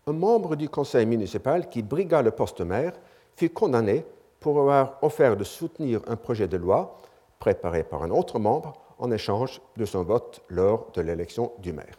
un 0.08 0.14
membre 0.14 0.56
du 0.56 0.70
conseil 0.70 1.06
municipal 1.06 1.70
qui 1.70 1.84
brigua 1.84 2.22
le 2.22 2.32
poste 2.32 2.62
maire 2.62 2.94
fut 3.36 3.50
condamné 3.50 4.06
pour 4.40 4.60
avoir 4.60 4.98
offert 5.04 5.38
de 5.38 5.44
soutenir 5.44 6.02
un 6.08 6.16
projet 6.16 6.48
de 6.48 6.58
loi 6.58 6.98
préparé 7.40 7.84
par 7.84 8.04
un 8.04 8.10
autre 8.10 8.40
membre 8.40 8.74
en 9.00 9.12
échange 9.12 9.62
de 9.78 9.86
son 9.86 10.04
vote 10.04 10.42
lors 10.50 10.92
de 10.92 11.02
l'élection 11.02 11.54
du 11.60 11.74
maire. 11.74 11.98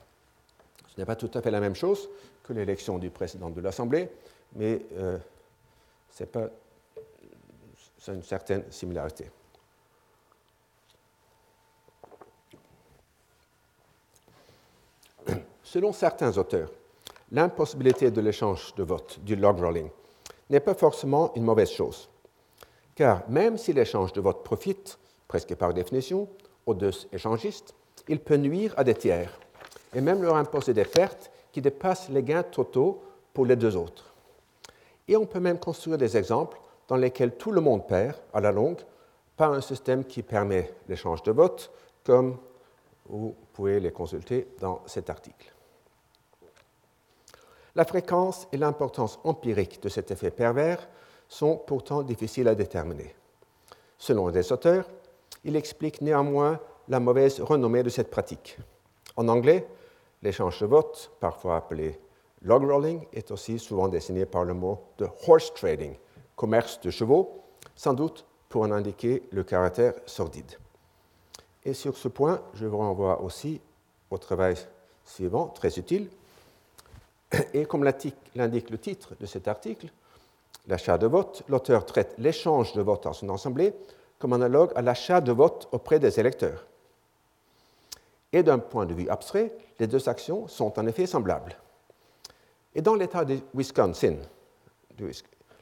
Ce 0.89 1.01
n'est 1.01 1.07
pas 1.07 1.17
tout 1.17 1.31
à 1.35 1.43
fait 1.43 1.51
la 1.51 1.61
même 1.61 1.75
chose 1.75 2.09
que 2.45 2.53
l'élection 2.53 2.99
du 2.99 3.11
président 3.11 3.51
de 3.51 3.61
l'Assemblée, 3.61 4.09
mais 4.55 4.83
euh, 4.93 5.19
c'est 6.11 6.37
une 8.09 8.23
certaine 8.23 8.71
similarité. 8.71 9.31
Selon 15.63 15.93
certains 15.93 16.37
auteurs, 16.37 16.71
l'impossibilité 17.31 18.11
de 18.11 18.21
l'échange 18.21 18.75
de 18.75 18.83
vote, 18.83 19.21
du 19.23 19.37
log 19.37 19.61
rolling, 19.61 19.89
n'est 20.51 20.61
pas 20.61 20.75
forcément 20.75 21.33
une 21.37 21.45
mauvaise 21.45 21.71
chose. 21.71 22.09
Car 22.97 23.23
même 23.31 23.57
si 23.57 23.73
l'échange 23.73 24.13
de 24.13 24.21
vote 24.21 24.43
profite, 24.43 24.99
presque 25.29 25.55
par 25.55 25.73
définition, 25.73 26.29
deux 26.75 26.93
échangistes, 27.13 27.75
il 28.09 28.21
peut 28.21 28.37
nuire 28.37 28.75
à 28.77 28.85
des 28.85 28.95
tiers 28.95 29.39
et 29.95 30.01
même 30.01 30.23
leur 30.23 30.37
imposer 30.37 30.73
des 30.73 30.85
pertes 30.85 31.31
qui 31.53 31.61
dépassent 31.61 32.09
les 32.09 32.23
gains 32.23 32.43
totaux 32.43 33.03
pour 33.35 33.47
les 33.47 33.57
deux 33.57 33.77
autres. 33.77 34.15
Et 35.09 35.17
on 35.17 35.27
peut 35.27 35.41
même 35.41 35.59
construire 35.59 35.99
des 35.99 36.17
exemples 36.17 36.59
dans 36.89 36.97
lesquels 36.97 37.37
tout 37.37 37.53
le 37.53 37.61
monde 37.61 37.87
perd, 37.87 38.17
à 38.33 38.41
la 38.41 38.53
longue, 38.53 38.81
par 39.37 39.53
un 39.53 39.61
système 39.61 40.05
qui 40.05 40.23
permet 40.23 40.73
l'échange 40.89 41.23
de 41.23 41.33
vote, 41.33 41.71
comme 42.05 42.37
vous 43.09 43.35
pouvez 43.53 43.81
les 43.81 43.93
consulter 43.93 44.49
dans 44.61 44.83
cet 44.87 45.11
article. 45.11 45.53
La 47.75 47.85
fréquence 47.85 48.47
et 48.53 48.57
l'importance 48.57 49.19
empirique 49.25 49.83
de 49.83 49.89
cet 49.89 50.11
effet 50.11 50.31
pervers 50.31 50.89
sont 51.29 51.57
pourtant 51.57 52.03
difficiles 52.03 52.49
à 52.49 52.55
déterminer. 52.55 53.15
Selon 53.99 54.31
des 54.31 54.53
auteurs, 54.53 54.87
il 55.45 55.57
explique 55.57 56.01
néanmoins 56.01 56.61
la 56.89 57.01
mauvaise 57.01 57.41
renommée 57.41 57.83
de 57.83 57.89
cette 57.89 58.11
pratique. 58.11 58.59
En 59.17 59.29
anglais, 59.29 59.67
l'échange 60.23 60.61
de 60.61 60.67
vote, 60.67 61.13
parfois 61.21 61.57
appelé 61.57 61.99
log 62.43 62.65
rolling, 62.65 63.07
est 63.13 63.31
aussi 63.31 63.59
souvent 63.59 63.89
désigné 63.89 64.27
par 64.27 64.45
le 64.45 64.55
mot 64.55 64.81
de 64.99 65.07
horse 65.27 65.53
trading, 65.55 65.95
commerce 66.37 66.81
de 66.81 66.91
chevaux, 66.91 67.43
sans 67.77 67.95
doute 67.95 68.25
pour 68.49 68.63
en 68.63 68.71
indiquer 68.73 69.23
le 69.31 69.45
caractère 69.45 69.95
sordide. 70.07 70.59
Et 71.65 71.75
sur 71.75 71.97
ce 71.97 72.09
point, 72.09 72.41
je 72.55 72.67
vous 72.67 72.79
renvoie 72.79 73.21
aussi 73.23 73.61
au 74.11 74.19
travail 74.19 74.55
suivant, 75.05 75.49
très 75.49 75.79
utile, 75.79 76.09
et 77.55 77.65
comme 77.65 77.85
l'indique 77.85 78.71
le 78.71 78.79
titre 78.79 79.15
de 79.21 79.27
cet 79.27 79.47
article, 79.47 79.87
l'achat 80.67 80.99
de 80.99 81.07
vote, 81.07 81.45
l'auteur 81.49 81.87
traite 81.87 82.15
l'échange 82.19 82.73
de 82.73 82.83
vote 82.83 83.05
dans 83.05 83.13
son 83.13 83.33
assemblée 83.33 83.73
comme 84.21 84.35
analogue 84.35 84.71
à 84.77 84.83
l'achat 84.83 85.21
de 85.21 85.33
vote 85.33 85.67
auprès 85.73 85.99
des 85.99 86.21
électeurs. 86.21 86.67
Et 88.33 88.45
d'un 88.45 88.61
point 88.61 88.87
de 88.87 88.95
vue 88.95 89.09
abstrait, 89.09 89.53
les 89.81 89.89
deux 89.89 90.09
actions 90.09 90.47
sont 90.47 90.79
en 90.79 90.87
effet 90.87 91.07
semblables. 91.07 91.57
Et 92.75 92.83
dans 92.83 92.95
l'État 92.95 93.25
de 93.25 93.39
Wisconsin, 93.55 94.19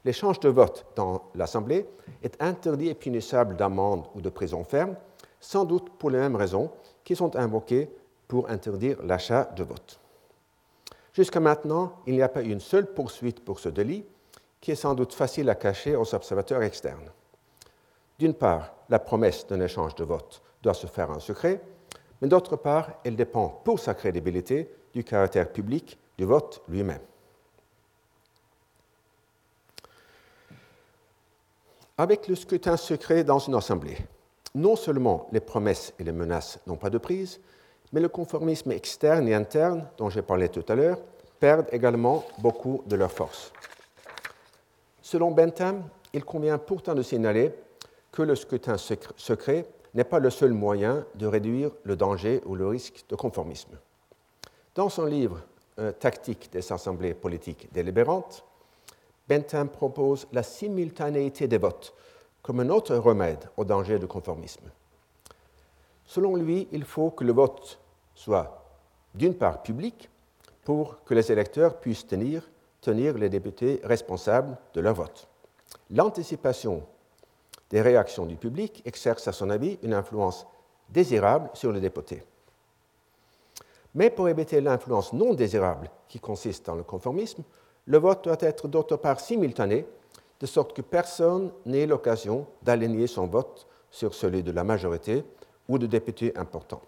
l'échange 0.04 0.40
de 0.40 0.50
vote 0.50 0.84
dans 0.96 1.22
l'Assemblée 1.34 1.86
est 2.22 2.42
interdit 2.42 2.88
et 2.88 2.94
punissable 2.94 3.56
d'amende 3.56 4.04
ou 4.14 4.20
de 4.20 4.28
prison 4.28 4.64
ferme, 4.64 4.96
sans 5.40 5.64
doute 5.64 5.88
pour 5.96 6.10
les 6.10 6.18
mêmes 6.18 6.36
raisons 6.36 6.70
qui 7.04 7.16
sont 7.16 7.36
invoquées 7.36 7.88
pour 8.26 8.50
interdire 8.50 8.98
l'achat 9.02 9.44
de 9.56 9.62
vote. 9.62 10.00
Jusqu'à 11.14 11.40
maintenant, 11.40 11.92
il 12.06 12.14
n'y 12.14 12.22
a 12.22 12.28
pas 12.28 12.42
eu 12.42 12.50
une 12.50 12.60
seule 12.60 12.92
poursuite 12.92 13.44
pour 13.44 13.60
ce 13.60 13.68
délit, 13.68 14.04
qui 14.60 14.72
est 14.72 14.76
sans 14.76 14.94
doute 14.94 15.14
facile 15.14 15.48
à 15.48 15.54
cacher 15.54 15.94
aux 15.94 16.14
observateurs 16.14 16.62
externes. 16.62 17.10
D'une 18.18 18.34
part, 18.34 18.74
la 18.88 18.98
promesse 18.98 19.46
d'un 19.46 19.60
échange 19.60 19.94
de 19.94 20.04
vote 20.04 20.42
doit 20.62 20.74
se 20.74 20.86
faire 20.86 21.10
en 21.10 21.20
secret, 21.20 21.60
mais 22.20 22.28
d'autre 22.28 22.56
part, 22.56 22.90
elle 23.04 23.16
dépend 23.16 23.48
pour 23.48 23.78
sa 23.78 23.94
crédibilité 23.94 24.68
du 24.92 25.04
caractère 25.04 25.52
public 25.52 25.98
du 26.16 26.24
vote 26.24 26.62
lui-même. 26.68 27.00
Avec 31.96 32.28
le 32.28 32.34
scrutin 32.34 32.76
secret 32.76 33.24
dans 33.24 33.38
une 33.38 33.54
assemblée, 33.54 33.98
non 34.54 34.76
seulement 34.76 35.28
les 35.32 35.40
promesses 35.40 35.92
et 35.98 36.04
les 36.04 36.12
menaces 36.12 36.58
n'ont 36.66 36.76
pas 36.76 36.90
de 36.90 36.98
prise, 36.98 37.40
mais 37.92 38.00
le 38.00 38.08
conformisme 38.08 38.72
externe 38.72 39.28
et 39.28 39.34
interne, 39.34 39.88
dont 39.96 40.10
j'ai 40.10 40.22
parlé 40.22 40.48
tout 40.48 40.64
à 40.68 40.74
l'heure, 40.74 40.98
perdent 41.38 41.68
également 41.72 42.24
beaucoup 42.38 42.82
de 42.86 42.96
leur 42.96 43.10
force. 43.10 43.52
Selon 45.02 45.30
Bentham, 45.30 45.84
il 46.12 46.24
convient 46.24 46.58
pourtant 46.58 46.94
de 46.94 47.02
signaler 47.02 47.52
que 48.12 48.22
le 48.22 48.34
scrutin 48.34 48.76
secret 48.78 49.66
n'est 49.94 50.04
pas 50.04 50.18
le 50.18 50.30
seul 50.30 50.52
moyen 50.52 51.04
de 51.14 51.26
réduire 51.26 51.70
le 51.84 51.96
danger 51.96 52.40
ou 52.46 52.54
le 52.54 52.68
risque 52.68 53.04
de 53.08 53.16
conformisme. 53.16 53.76
Dans 54.74 54.88
son 54.88 55.06
livre 55.06 55.40
Tactique 56.00 56.50
des 56.50 56.72
assemblées 56.72 57.14
politiques 57.14 57.72
délibérantes, 57.72 58.44
Bentham 59.28 59.68
propose 59.68 60.26
la 60.32 60.42
simultanéité 60.42 61.46
des 61.46 61.58
votes 61.58 61.94
comme 62.42 62.60
un 62.60 62.68
autre 62.70 62.96
remède 62.96 63.48
au 63.56 63.64
danger 63.64 63.98
du 63.98 64.06
conformisme. 64.06 64.70
Selon 66.06 66.36
lui, 66.36 66.66
il 66.72 66.84
faut 66.84 67.10
que 67.10 67.24
le 67.24 67.32
vote 67.32 67.78
soit 68.14 68.64
d'une 69.14 69.34
part 69.34 69.62
public 69.62 70.08
pour 70.64 71.04
que 71.04 71.14
les 71.14 71.30
électeurs 71.30 71.78
puissent 71.78 72.06
tenir, 72.06 72.48
tenir 72.80 73.18
les 73.18 73.28
députés 73.28 73.80
responsables 73.84 74.56
de 74.74 74.80
leur 74.80 74.94
vote. 74.94 75.28
L'anticipation 75.90 76.82
des 77.70 77.82
réactions 77.82 78.26
du 78.26 78.36
public 78.36 78.82
exerce, 78.84 79.28
à 79.28 79.32
son 79.32 79.50
avis, 79.50 79.78
une 79.82 79.94
influence 79.94 80.46
désirable 80.88 81.50
sur 81.54 81.72
les 81.72 81.80
députés. 81.80 82.22
Mais 83.94 84.10
pour 84.10 84.28
éviter 84.28 84.60
l'influence 84.60 85.12
non 85.12 85.34
désirable 85.34 85.90
qui 86.08 86.20
consiste 86.20 86.66
dans 86.66 86.74
le 86.74 86.82
conformisme, 86.82 87.42
le 87.86 87.98
vote 87.98 88.24
doit 88.24 88.36
être 88.40 88.68
d'autre 88.68 88.96
part 88.96 89.20
simultané, 89.20 89.86
de 90.40 90.46
sorte 90.46 90.74
que 90.74 90.82
personne 90.82 91.50
n'ait 91.66 91.86
l'occasion 91.86 92.46
d'aligner 92.62 93.06
son 93.06 93.26
vote 93.26 93.66
sur 93.90 94.14
celui 94.14 94.42
de 94.42 94.52
la 94.52 94.62
majorité 94.62 95.24
ou 95.68 95.78
de 95.78 95.86
députés 95.86 96.36
importants. 96.36 96.82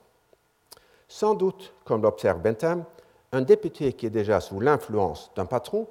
Sans 1.09 1.35
doute, 1.35 1.73
comme 1.85 2.03
l'observe 2.03 2.41
Bentham, 2.41 2.85
un 3.33 3.43
député 3.43 3.93
qui 3.93 4.07
est 4.07 4.11
déjà 4.11 4.41
sous 4.41 4.61
l'influence 4.61 5.31
d'un 5.35 5.47
patron 5.47 5.87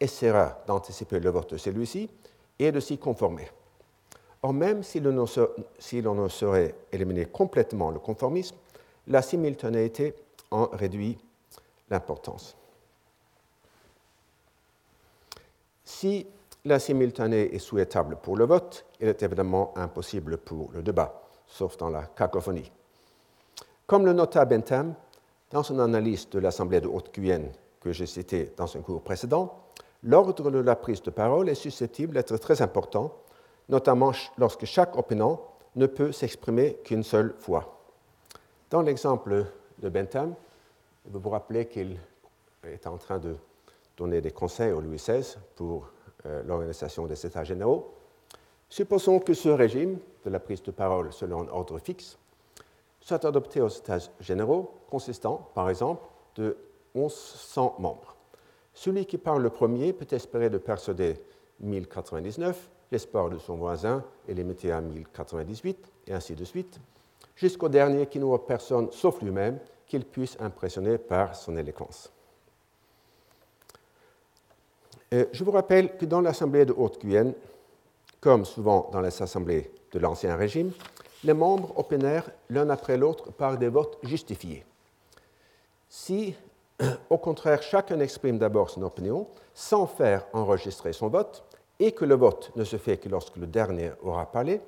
essaiera 0.00 0.58
d'anticiper 0.66 1.20
le 1.20 1.30
vote 1.30 1.50
de 1.50 1.56
celui-ci 1.56 2.08
et 2.58 2.72
de 2.72 2.80
s'y 2.80 2.96
conformer. 2.96 3.50
Or, 4.44 4.52
même 4.52 4.82
si 4.82 5.00
l'on 5.00 6.14
ne 6.14 6.28
saurait 6.28 6.74
éliminer 6.92 7.24
complètement 7.24 7.90
le 7.90 7.98
conformisme, 7.98 8.54
la 9.06 9.22
simultanéité 9.22 10.14
en 10.50 10.66
réduit 10.66 11.16
l'importance. 11.88 12.54
Si 15.82 16.26
la 16.66 16.78
simultanée 16.78 17.54
est 17.54 17.58
souhaitable 17.58 18.18
pour 18.22 18.36
le 18.36 18.44
vote, 18.44 18.84
elle 19.00 19.08
est 19.08 19.22
évidemment 19.22 19.72
impossible 19.78 20.36
pour 20.36 20.70
le 20.72 20.82
débat, 20.82 21.22
sauf 21.46 21.78
dans 21.78 21.88
la 21.88 22.02
cacophonie. 22.04 22.70
Comme 23.86 24.04
le 24.04 24.12
nota 24.12 24.44
Bentham 24.44 24.94
dans 25.52 25.62
son 25.62 25.78
analyse 25.78 26.28
de 26.28 26.38
l'Assemblée 26.38 26.82
de 26.82 26.88
Haute-Guyenne 26.88 27.50
que 27.80 27.92
j'ai 27.92 28.04
citée 28.04 28.52
dans 28.58 28.76
un 28.76 28.82
cours 28.82 29.00
précédent, 29.00 29.58
l'ordre 30.02 30.50
de 30.50 30.58
la 30.58 30.76
prise 30.76 31.00
de 31.00 31.10
parole 31.10 31.48
est 31.48 31.54
susceptible 31.54 32.12
d'être 32.12 32.36
très 32.36 32.60
important, 32.60 33.10
notamment 33.68 34.12
lorsque 34.38 34.64
chaque 34.64 34.96
opinant 34.96 35.40
ne 35.76 35.86
peut 35.86 36.12
s'exprimer 36.12 36.78
qu'une 36.84 37.02
seule 37.02 37.34
fois. 37.38 37.80
Dans 38.70 38.82
l'exemple 38.82 39.46
de 39.78 39.88
Bentham, 39.88 40.34
vous 41.06 41.20
vous 41.20 41.30
rappelez 41.30 41.66
qu'il 41.66 41.98
est 42.64 42.86
en 42.86 42.96
train 42.96 43.18
de 43.18 43.36
donner 43.96 44.20
des 44.20 44.30
conseils 44.30 44.72
au 44.72 44.80
Louis 44.80 44.96
XVI 44.96 45.36
pour 45.54 45.88
euh, 46.26 46.42
l'organisation 46.44 47.06
des 47.06 47.26
États 47.26 47.44
généraux. 47.44 47.94
Supposons 48.68 49.20
que 49.20 49.34
ce 49.34 49.48
régime 49.48 49.98
de 50.24 50.30
la 50.30 50.40
prise 50.40 50.62
de 50.62 50.70
parole 50.70 51.12
selon 51.12 51.42
un 51.42 51.48
ordre 51.48 51.78
fixe 51.78 52.18
soit 53.00 53.24
adopté 53.24 53.60
aux 53.60 53.68
États 53.68 53.98
généraux, 54.18 54.72
consistant, 54.88 55.50
par 55.54 55.68
exemple, 55.68 56.02
de 56.36 56.56
1100 56.94 57.76
membres. 57.78 58.16
Celui 58.72 59.04
qui 59.04 59.18
parle 59.18 59.42
le 59.42 59.50
premier 59.50 59.92
peut 59.92 60.06
espérer 60.10 60.48
de 60.48 60.58
persuader 60.58 61.20
1099, 61.60 62.70
l'espoir 62.94 63.28
de 63.28 63.38
son 63.38 63.56
voisin 63.56 64.04
est 64.28 64.34
limité 64.34 64.70
à 64.70 64.80
1098, 64.80 65.92
et 66.06 66.12
ainsi 66.12 66.36
de 66.36 66.44
suite, 66.44 66.78
jusqu'au 67.34 67.68
dernier 67.68 68.06
qui 68.06 68.20
n'aura 68.20 68.46
personne 68.46 68.88
sauf 68.92 69.20
lui-même 69.20 69.58
qu'il 69.88 70.04
puisse 70.04 70.36
impressionner 70.38 70.96
par 70.96 71.34
son 71.34 71.56
éloquence. 71.56 72.12
Euh, 75.12 75.26
je 75.32 75.42
vous 75.42 75.50
rappelle 75.50 75.96
que 75.96 76.04
dans 76.04 76.20
l'Assemblée 76.20 76.64
de 76.64 76.72
Haute-Guyenne, 76.72 77.34
comme 78.20 78.44
souvent 78.44 78.88
dans 78.92 79.00
les 79.00 79.20
assemblées 79.20 79.72
de 79.90 79.98
l'Ancien 79.98 80.36
Régime, 80.36 80.70
les 81.24 81.34
membres 81.34 81.76
opinèrent 81.76 82.30
l'un 82.48 82.70
après 82.70 82.96
l'autre 82.96 83.32
par 83.32 83.58
des 83.58 83.68
votes 83.70 83.98
justifiés. 84.04 84.64
Si, 85.88 86.36
au 87.10 87.18
contraire, 87.18 87.60
chacun 87.60 87.98
exprime 87.98 88.38
d'abord 88.38 88.70
son 88.70 88.82
opinion 88.82 89.26
sans 89.52 89.88
faire 89.88 90.26
enregistrer 90.32 90.92
son 90.92 91.08
vote, 91.08 91.44
et 91.80 91.92
que 91.92 92.04
le 92.04 92.14
vote 92.14 92.52
ne 92.56 92.64
se 92.64 92.76
fait 92.76 92.98
que 92.98 93.08
lorsque 93.08 93.36
le 93.36 93.46
dernier 93.46 93.92
aura 94.02 94.26
parlé, 94.26 94.60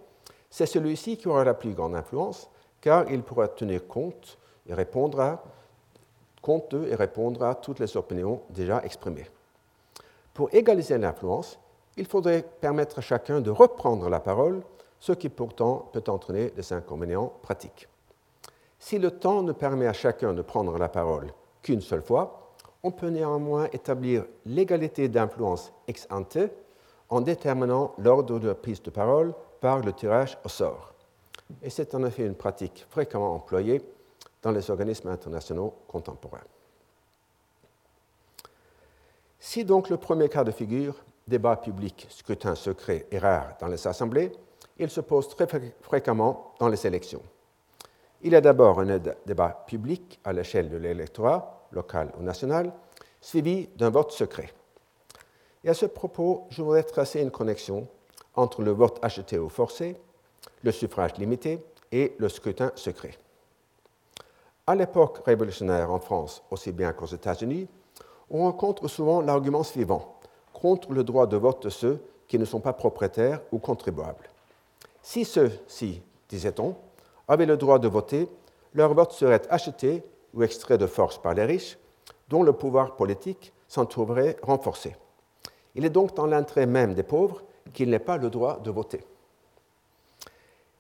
c'est 0.51 0.67
celui-ci 0.67 1.17
qui 1.17 1.29
aura 1.29 1.45
la 1.45 1.55
plus 1.55 1.73
grande 1.73 1.95
influence, 1.95 2.51
car 2.81 3.11
il 3.11 3.23
pourra 3.23 3.49
tenir 3.49 3.87
compte 3.87 4.39
et 4.67 4.75
répondra 4.75 5.43
compte 6.47 6.75
et 6.75 6.95
répondra 6.95 7.51
à 7.51 7.55
toutes 7.57 7.81
les 7.81 7.97
opinions 7.97 8.41
déjà 8.51 8.81
exprimées. 8.85 9.29
Pour 10.33 10.49
égaliser 10.55 10.97
l'influence, 10.97 11.59
il 11.97 12.07
faudrait 12.07 12.45
permettre 12.61 13.01
à 13.01 13.03
chacun 13.03 13.41
de 13.41 13.51
reprendre 13.51 14.09
la 14.09 14.21
parole, 14.21 14.63
ce 15.01 15.13
qui 15.13 15.29
pourtant 15.29 15.91
peut 15.93 16.05
entraîner 16.07 16.51
des 16.51 16.73
inconvénients 16.73 17.33
pratiques. 17.43 17.89
Si 18.79 18.99
le 18.99 19.11
temps 19.11 19.43
ne 19.43 19.53
permet 19.53 19.89
à 19.89 19.93
chacun 19.93 20.35
de 20.35 20.43
prendre 20.43 20.79
la 20.79 20.89
parole 20.89 21.33
qu'une 21.63 21.81
seule 21.81 22.03
fois, 22.03 22.53
on 22.85 22.93
peut 22.93 23.09
néanmoins 23.09 23.69
établir 23.73 24.25
l'égalité 24.45 25.09
d'influence 25.09 25.73
ex 25.89 26.07
ante 26.11 26.39
en 27.09 27.21
déterminant 27.21 27.95
l'ordre 27.99 28.39
de 28.39 28.53
prise 28.53 28.83
de 28.83 28.91
parole 28.91 29.35
par 29.61 29.81
le 29.81 29.93
tirage 29.93 30.39
au 30.45 30.49
sort. 30.49 30.93
Et 31.63 31.71
c'est 31.71 31.95
en 31.95 32.05
effet 32.05 32.27
une 32.27 32.35
pratique 32.35 32.87
fréquemment 32.89 33.35
employée 33.35 33.81
dans 34.43 34.51
les 34.51 34.71
organismes 34.71 35.09
internationaux 35.09 35.75
contemporains. 35.87 36.41
Si 39.39 39.65
donc 39.65 39.89
le 39.89 39.97
premier 39.97 40.29
cas 40.29 40.45
de 40.45 40.51
figure, 40.51 40.97
débat 41.27 41.57
public, 41.57 42.07
scrutin 42.11 42.55
secret, 42.55 43.07
est 43.11 43.19
rare 43.19 43.57
dans 43.61 43.69
les 43.69 43.87
assemblées, 43.87 44.33
il 44.79 44.91
se 44.91 45.01
pose 45.01 45.29
très 45.29 45.47
fréquemment 45.81 46.55
dans 46.59 46.69
les 46.69 46.87
élections. 46.87 47.23
Il 48.23 48.33
y 48.33 48.37
a 48.37 48.41
d'abord 48.41 48.81
un 48.81 48.99
débat 49.25 49.65
public 49.67 50.19
à 50.25 50.33
l'échelle 50.33 50.69
de 50.69 50.77
l'électorat, 50.77 51.69
local 51.73 52.13
ou 52.19 52.23
national, 52.23 52.73
suivi 53.21 53.69
d'un 53.77 53.91
vote 53.91 54.11
secret. 54.11 54.53
Et 55.67 55.69
à 55.69 55.75
ce 55.75 55.87
propos, 55.87 56.47
je 56.49 56.63
voudrais 56.63 56.85
tracer 56.85 57.21
une 57.21 57.33
connexion 57.33 57.89
entre 58.37 58.63
le 58.63 58.71
vote 58.71 59.01
acheté 59.03 59.37
ou 59.37 59.49
forcé, 59.49 59.97
le 60.63 60.71
suffrage 60.71 61.17
limité 61.19 61.61
et 61.91 62.15
le 62.19 62.29
scrutin 62.29 62.71
secret. 62.77 63.19
À 64.65 64.77
l'époque 64.77 65.23
révolutionnaire 65.27 65.91
en 65.91 65.99
France, 65.99 66.45
aussi 66.53 66.71
bien 66.71 66.93
qu'aux 66.93 67.07
États-Unis, 67.07 67.67
on 68.31 68.45
rencontre 68.45 68.87
souvent 68.87 69.21
l'argument 69.21 69.65
suivant 69.65 70.15
contre 70.53 70.93
le 70.93 71.03
droit 71.03 71.27
de 71.27 71.37
vote 71.37 71.65
de 71.65 71.71
ceux 71.71 72.01
qui 72.29 72.39
ne 72.39 72.45
sont 72.45 72.61
pas 72.61 72.73
propriétaires 72.73 73.41
ou 73.51 73.59
contribuables. 73.59 74.31
Si 75.03 75.25
ceux-ci, 75.25 76.01
disait-on, 76.29 76.77
avaient 77.27 77.45
le 77.45 77.57
droit 77.57 77.81
de 77.81 77.89
voter, 77.89 78.29
leur 78.73 78.95
vote 78.95 79.11
serait 79.11 79.43
acheté 79.51 80.05
ou 80.33 80.45
extrait 80.45 80.79
de 80.79 80.87
force 80.87 81.19
par 81.19 81.35
les 81.35 81.45
riches, 81.45 81.77
dont 82.29 82.45
le 82.45 82.53
pouvoir 82.53 82.95
politique 82.95 83.53
s'en 83.67 83.85
trouverait 83.85 84.37
renforcé. 84.43 84.95
Il 85.77 85.85
est 85.85 85.91
donc 85.91 86.17
dans 86.17 86.27
l'intérêt 86.27 86.67
même 86.67 86.95
des 86.95 87.03
pauvres 87.03 87.43
qu'ils 87.73 87.91
n'aient 87.91 87.99
pas 87.99 88.17
le 88.17 88.31
droit 88.31 88.59
de 88.59 88.71
voter. 88.71 89.05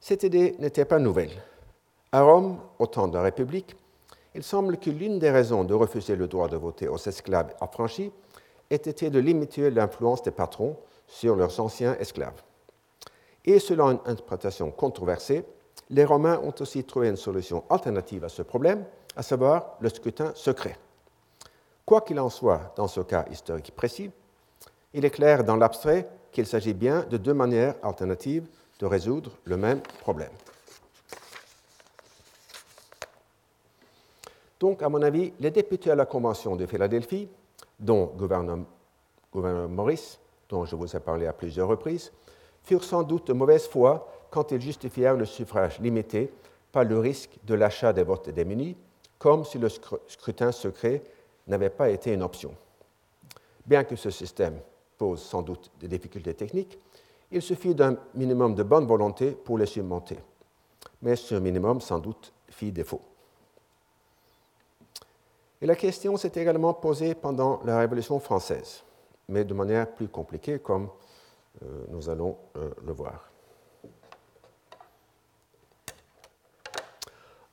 Cette 0.01 0.22
idée 0.22 0.57
n'était 0.59 0.86
pas 0.86 0.99
nouvelle. 0.99 1.32
À 2.12 2.22
Rome, 2.22 2.59
au 2.78 2.86
temps 2.86 3.07
de 3.07 3.14
la 3.14 3.22
République, 3.22 3.76
il 4.34 4.42
semble 4.42 4.78
que 4.78 4.90
l'une 4.90 5.18
des 5.18 5.30
raisons 5.30 5.64
de 5.64 5.74
refuser 5.74 6.16
le 6.16 6.28
droit 6.28 6.49
de 6.49 6.57
voter 6.57 6.88
aux 6.88 6.97
esclaves 6.97 7.55
affranchis 7.61 8.11
ait 8.70 8.76
été 8.76 9.11
de 9.11 9.18
limiter 9.18 9.70
l'influence 9.70 10.22
des 10.22 10.30
patrons 10.30 10.76
sur 11.07 11.36
leurs 11.36 11.61
anciens 11.61 11.94
esclaves. 11.99 12.42
Et 13.44 13.59
selon 13.59 13.90
une 13.90 14.01
interprétation 14.07 14.70
controversée, 14.70 15.44
les 15.90 16.05
Romains 16.05 16.40
ont 16.42 16.55
aussi 16.59 16.84
trouvé 16.84 17.09
une 17.09 17.16
solution 17.16 17.64
alternative 17.68 18.24
à 18.24 18.28
ce 18.28 18.42
problème, 18.42 18.84
à 19.14 19.22
savoir 19.22 19.76
le 19.80 19.90
scrutin 19.90 20.32
secret. 20.34 20.78
Quoi 21.84 22.01
qu'il 22.01 22.18
en 22.18 22.30
soit 22.30 22.72
dans 22.76 22.88
ce 22.88 23.01
cas 23.03 23.26
historique 23.30 23.72
précis, 23.76 24.11
il 24.95 25.05
est 25.05 25.11
clair 25.11 25.45
dans 25.45 25.57
l'abstrait 25.57 26.09
qu'il 26.32 26.47
s'agit 26.47 26.74
bien 26.74 27.05
de 27.11 27.16
deux 27.16 27.34
manières 27.34 27.74
alternatives 27.82 28.47
de 28.78 28.87
résoudre 28.87 29.32
le 29.45 29.57
même 29.57 29.80
problème. 30.01 30.32
Donc, 34.59 34.82
à 34.82 34.89
mon 34.89 35.03
avis, 35.03 35.32
les 35.39 35.51
députés 35.51 35.91
à 35.91 35.95
la 35.95 36.07
Convention 36.07 36.57
de 36.57 36.66
Philadelphie, 36.66 37.28
dont 37.78 38.07
gouverneur, 38.07 38.59
gouverneur 39.32 39.68
Maurice, 39.68 40.18
dont 40.49 40.64
je 40.64 40.76
vous 40.76 40.97
ai 40.97 41.01
parlé 41.01 41.26
à 41.26 41.32
plusieurs 41.32 41.68
reprises, 41.68 42.12
furent 42.62 42.84
sans 42.84 43.03
doute 43.03 43.26
de 43.26 43.32
mauvaise 43.32 43.66
foi 43.66 44.11
quand 44.30 44.53
ils 44.53 44.61
justifièrent 44.61 45.16
le 45.16 45.24
suffrage 45.24 45.78
limité 45.80 46.32
par 46.72 46.84
le 46.84 46.99
risque 46.99 47.39
de 47.45 47.55
l'achat 47.55 47.93
des 47.93 48.03
votes 48.03 48.30
démunis, 48.30 48.76
comme 49.18 49.45
si 49.45 49.59
le 49.59 49.68
scrutin 49.68 50.53
secret 50.53 51.03
n'avait 51.47 51.70
pas 51.70 51.91
été 51.91 52.12
une 52.12 52.22
option. 52.22 52.55
Bien 53.64 53.84
que 53.84 53.97
ce 53.97 54.11
système 54.11 54.59
pose 54.97 55.22
sans 55.22 55.42
doute 55.42 55.70
des 55.78 55.88
difficultés 55.88 56.34
techniques, 56.34 56.78
il 57.30 57.42
suffit 57.42 57.74
d'un 57.74 57.97
minimum 58.14 58.55
de 58.55 58.62
bonne 58.62 58.86
volonté 58.86 59.32
pour 59.32 59.59
les 59.59 59.66
surmonter. 59.66 60.18
Mais 61.03 61.16
ce 61.16 61.34
minimum, 61.34 61.80
sans 61.80 61.99
doute, 61.99 62.32
fit 62.49 62.72
défaut. 62.72 63.03
Et 65.61 65.66
la 65.66 65.74
question 65.74 66.16
s'est 66.16 66.32
également 66.34 66.74
posée 66.74 67.14
pendant 67.14 67.61
la 67.64 67.78
Révolution 67.78 68.20
française, 68.20 68.82
mais 69.28 69.44
de 69.44 69.55
manière 69.55 69.92
plus 69.92 70.09
compliquée, 70.09 70.59
comme 70.59 70.88
euh, 71.62 71.84
nous 71.88 72.09
allons 72.09 72.36
euh, 72.57 72.70
le 72.84 72.92
voir. 72.92 73.30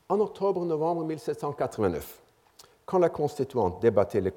En 0.10 0.20
octobre-novembre 0.20 1.06
1789, 1.06 2.22
quand 2.86 3.00
la 3.00 3.10
Constituante 3.10 3.82
débattait 3.82 4.22
les 4.22 4.34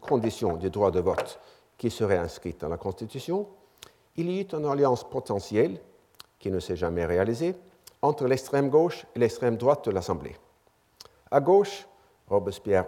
conditions 0.00 0.56
du 0.56 0.70
droit 0.70 0.90
de 0.90 1.00
vote 1.00 1.40
qui 1.78 1.90
seraient 1.90 2.18
inscrites 2.18 2.60
dans 2.60 2.68
la 2.68 2.76
Constitution, 2.76 3.46
il 4.16 4.30
y 4.30 4.40
eut 4.40 4.52
une 4.52 4.66
alliance 4.66 5.08
potentielle, 5.08 5.80
qui 6.38 6.50
ne 6.50 6.60
s'est 6.60 6.76
jamais 6.76 7.06
réalisée, 7.06 7.54
entre 8.02 8.26
l'extrême 8.26 8.68
gauche 8.68 9.06
et 9.14 9.18
l'extrême 9.20 9.56
droite 9.56 9.84
de 9.86 9.92
l'Assemblée. 9.92 10.36
À 11.30 11.40
gauche, 11.40 11.86
Robespierre 12.28 12.86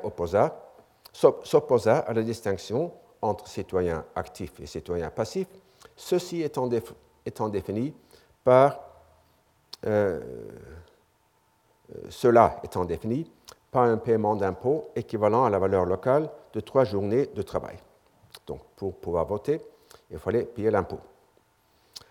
s'opposa 1.13 1.99
à 1.99 2.13
la 2.13 2.23
distinction 2.23 2.93
entre 3.23 3.49
citoyens 3.49 4.05
actifs 4.15 4.59
et 4.61 4.67
citoyens 4.67 5.11
passifs, 5.11 5.49
ceci 5.97 6.43
étant, 6.43 6.69
défini 7.49 7.95
par 8.45 8.81
euh, 9.87 10.21
euh, 11.95 11.99
cela 12.09 12.61
étant 12.65 12.85
défini 12.85 13.31
par 13.71 13.85
un 13.85 13.97
paiement 13.97 14.37
d'impôt 14.37 14.91
équivalent 14.97 15.45
à 15.45 15.51
la 15.51 15.59
valeur 15.59 15.85
locale 15.85 16.31
de 16.53 16.61
trois 16.61 16.85
journées 16.85 17.27
de 17.27 17.43
travail. 17.43 17.77
Donc, 18.47 18.61
pour 18.77 18.95
pouvoir 18.97 19.27
voter, 19.27 19.61
il 20.11 20.19
fallait 20.19 20.45
payer 20.45 20.71
l'impôt. 20.71 21.01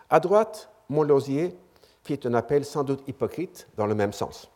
À 0.09 0.19
droite, 0.19 0.69
Montlosier 0.89 1.55
fit 2.03 2.19
un 2.23 2.33
appel 2.33 2.65
sans 2.65 2.83
doute 2.83 3.03
hypocrite 3.07 3.67
dans 3.77 3.85
le 3.85 3.95
même 3.95 4.13
sens, 4.13 4.49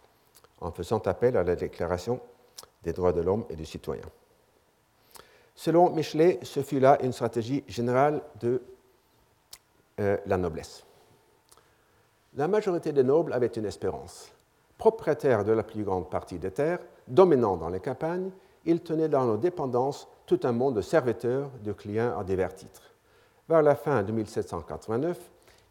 en 0.62 0.72
faisant 0.72 1.00
appel 1.00 1.38
à 1.38 1.44
la 1.44 1.56
Déclaration 1.56 2.20
des 2.84 2.94
droits 2.94 3.14
de 3.14 3.22
l'homme 3.22 3.46
et 3.50 3.56
du 3.56 3.66
citoyen. 3.66 4.06
Selon 5.56 5.92
Michelet, 5.92 6.40
ce 6.42 6.62
fut 6.62 6.80
là 6.80 6.98
une 7.04 7.14
stratégie 7.14 7.64
générale 7.68 8.22
de 8.40 8.62
euh, 10.00 10.18
la 10.26 10.38
noblesse. 10.38 10.84
La 12.36 12.48
majorité 12.48 12.92
des 12.92 13.04
nobles 13.04 13.34
avaient 13.34 13.48
une 13.48 13.66
espérance. 13.66 14.32
Propriétaires 14.78 15.44
de 15.44 15.52
la 15.52 15.62
plus 15.62 15.84
grande 15.84 16.10
partie 16.10 16.40
des 16.40 16.50
terres, 16.50 16.80
dominants 17.08 17.58
dans 17.58 17.70
les 17.70 17.80
campagnes, 17.80 18.32
ils 18.66 18.82
tenaient 18.82 19.10
dans 19.10 19.26
leur 19.26 19.38
dépendance 19.38 20.08
tout 20.26 20.40
un 20.44 20.52
monde 20.52 20.76
de 20.76 20.82
serviteurs, 20.82 21.50
de 21.64 21.74
clients 21.74 22.18
à 22.18 22.24
divers 22.24 22.54
titres. 22.54 22.82
Vers 23.50 23.62
la 23.62 23.76
fin 23.76 24.04
de 24.04 24.12
1789, 24.12 25.20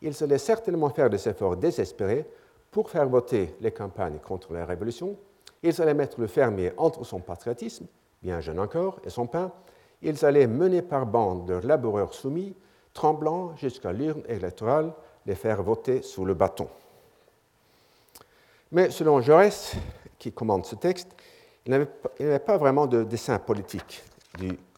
ils 0.03 0.22
allaient 0.22 0.38
certainement 0.38 0.90
faire 0.90 1.09
des 1.09 1.28
efforts 1.28 1.57
désespérés 1.57 2.26
pour 2.70 2.90
faire 2.90 3.09
voter 3.09 3.55
les 3.61 3.70
campagnes 3.70 4.18
contre 4.18 4.53
la 4.53 4.64
Révolution 4.64 5.16
ils 5.62 5.80
allaient 5.80 5.94
mettre 5.94 6.20
le 6.20 6.26
fermier 6.26 6.72
entre 6.76 7.05
son 7.05 7.20
patriotisme, 7.20 7.86
bien 8.22 8.40
jeune 8.40 8.59
encore, 8.59 9.00
et 9.05 9.11
son 9.11 9.26
pain. 9.26 9.53
Ils 10.03 10.24
allaient 10.24 10.48
mener 10.48 10.82
par 10.82 11.07
bande 11.07 11.46
de 11.46 11.55
laboureurs 11.66 12.14
soumis, 12.14 12.57
tremblants 12.92 13.57
jusqu'à 13.57 13.92
l'urne 13.92 14.22
électorale, 14.26 14.92
les 15.24 15.36
faire 15.36 15.62
voter 15.62 16.03
sous 16.03 16.24
le 16.24 16.34
bâton. 16.34 16.68
Mais 18.72 18.90
selon 18.90 19.20
Jaurès, 19.20 19.74
qui 20.18 20.32
commande 20.32 20.66
ce 20.66 20.74
texte, 20.74 21.09
il 21.64 21.70
n'y 21.70 22.26
avait, 22.26 22.38
pas 22.40 22.57
vraiment 22.57 22.86
de 22.86 23.05
dessin 23.05 23.38
politique 23.38 24.03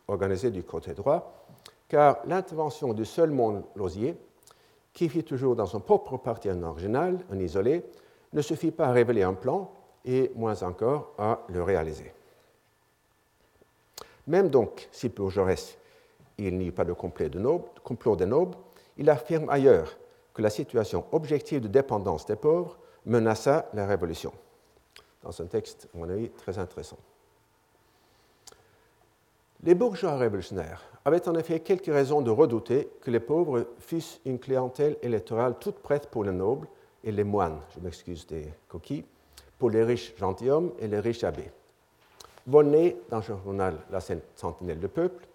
organisé 0.08 0.50
du 0.50 0.62
côté 0.62 0.94
droit, 0.94 1.46
car 1.88 2.18
l'intervention 2.26 2.92
du 2.92 3.04
seul 3.04 3.30
monde 3.30 3.62
Losier, 3.76 4.16
qui 4.92 5.08
fit 5.08 5.24
toujours 5.24 5.56
dans 5.56 5.66
son 5.66 5.80
propre 5.80 6.16
parti 6.16 6.48
original, 6.48 7.18
un 7.30 7.38
isolé, 7.38 7.84
ne 8.32 8.42
suffit 8.42 8.70
pas 8.70 8.86
à 8.86 8.92
révéler 8.92 9.22
un 9.22 9.34
plan, 9.34 9.70
et 10.04 10.30
moins 10.34 10.62
encore 10.62 11.12
à 11.18 11.40
le 11.48 11.62
réaliser. 11.62 12.12
Même 14.26 14.50
donc, 14.50 14.88
si 14.92 15.08
pour 15.08 15.30
Jaurès 15.30 15.78
il 16.36 16.58
n'y 16.58 16.66
eut 16.66 16.72
pas 16.72 16.84
de 16.84 16.92
complot 16.92 18.16
des 18.16 18.26
nobles, 18.26 18.56
il 18.96 19.08
affirme 19.08 19.48
ailleurs 19.48 19.96
que 20.32 20.42
la 20.42 20.50
situation 20.50 21.04
objective 21.12 21.60
de 21.60 21.68
dépendance 21.68 22.26
des 22.26 22.34
pauvres 22.34 22.76
menaça 23.06 23.68
la 23.72 23.86
Révolution. 23.86 24.32
Dans 25.22 25.40
un 25.40 25.46
texte, 25.46 25.88
à 25.94 25.98
mon 25.98 26.08
avis, 26.08 26.30
très 26.30 26.58
intéressant. 26.58 26.98
Les 29.66 29.74
bourgeois 29.74 30.18
révolutionnaires 30.18 30.82
avaient 31.06 31.26
en 31.26 31.34
effet 31.36 31.60
quelques 31.60 31.86
raisons 31.86 32.20
de 32.20 32.30
redouter 32.30 32.90
que 33.00 33.10
les 33.10 33.18
pauvres 33.18 33.66
fussent 33.78 34.20
une 34.26 34.38
clientèle 34.38 34.98
électorale 35.00 35.54
toute 35.58 35.78
prête 35.78 36.08
pour 36.08 36.22
les 36.22 36.32
nobles 36.32 36.68
et 37.02 37.10
les 37.10 37.24
moines, 37.24 37.60
je 37.74 37.80
m'excuse 37.80 38.26
des 38.26 38.52
coquilles, 38.68 39.06
pour 39.58 39.70
les 39.70 39.82
riches 39.82 40.14
gentilshommes 40.18 40.72
et 40.78 40.86
les 40.86 41.00
riches 41.00 41.24
abbés. 41.24 41.50
Bonnet, 42.46 42.98
dans 43.08 43.20
le 43.20 43.22
journal 43.22 43.78
La 43.90 44.00
Sentinelle 44.00 44.80
du 44.80 44.88
Peuple, 44.88 45.26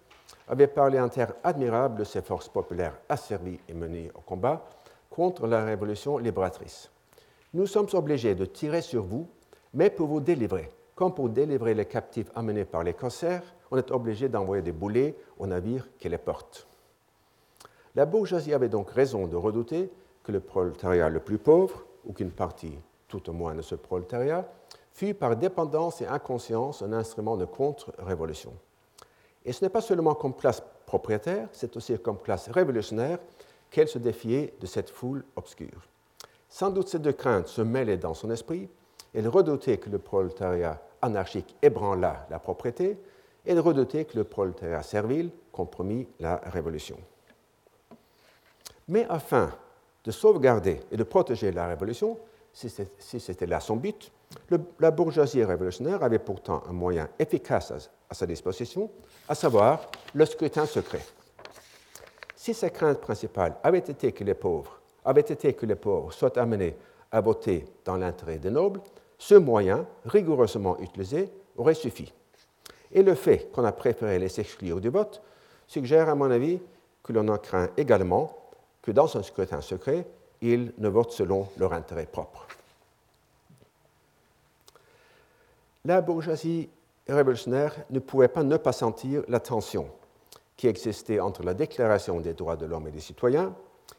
avait 0.46 0.68
parlé 0.68 1.00
en 1.00 1.08
termes 1.08 1.34
admirables 1.42 1.98
de 1.98 2.04
ces 2.04 2.22
forces 2.22 2.48
populaires 2.48 2.98
asservies 3.08 3.58
et 3.68 3.74
menées 3.74 4.12
au 4.14 4.20
combat 4.20 4.64
contre 5.10 5.48
la 5.48 5.64
révolution 5.64 6.18
libératrice. 6.18 6.88
Nous 7.52 7.66
sommes 7.66 7.88
obligés 7.94 8.36
de 8.36 8.44
tirer 8.44 8.80
sur 8.80 9.02
vous, 9.02 9.28
mais 9.74 9.90
pour 9.90 10.06
vous 10.06 10.20
délivrer. 10.20 10.70
Comme 11.00 11.14
pour 11.14 11.30
délivrer 11.30 11.72
les 11.72 11.86
captifs 11.86 12.30
amenés 12.34 12.66
par 12.66 12.82
les 12.82 12.92
corsaires, 12.92 13.42
on 13.70 13.78
est 13.78 13.90
obligé 13.90 14.28
d'envoyer 14.28 14.62
des 14.62 14.70
boulets 14.70 15.16
aux 15.38 15.46
navires 15.46 15.88
qui 15.98 16.10
les 16.10 16.18
portent. 16.18 16.66
La 17.94 18.04
bourgeoisie 18.04 18.52
avait 18.52 18.68
donc 18.68 18.90
raison 18.90 19.26
de 19.26 19.34
redouter 19.34 19.90
que 20.22 20.30
le 20.30 20.40
prolétariat 20.40 21.08
le 21.08 21.20
plus 21.20 21.38
pauvre, 21.38 21.86
ou 22.04 22.12
qu'une 22.12 22.32
partie 22.32 22.78
tout 23.08 23.30
au 23.30 23.32
moins 23.32 23.54
de 23.54 23.62
ce 23.62 23.76
prolétariat, 23.76 24.46
fut 24.92 25.14
par 25.14 25.36
dépendance 25.36 26.02
et 26.02 26.06
inconscience 26.06 26.82
un 26.82 26.92
instrument 26.92 27.38
de 27.38 27.46
contre-révolution. 27.46 28.52
Et 29.46 29.54
ce 29.54 29.64
n'est 29.64 29.70
pas 29.70 29.80
seulement 29.80 30.14
comme 30.14 30.34
classe 30.34 30.62
propriétaire, 30.84 31.48
c'est 31.52 31.74
aussi 31.78 31.98
comme 31.98 32.18
classe 32.18 32.50
révolutionnaire 32.50 33.20
qu'elle 33.70 33.88
se 33.88 33.98
défiait 33.98 34.52
de 34.60 34.66
cette 34.66 34.90
foule 34.90 35.24
obscure. 35.34 35.88
Sans 36.50 36.68
doute 36.68 36.90
ces 36.90 36.98
deux 36.98 37.14
craintes 37.14 37.48
se 37.48 37.62
mêlaient 37.62 37.96
dans 37.96 38.12
son 38.12 38.30
esprit. 38.30 38.68
Elle 39.14 39.28
redoutait 39.28 39.78
que 39.78 39.88
le 39.88 39.98
prolétariat 39.98 40.80
anarchique 41.02 41.56
ébranlât 41.62 42.26
la 42.30 42.38
propriété, 42.38 42.98
et 43.46 43.52
elle 43.52 43.60
redoutait 43.60 44.04
que 44.04 44.18
le 44.18 44.24
prolétariat 44.24 44.82
servile 44.82 45.30
compromit 45.52 46.06
la 46.18 46.36
révolution. 46.36 46.98
Mais 48.88 49.06
afin 49.08 49.52
de 50.04 50.10
sauvegarder 50.10 50.80
et 50.90 50.96
de 50.96 51.04
protéger 51.04 51.52
la 51.52 51.66
révolution, 51.66 52.18
si 52.52 53.20
c'était 53.20 53.46
là 53.46 53.60
son 53.60 53.76
but, 53.76 54.10
la 54.78 54.90
bourgeoisie 54.90 55.44
révolutionnaire 55.44 56.02
avait 56.02 56.18
pourtant 56.18 56.62
un 56.68 56.72
moyen 56.72 57.08
efficace 57.18 57.72
à, 58.08 58.14
sa 58.14 58.26
disposition, 58.26 58.90
à 59.28 59.34
savoir 59.34 59.90
le 60.14 60.24
scrutin 60.26 60.66
secret. 60.66 61.02
Si 62.34 62.54
sa 62.54 62.70
crainte 62.70 63.00
principale 63.00 63.56
avait 63.62 63.78
été 63.78 64.12
que 64.12 64.24
les 64.24 64.34
pauvres, 64.34 64.80
avait 65.04 65.20
été 65.20 65.54
que 65.54 65.66
les 65.66 65.74
pauvres 65.74 66.12
soient 66.12 66.38
amenés 66.38 66.76
à 67.12 67.20
voter 67.20 67.64
dans 67.84 67.96
l'intérêt 67.96 68.38
des 68.38 68.50
nobles, 68.50 68.80
ce 69.20 69.34
moyen, 69.34 69.86
rigoureusement 70.06 70.80
utilisé, 70.80 71.30
aurait 71.58 71.74
suffi. 71.74 72.12
Et 72.90 73.02
le 73.02 73.14
fait 73.14 73.52
qu'on 73.52 73.64
a 73.64 73.72
préféré 73.72 74.18
les 74.18 74.40
exclure 74.40 74.80
du 74.80 74.88
vote 74.88 75.20
suggère, 75.68 76.08
à 76.08 76.14
mon 76.14 76.30
avis, 76.30 76.58
que 77.04 77.12
l'on 77.12 77.28
en 77.28 77.36
craint 77.36 77.68
également 77.76 78.36
que 78.82 78.90
dans 78.90 79.14
un 79.16 79.22
scrutin 79.22 79.60
secret, 79.60 80.06
ils 80.40 80.72
ne 80.78 80.88
votent 80.88 81.12
selon 81.12 81.46
leur 81.58 81.74
intérêt 81.74 82.06
propre. 82.06 82.46
la 85.84 86.00
bourgeoisie 86.00 86.68
révolutionnaire 87.08 87.74
ne 87.90 87.98
pouvait 87.98 88.28
pas 88.28 88.42
ne 88.42 88.56
pas 88.56 88.72
sentir 88.72 89.22
la 89.28 89.40
tension 89.40 89.88
qui 90.56 90.66
existait 90.66 91.20
entre 91.20 91.42
la 91.42 91.54
Déclaration 91.54 92.20
des 92.20 92.34
droits 92.34 92.56
de 92.56 92.66
l'homme 92.66 92.86
et 92.88 92.90
des 92.90 93.00
citoyens, 93.00 93.54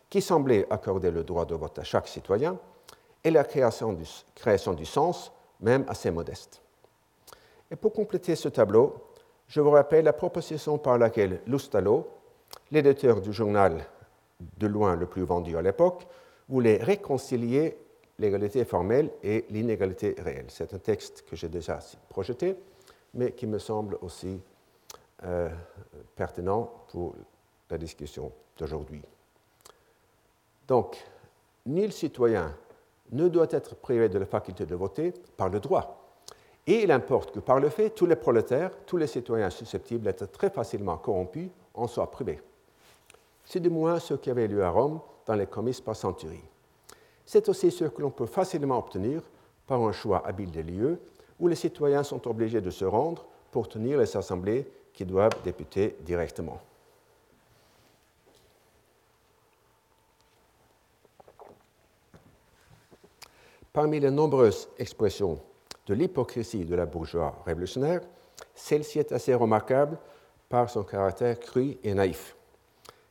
qui 0.09 0.21
semblait 0.21 0.67
accorder 0.69 1.09
le 1.09 1.23
droit 1.23 1.45
de 1.45 1.55
vote 1.55 1.79
à 1.79 1.83
chaque 1.83 2.07
citoyen, 2.07 2.57
et 3.23 3.31
la 3.31 3.43
création 3.43 3.93
du, 3.93 4.85
sens, 4.85 5.31
même 5.59 5.85
assez 5.87 6.11
modeste. 6.11 6.61
Et 7.69 7.75
pour 7.75 7.93
compléter 7.93 8.35
ce 8.35 8.49
tableau, 8.49 8.95
je 9.47 9.61
vous 9.61 9.71
rappelle 9.71 10.05
la 10.05 10.13
proposition 10.13 10.77
par 10.77 10.97
laquelle 10.97 11.41
Lustalo, 11.45 12.07
l'éditeur 12.71 13.21
du 13.21 13.31
journal 13.31 13.85
de 14.57 14.67
loin 14.67 14.95
le 14.95 15.05
plus 15.05 15.23
vendu 15.23 15.55
à 15.55 15.61
l'époque, 15.61 16.07
voulait 16.49 16.77
réconcilier 16.77 17.77
l'égalité 18.17 18.65
formelle 18.65 19.11
et 19.23 19.45
l'inégalité 19.49 20.15
réelle. 20.19 20.45
C'est 20.49 20.73
un 20.73 20.79
texte 20.79 21.23
que 21.29 21.35
j'ai 21.35 21.49
déjà 21.49 21.79
projeté, 22.09 22.55
mais 23.13 23.31
qui 23.31 23.47
me 23.47 23.59
semble 23.59 23.97
aussi 24.01 24.39
euh, 25.23 25.49
pertinent 26.15 26.71
pour 26.89 27.15
la 27.69 27.77
discussion 27.77 28.31
d'aujourd'hui. 28.57 29.01
Donc, 30.67 30.97
nul 31.65 31.91
citoyen 31.91 32.55
ne 33.11 33.27
doit 33.27 33.47
être 33.49 33.75
privé 33.75 34.09
de 34.09 34.19
la 34.19 34.25
faculté 34.25 34.65
de 34.65 34.75
voter 34.75 35.13
par 35.37 35.49
le 35.49 35.59
droit. 35.59 36.01
Et 36.67 36.83
il 36.83 36.91
importe 36.91 37.31
que 37.31 37.39
par 37.39 37.59
le 37.59 37.69
fait, 37.69 37.89
tous 37.89 38.05
les 38.05 38.15
prolétaires, 38.15 38.71
tous 38.85 38.97
les 38.97 39.07
citoyens 39.07 39.49
susceptibles 39.49 40.03
d'être 40.03 40.31
très 40.31 40.49
facilement 40.49 40.97
corrompus 40.97 41.49
en 41.73 41.87
soient 41.87 42.11
privés. 42.11 42.39
C'est 43.45 43.59
du 43.59 43.69
moins 43.69 43.99
ce 43.99 44.13
qui 44.13 44.29
avait 44.29 44.47
lieu 44.47 44.63
à 44.63 44.69
Rome 44.69 44.99
dans 45.25 45.35
les 45.35 45.47
comices 45.47 45.81
par 45.81 45.95
Centurie. 45.95 46.43
C'est 47.25 47.49
aussi 47.49 47.71
ce 47.71 47.85
que 47.85 48.01
l'on 48.01 48.11
peut 48.11 48.25
facilement 48.25 48.77
obtenir 48.77 49.21
par 49.65 49.81
un 49.81 49.91
choix 49.91 50.25
habile 50.25 50.51
des 50.51 50.63
lieux 50.63 50.99
où 51.39 51.47
les 51.47 51.55
citoyens 51.55 52.03
sont 52.03 52.27
obligés 52.27 52.61
de 52.61 52.69
se 52.69 52.85
rendre 52.85 53.25
pour 53.51 53.67
tenir 53.67 53.97
les 53.97 54.15
assemblées 54.15 54.69
qui 54.93 55.05
doivent 55.05 55.41
députer 55.43 55.97
directement. 56.01 56.59
Parmi 63.73 63.99
les 63.99 64.11
nombreuses 64.11 64.67
expressions 64.77 65.39
de 65.87 65.93
l'hypocrisie 65.93 66.65
de 66.65 66.75
la 66.75 66.85
bourgeoisie 66.85 67.35
révolutionnaire, 67.45 68.01
celle-ci 68.53 68.99
est 68.99 69.11
assez 69.11 69.33
remarquable 69.33 69.97
par 70.49 70.69
son 70.69 70.83
caractère 70.83 71.39
cru 71.39 71.77
et 71.83 71.93
naïf. 71.93 72.35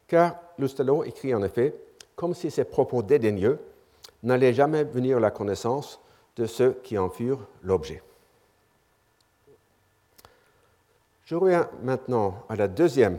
Car 0.06 0.36
Lustalot 0.58 1.04
écrit 1.04 1.34
en 1.34 1.42
effet 1.42 1.74
comme 2.14 2.34
si 2.34 2.50
ses 2.50 2.64
propos 2.64 3.02
dédaigneux 3.02 3.58
n'allaient 4.22 4.52
jamais 4.52 4.84
venir 4.84 5.16
à 5.16 5.20
la 5.20 5.30
connaissance 5.30 5.98
de 6.36 6.46
ceux 6.46 6.72
qui 6.82 6.98
en 6.98 7.08
furent 7.08 7.46
l'objet. 7.62 8.02
Je 11.24 11.34
reviens 11.36 11.70
maintenant 11.82 12.44
à 12.48 12.56
la 12.56 12.68
deuxième 12.68 13.18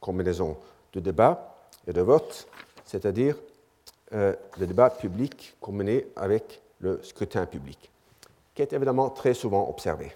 combinaison 0.00 0.56
de 0.92 1.00
débat 1.00 1.54
et 1.86 1.92
de 1.92 2.00
vote, 2.00 2.48
c'est-à-dire 2.84 3.36
euh, 4.12 4.34
le 4.58 4.66
débat 4.66 4.90
public 4.90 5.56
combiné 5.60 6.06
avec 6.16 6.62
le 6.80 7.02
scrutin 7.02 7.46
public, 7.46 7.90
qui 8.54 8.62
est 8.62 8.72
évidemment 8.72 9.10
très 9.10 9.34
souvent 9.34 9.68
observé. 9.68 10.12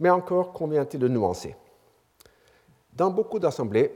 Mais 0.00 0.10
encore 0.10 0.52
convient-il 0.52 1.00
de 1.00 1.08
nuancer 1.08 1.56
Dans 2.92 3.10
beaucoup 3.10 3.38
d'assemblées, 3.38 3.94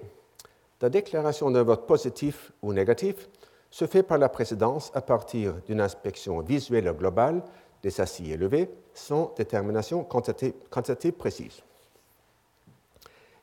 la 0.80 0.88
déclaration 0.88 1.51
d'un 1.51 1.62
vote 1.62 1.86
positif 1.86 2.53
ou 2.62 2.72
négatif 2.72 3.28
se 3.70 3.86
fait 3.86 4.03
par 4.03 4.18
la 4.18 4.28
présidence 4.28 4.91
à 4.95 5.03
partir 5.03 5.55
d'une 5.66 5.80
inspection 5.80 6.41
visuelle 6.41 6.93
globale 6.97 7.43
des 7.82 8.01
assises 8.01 8.30
élevées 8.30 8.70
sans 8.95 9.32
détermination 9.36 10.05
quantitative 10.05 11.12
précise. 11.12 11.62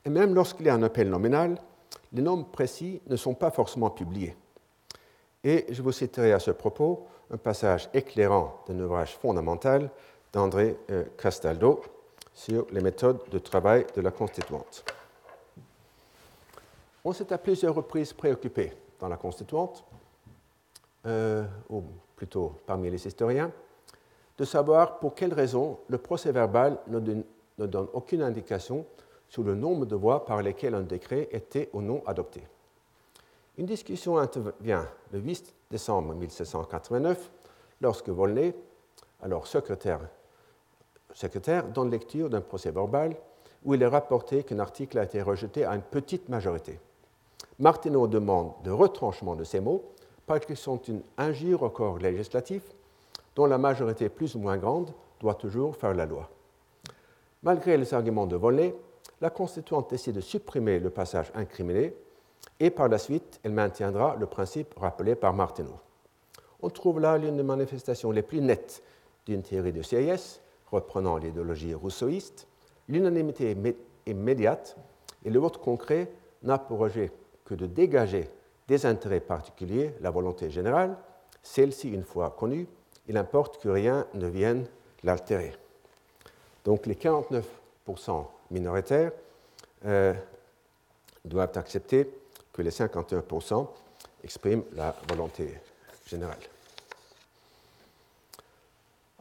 Et 0.06 0.10
même 0.10 0.34
lorsqu'il 0.34 0.66
y 0.66 0.70
a 0.70 0.74
un 0.74 0.84
appel 0.84 1.10
nominal, 1.10 1.62
les 2.14 2.22
nombres 2.22 2.48
précis 2.48 3.02
ne 3.08 3.16
sont 3.16 3.34
pas 3.34 3.52
forcément 3.52 3.90
publiés. 3.90 4.36
Et 5.48 5.66
je 5.70 5.82
vous 5.82 5.94
citerai 5.94 6.34
à 6.34 6.40
ce 6.40 6.52
propos 6.52 7.08
un 7.32 7.38
passage 7.38 7.88
éclairant 7.94 8.60
d'un 8.68 8.78
ouvrage 8.82 9.16
fondamental 9.16 9.90
d'André 10.34 10.78
euh, 10.92 11.06
Castaldo 11.18 11.82
sur 12.34 12.68
les 12.74 12.82
méthodes 12.82 13.22
de 13.32 13.40
travail 13.40 13.86
de 13.96 14.02
la 14.02 14.12
constituante. 14.12 14.84
On 17.06 17.14
s'est 17.14 17.32
à 17.32 17.38
plusieurs 17.38 17.74
reprises 17.74 18.12
préoccupé 18.12 18.74
dans 19.00 19.08
la 19.08 19.16
constituante, 19.16 19.86
euh, 21.06 21.46
ou 21.70 21.82
plutôt 22.18 22.56
parmi 22.66 22.90
les 22.90 23.08
historiens, 23.08 23.50
de 24.38 24.44
savoir 24.44 25.00
pour 25.00 25.16
quelles 25.16 25.34
raisons 25.34 25.80
le 25.88 25.98
procès 25.98 26.34
verbal 26.34 26.78
ne 26.88 27.00
donne, 27.00 27.24
ne 27.58 27.66
donne 27.68 27.88
aucune 27.94 28.22
indication 28.22 28.86
sur 29.30 29.44
le 29.44 29.56
nombre 29.56 29.86
de 29.86 29.96
voix 29.96 30.26
par 30.26 30.42
lesquelles 30.42 30.76
un 30.76 30.82
décret 30.82 31.30
était 31.32 31.70
ou 31.72 31.80
non 31.80 32.04
adopté. 32.06 32.44
Une 33.58 33.66
discussion 33.66 34.18
intervient 34.18 34.88
le 35.12 35.20
8 35.20 35.56
décembre 35.72 36.14
1789 36.14 37.32
lorsque 37.82 38.10
Volney, 38.10 38.54
alors 39.22 39.48
secrétaire, 39.48 40.00
donne 41.74 41.90
lecture 41.90 42.30
d'un 42.30 42.42
procès 42.42 42.70
verbal 42.70 43.16
où 43.66 43.74
il 43.74 43.82
est 43.82 43.88
rapporté 43.88 44.44
qu'un 44.44 44.60
article 44.60 45.00
a 45.00 45.06
été 45.06 45.24
rejeté 45.24 45.66
à 45.66 45.74
une 45.74 45.82
petite 45.82 46.30
majorité. 46.30 46.80
Martineau 47.58 48.06
demande 48.06 48.54
de 48.64 48.70
retranchement 48.70 49.36
de 49.36 49.44
ces 49.44 49.60
mots 49.60 49.84
parce 50.28 50.46
qu'ils 50.46 50.56
sont 50.58 50.80
une 50.84 51.02
injure 51.18 51.64
au 51.64 51.72
corps 51.72 51.98
législatif 51.98 52.62
dont 53.36 53.48
la 53.48 53.58
majorité 53.58 54.10
plus 54.10 54.36
ou 54.36 54.40
moins 54.40 54.58
grande 54.58 54.94
doit 55.20 55.34
toujours 55.34 55.76
faire 55.76 55.96
la 55.96 56.06
loi. 56.06 56.30
Malgré 57.42 57.76
les 57.78 57.92
arguments 57.96 58.28
de 58.28 58.36
Volney, 58.36 58.76
la 59.20 59.32
constituante 59.32 59.90
décide 59.90 60.16
de 60.16 60.22
supprimer 60.22 60.80
le 60.80 60.92
passage 60.92 61.32
incriminé 61.34 61.96
et 62.60 62.70
par 62.70 62.88
la 62.90 62.98
suite, 62.98 63.40
elle 63.44 63.52
maintiendra 63.52 64.16
le 64.16 64.26
principe 64.26 64.74
rappelé 64.78 65.16
par 65.16 65.34
Martineau. 65.34 65.80
On 66.62 66.70
trouve 66.70 67.00
là 67.00 67.18
l'une 67.18 67.38
des 67.38 67.44
manifestations 67.44 68.12
les 68.12 68.24
plus 68.24 68.42
nettes 68.42 68.82
d'une 69.26 69.44
théorie 69.44 69.74
de 69.74 69.82
CIS, 69.82 70.42
reprenant 70.72 71.18
l'idéologie 71.18 71.74
rousseauiste. 71.74 72.48
L'unanimité 72.88 73.56
immédiate 74.06 74.76
et 75.24 75.30
le 75.30 75.40
vote 75.40 75.58
concret 75.58 76.10
n'a 76.44 76.58
pour 76.58 76.82
objet 76.82 77.12
que 77.46 77.54
de 77.54 77.66
dégager 77.66 78.30
des 78.68 78.86
intérêts 78.86 79.20
particuliers 79.20 79.94
la 80.02 80.10
volonté 80.10 80.50
générale. 80.50 80.98
Celle-ci, 81.44 81.90
une 81.90 82.04
fois 82.04 82.36
connue, 82.38 82.68
il 83.08 83.18
importe 83.18 83.62
que 83.62 83.70
rien 83.70 84.06
ne 84.14 84.28
vienne 84.28 84.66
l'altérer. 85.04 85.54
Donc 86.66 86.86
les 86.86 86.96
49% 86.96 87.44
minoritaires 88.52 89.12
euh, 89.86 90.14
doivent 91.24 91.56
accepter 91.56 92.10
que 92.58 92.64
les 92.64 92.72
51% 92.72 93.68
expriment 94.24 94.64
la 94.74 94.96
volonté 95.08 95.60
générale. 96.08 96.40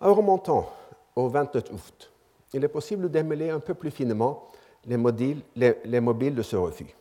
En 0.01 0.15
remontant 0.15 0.73
au 1.15 1.29
29 1.29 1.65
août, 1.73 2.11
il 2.55 2.65
est 2.65 2.69
possible 2.69 3.11
démêler 3.11 3.51
un 3.51 3.61
peu 3.61 3.75
plus 3.75 3.91
finement 3.91 4.49
les, 4.87 4.97
les 5.85 6.01
mobiles 6.01 6.35
de 6.35 6.43
ce 6.43 6.57
refus. 6.57 6.95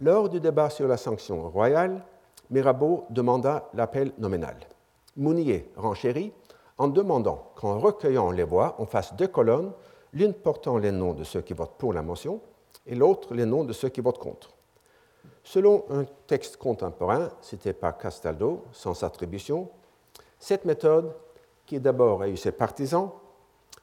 Lors 0.00 0.28
du 0.28 0.38
débat 0.38 0.68
sur 0.68 0.86
la 0.86 0.98
sanction 0.98 1.48
royale, 1.48 2.04
Mirabeau 2.50 3.06
demanda 3.08 3.70
l'appel 3.72 4.12
nominal. 4.18 4.56
Mounier 5.16 5.70
renchérit 5.76 6.32
en 6.76 6.88
demandant 6.88 7.52
qu'en 7.56 7.78
recueillant 7.78 8.32
les 8.32 8.44
voix, 8.44 8.76
on 8.78 8.86
fasse 8.86 9.14
deux 9.14 9.28
colonnes 9.28 9.72
l'une 10.12 10.34
portant 10.34 10.76
les 10.76 10.92
noms 10.92 11.14
de 11.14 11.24
ceux 11.24 11.40
qui 11.40 11.54
votent 11.54 11.78
pour 11.78 11.94
la 11.94 12.02
motion 12.02 12.40
et 12.86 12.94
l'autre 12.94 13.32
les 13.34 13.46
noms 13.46 13.64
de 13.64 13.72
ceux 13.72 13.88
qui 13.88 14.02
votent 14.02 14.18
contre. 14.18 14.50
Selon 15.42 15.84
un 15.90 16.04
texte 16.26 16.56
contemporain 16.56 17.28
cité 17.40 17.72
par 17.72 17.96
Castaldo, 17.96 18.64
sans 18.72 19.02
attribution, 19.02 19.68
cette 20.38 20.64
méthode, 20.64 21.14
qui 21.66 21.80
d'abord 21.80 22.22
a 22.22 22.28
eu 22.28 22.36
ses 22.36 22.52
partisans, 22.52 23.10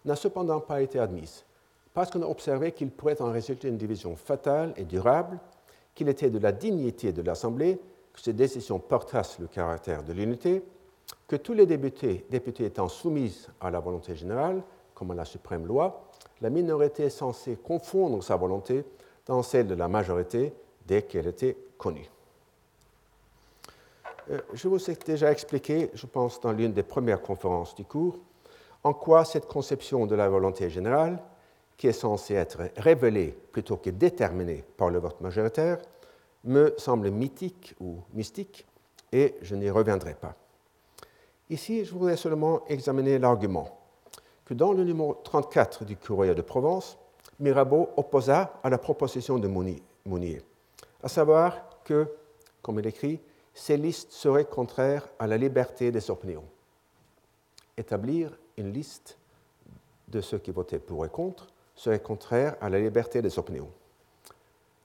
n'a 0.05 0.16
cependant 0.16 0.60
pas 0.60 0.82
été 0.82 0.99
admise, 0.99 1.45
parce 1.93 2.12
qu'on 2.12 2.22
a 2.22 2.28
observé 2.28 2.72
qu'il 2.72 2.91
pourrait 2.91 3.22
en 3.22 3.32
résulter 3.32 3.70
une 3.70 3.78
division 3.78 4.16
fatale 4.16 4.74
et 4.78 4.84
durable, 4.84 5.39
qu'il 5.95 6.10
était 6.10 6.30
de 6.30 6.39
la 6.39 6.51
dignité 6.51 7.12
de 7.12 7.22
l'Assemblée 7.22 7.80
que 8.14 8.22
ces 8.22 8.34
décisions 8.34 8.80
portassent 8.80 9.39
le 9.39 9.47
caractère 9.47 10.03
de 10.03 10.14
l'unité, 10.14 10.64
que 11.28 11.36
tous 11.36 11.53
les 11.53 11.66
députés, 11.66 12.26
députés 12.30 12.66
étant 12.66 12.88
soumis 12.88 13.47
à 13.62 13.70
la 13.70 13.80
volonté 13.80 14.16
générale, 14.16 14.64
comme 14.93 15.12
à 15.12 15.16
la 15.16 15.26
suprême 15.26 15.66
loi, 15.66 16.10
la 16.41 16.49
minorité 16.49 17.03
est 17.03 17.10
censée 17.10 17.55
confondre 17.55 18.24
sa 18.24 18.36
volonté 18.36 18.84
dans 19.26 19.43
celle 19.43 19.68
de 19.68 19.76
la 19.76 19.88
majorité 19.88 20.53
dès 20.88 21.03
qu'elle 21.03 21.27
était 21.27 21.57
connue. 21.77 22.09
Euh, 24.29 24.39
je 24.53 24.67
vous 24.67 24.89
ai 24.89 24.95
déjà 24.95 25.31
expliqué, 25.31 25.89
je 25.93 26.05
pense 26.05 26.39
dans 26.41 26.51
l'une 26.51 26.73
des 26.73 26.83
premières 26.83 27.21
conférences 27.21 27.75
du 27.75 27.85
cours, 27.85 28.17
en 28.83 28.93
quoi 28.93 29.25
cette 29.25 29.47
conception 29.47 30.05
de 30.05 30.15
la 30.15 30.29
volonté 30.29 30.69
générale, 30.69 31.21
qui 31.77 31.88
est 31.88 31.93
censée 31.93 32.33
être 32.33 32.71
révélée 32.77 33.38
plutôt 33.51 33.77
que 33.77 33.89
déterminée 33.89 34.63
par 34.77 34.89
le 34.89 34.99
vote 34.99 35.21
majoritaire, 35.21 35.77
me 36.43 36.73
semble 36.77 37.11
mythique 37.11 37.75
ou 37.79 37.97
mystique, 38.13 38.65
et 39.11 39.35
je 39.41 39.55
n'y 39.55 39.69
reviendrai 39.69 40.15
pas. 40.15 40.35
Ici, 41.49 41.85
je 41.85 41.93
voudrais 41.93 42.17
seulement 42.17 42.65
examiner 42.67 43.19
l'argument 43.19 43.77
que 44.43 44.53
dans 44.53 44.73
le 44.73 44.83
numéro 44.83 45.13
34 45.13 45.85
du 45.85 45.97
Courrier 45.97 46.33
de 46.33 46.41
Provence, 46.41 46.97
Mirabeau 47.39 47.89
opposa 47.97 48.59
à 48.63 48.69
la 48.69 48.77
proposition 48.77 49.38
de 49.38 49.47
Mounier, 49.47 50.41
à 51.08 51.10
savoir 51.10 51.53
que, 51.86 52.05
comme 52.62 52.80
il 52.80 52.88
écrit, 52.88 53.22
ces 53.53 53.78
listes 53.78 54.12
seraient 54.12 54.43
contraires 54.43 55.08
à 55.18 55.26
la 55.26 55.38
liberté 55.38 55.89
des 55.89 56.12
opinions. 56.12 56.43
Établir 57.78 58.38
une 58.58 58.74
liste 58.74 59.18
de 60.10 60.20
ceux 60.20 60.38
qui 60.39 60.51
votaient 60.51 60.80
pour 60.80 61.05
et 61.05 61.10
contre 61.10 61.47
serait 61.76 62.01
contraire 62.01 62.58
à 62.60 62.68
la 62.68 62.78
liberté 62.78 63.22
des 63.22 63.39
opinions. 63.39 63.70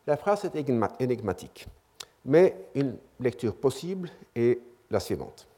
La 0.06 0.16
phrase 0.16 0.44
est 0.44 0.54
énigmatique, 1.00 1.66
mais 2.24 2.54
une 2.76 2.96
lecture 3.18 3.56
possible 3.56 4.08
est 4.36 4.60
la 4.92 5.00
suivante. 5.00 5.48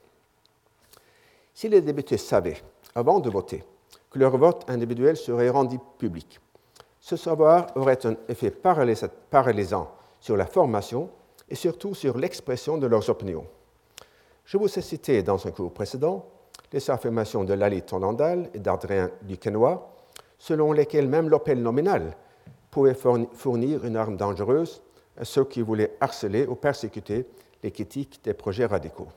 Si 1.52 1.68
les 1.68 1.82
députés 1.82 2.16
savaient, 2.16 2.62
avant 2.94 3.20
de 3.20 3.28
voter, 3.28 3.62
que 4.08 4.18
leur 4.18 4.38
vote 4.38 4.64
individuel 4.70 5.18
serait 5.18 5.50
rendu 5.50 5.78
public, 5.98 6.40
ce 7.00 7.16
savoir 7.16 7.66
aurait 7.76 8.06
un 8.06 8.16
effet 8.28 8.50
paralysant 8.50 9.90
sur 10.24 10.38
la 10.38 10.46
formation 10.46 11.10
et 11.50 11.54
surtout 11.54 11.94
sur 11.94 12.16
l'expression 12.16 12.78
de 12.78 12.86
leurs 12.86 13.10
opinions. 13.10 13.44
Je 14.46 14.56
vous 14.56 14.78
ai 14.78 14.80
cité 14.80 15.22
dans 15.22 15.46
un 15.46 15.50
cours 15.50 15.74
précédent 15.74 16.24
les 16.72 16.90
affirmations 16.90 17.44
de 17.44 17.52
Lali 17.52 17.82
Tondandal 17.82 18.48
et 18.54 18.58
d'Adrien 18.58 19.10
Duquesnoy, 19.20 19.78
selon 20.38 20.72
lesquelles 20.72 21.08
même 21.08 21.28
l'appel 21.28 21.60
nominal 21.60 22.16
pouvait 22.70 22.94
fournir 22.94 23.84
une 23.84 23.96
arme 23.96 24.16
dangereuse 24.16 24.80
à 25.18 25.26
ceux 25.26 25.44
qui 25.44 25.60
voulaient 25.60 25.94
harceler 26.00 26.46
ou 26.46 26.54
persécuter 26.54 27.26
les 27.62 27.70
critiques 27.70 28.20
des 28.24 28.32
projets 28.32 28.64
radicaux. 28.64 29.08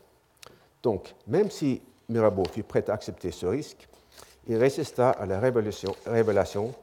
Donc, 0.84 1.16
même 1.26 1.50
si 1.50 1.82
Mirabeau 2.10 2.44
fut 2.52 2.64
prêt 2.64 2.84
à 2.90 2.94
accepter 2.94 3.32
ce 3.32 3.46
risque, 3.46 3.88
il 4.46 4.58
résista 4.58 5.12
à 5.12 5.26
la 5.26 5.40
révélation 5.40 6.74